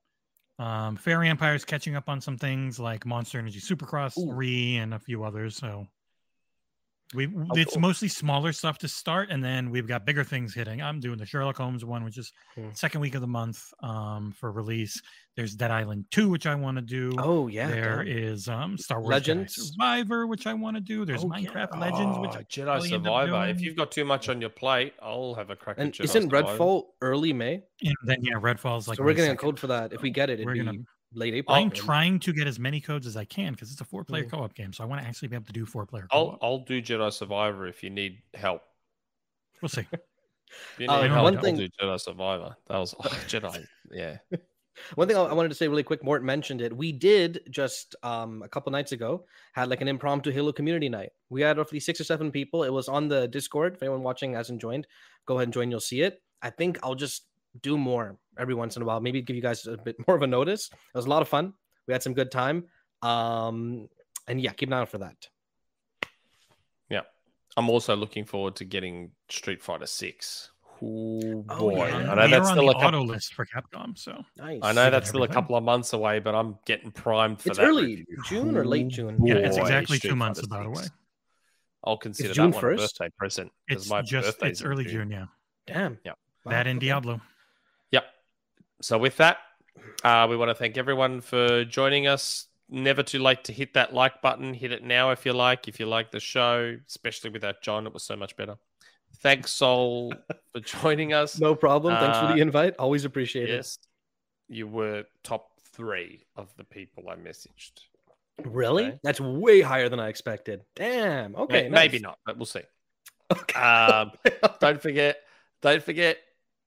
[0.59, 4.31] Um, Fairy Empire's catching up on some things like Monster Energy Supercross Ooh.
[4.31, 5.57] 3 and a few others.
[5.57, 5.87] So
[7.15, 7.83] we oh, it's cool.
[7.83, 10.81] mostly smaller stuff to start, and then we've got bigger things hitting.
[10.81, 12.69] I'm doing the Sherlock Holmes one, which is hmm.
[12.75, 15.01] second week of the month um, for release.
[15.37, 17.13] There's Dead Island Two, which I want to do.
[17.19, 17.69] Oh yeah.
[17.69, 18.17] There damn.
[18.17, 21.05] is um, Star Wars Legends Jedi Survivor, which I want to do.
[21.05, 21.79] There's oh, Minecraft yeah.
[21.79, 23.47] Legends, which oh, Jedi Survivor.
[23.49, 25.77] If you've got too much on your plate, I'll have a crack.
[25.79, 26.59] And at Jedi isn't Survivor.
[26.59, 27.63] Redfall early May?
[27.83, 28.99] And then yeah, Redfall's like.
[28.99, 29.93] So we're getting a code for that.
[29.93, 30.65] If we get it, we're be...
[30.65, 30.79] gonna
[31.15, 31.57] late April.
[31.57, 34.25] I'm trying to get as many codes as I can because it's a four player
[34.25, 34.31] mm.
[34.31, 34.73] co op game.
[34.73, 36.07] So I want to actually be able to do four player.
[36.11, 38.63] I'll I'll do Jedi Survivor if you need help.
[39.61, 39.87] We'll see.
[40.79, 41.55] you uh, need help, one thing...
[41.55, 42.57] I'll do Jedi Survivor.
[42.69, 43.65] That was oh, Jedi.
[43.91, 44.19] Yeah.
[44.95, 46.75] One thing I wanted to say really quick, Mort mentioned it.
[46.75, 51.11] We did just um, a couple nights ago had like an impromptu Halo community night.
[51.29, 52.65] We had roughly six or seven people.
[52.65, 53.75] It was on the Discord.
[53.75, 54.87] If anyone watching hasn't joined,
[55.27, 55.71] go ahead and join.
[55.71, 56.23] You'll see it.
[56.41, 57.27] I think I'll just
[57.61, 59.01] do more every once in a while.
[59.01, 60.71] Maybe give you guys a bit more of a notice.
[60.73, 61.53] It was a lot of fun.
[61.87, 62.65] We had some good time.
[63.03, 63.89] Um,
[64.29, 65.17] and yeah, keep an eye out for that.
[66.89, 67.03] Yeah,
[67.57, 70.51] I'm also looking forward to getting Street Fighter Six.
[70.85, 72.11] Oh, boy, yeah.
[72.11, 73.01] I know that's still a couple...
[73.01, 73.97] auto list for Capcom.
[73.97, 74.59] So nice.
[74.63, 77.59] I know that's still a couple of months away, but I'm getting primed for it's
[77.59, 77.65] that.
[77.65, 78.07] early review.
[78.27, 79.17] June or late June.
[79.17, 80.85] Boy, yeah, it's exactly Street two months about away.
[81.85, 82.75] I'll consider it's that June one 1st?
[82.75, 83.53] a birthday present.
[83.69, 84.93] It's my just it's early June.
[84.93, 85.11] June.
[85.11, 85.25] Yeah.
[85.67, 85.99] Damn.
[86.05, 86.13] Yeah.
[86.47, 87.21] That in Diablo.
[88.83, 89.39] So with that,
[90.03, 92.49] uh, we want to thank everyone for joining us.
[92.69, 94.53] Never too late to hit that like button.
[94.55, 95.69] Hit it now if you like.
[95.69, 98.57] If you like the show, especially without John, it was so much better.
[99.19, 100.15] Thanks, Soul,
[100.53, 101.39] for joining us.
[101.39, 101.95] No problem.
[101.97, 102.75] Thanks uh, for the uh, invite.
[102.77, 103.79] Always appreciate yes,
[104.49, 104.55] it.
[104.55, 107.83] You were top three of the people I messaged.
[108.45, 108.87] Really?
[108.87, 108.99] Okay.
[109.05, 110.63] That's way higher than I expected.
[110.75, 111.37] Damn.
[111.37, 111.63] Okay.
[111.63, 111.79] Maybe, nice.
[111.93, 112.63] maybe not, but we'll see.
[113.31, 113.61] Okay.
[113.61, 114.11] Um,
[114.61, 115.19] don't forget.
[115.61, 116.19] Don't forget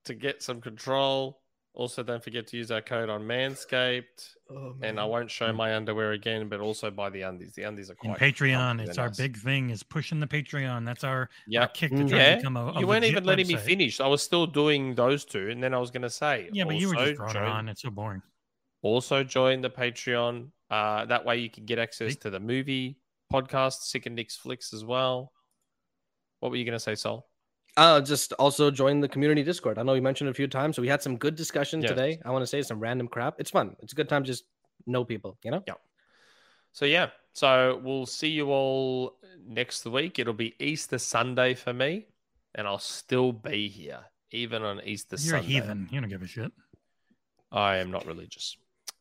[0.05, 1.41] to get some control.
[1.75, 4.35] Also, don't forget to use our code on Manscaped.
[4.49, 7.53] Oh, and I won't show my underwear again, but also buy the undies.
[7.53, 8.21] The undies are quite.
[8.21, 9.71] And Patreon, it's our big thing.
[9.71, 10.85] Is pushing the Patreon.
[10.85, 11.61] That's our, yep.
[11.61, 12.29] our kick to try yeah.
[12.31, 13.49] to become a, a You weren't even letting website.
[13.49, 13.99] me finish.
[13.99, 16.49] I was still doing those two, and then I was going to say.
[16.53, 17.67] Yeah, but you were just join, on.
[17.67, 18.21] It's so boring.
[18.81, 20.47] Also, join the Patreon.
[20.69, 22.19] Uh, that way, you can get access See?
[22.19, 22.99] to the movie
[23.33, 25.33] podcast, Sik and Nick's Flicks as well.
[26.39, 27.27] What were you going to say, Soul?
[27.77, 29.77] Uh, just also join the community Discord.
[29.77, 31.91] I know you mentioned it a few times, so we had some good discussion yes.
[31.91, 32.19] today.
[32.23, 33.35] I want to say some random crap.
[33.37, 33.75] It's fun.
[33.81, 34.45] It's a good time to just
[34.87, 35.63] know people, you know?
[35.67, 35.73] Yeah.
[36.71, 40.19] So yeah, so we'll see you all next week.
[40.19, 42.07] It'll be Easter Sunday for me,
[42.53, 43.99] and I'll still be here
[44.31, 45.47] even on Easter You're Sunday.
[45.47, 45.89] You're a heathen.
[45.91, 46.51] You don't give a shit.
[47.51, 48.57] I am not religious.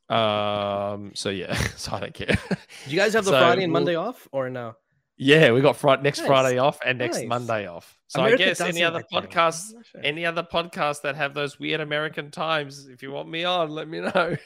[0.09, 1.13] Um.
[1.15, 1.55] So yeah.
[1.77, 2.37] so I don't care.
[2.49, 4.09] Do you guys have the so Friday and Monday we'll...
[4.09, 4.77] off or no?
[5.17, 6.27] Yeah, we got Friday, next nice.
[6.27, 7.29] Friday off and next nice.
[7.29, 7.99] Monday off.
[8.09, 10.01] So America I guess any other like podcasts, sure.
[10.03, 13.89] any other podcasts that have those weird American times, if you want me on, let
[13.89, 14.37] me know.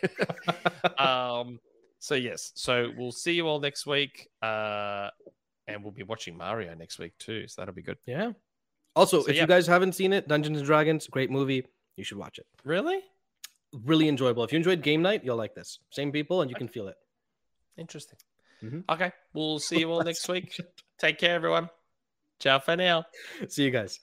[0.99, 1.59] um,
[1.99, 5.09] so yes, so we'll see you all next week, uh,
[5.67, 7.49] and we'll be watching Mario next week too.
[7.49, 7.99] So that'll be good.
[8.07, 8.33] Yeah.
[8.95, 9.43] Also, so, if yeah.
[9.43, 11.65] you guys haven't seen it, Dungeons and Dragons, great movie.
[11.97, 12.47] You should watch it.
[12.65, 13.01] Really?
[13.85, 14.45] Really enjoyable.
[14.45, 15.79] If you enjoyed Game Night, you'll like this.
[15.91, 16.97] Same people, and you can feel it.
[17.77, 18.19] Interesting.
[18.63, 18.81] Mm-hmm.
[18.89, 19.13] Okay.
[19.33, 20.61] We'll see you all next week.
[20.99, 21.71] Take care, everyone.
[22.41, 23.05] Ciao for now.
[23.49, 24.01] See you guys.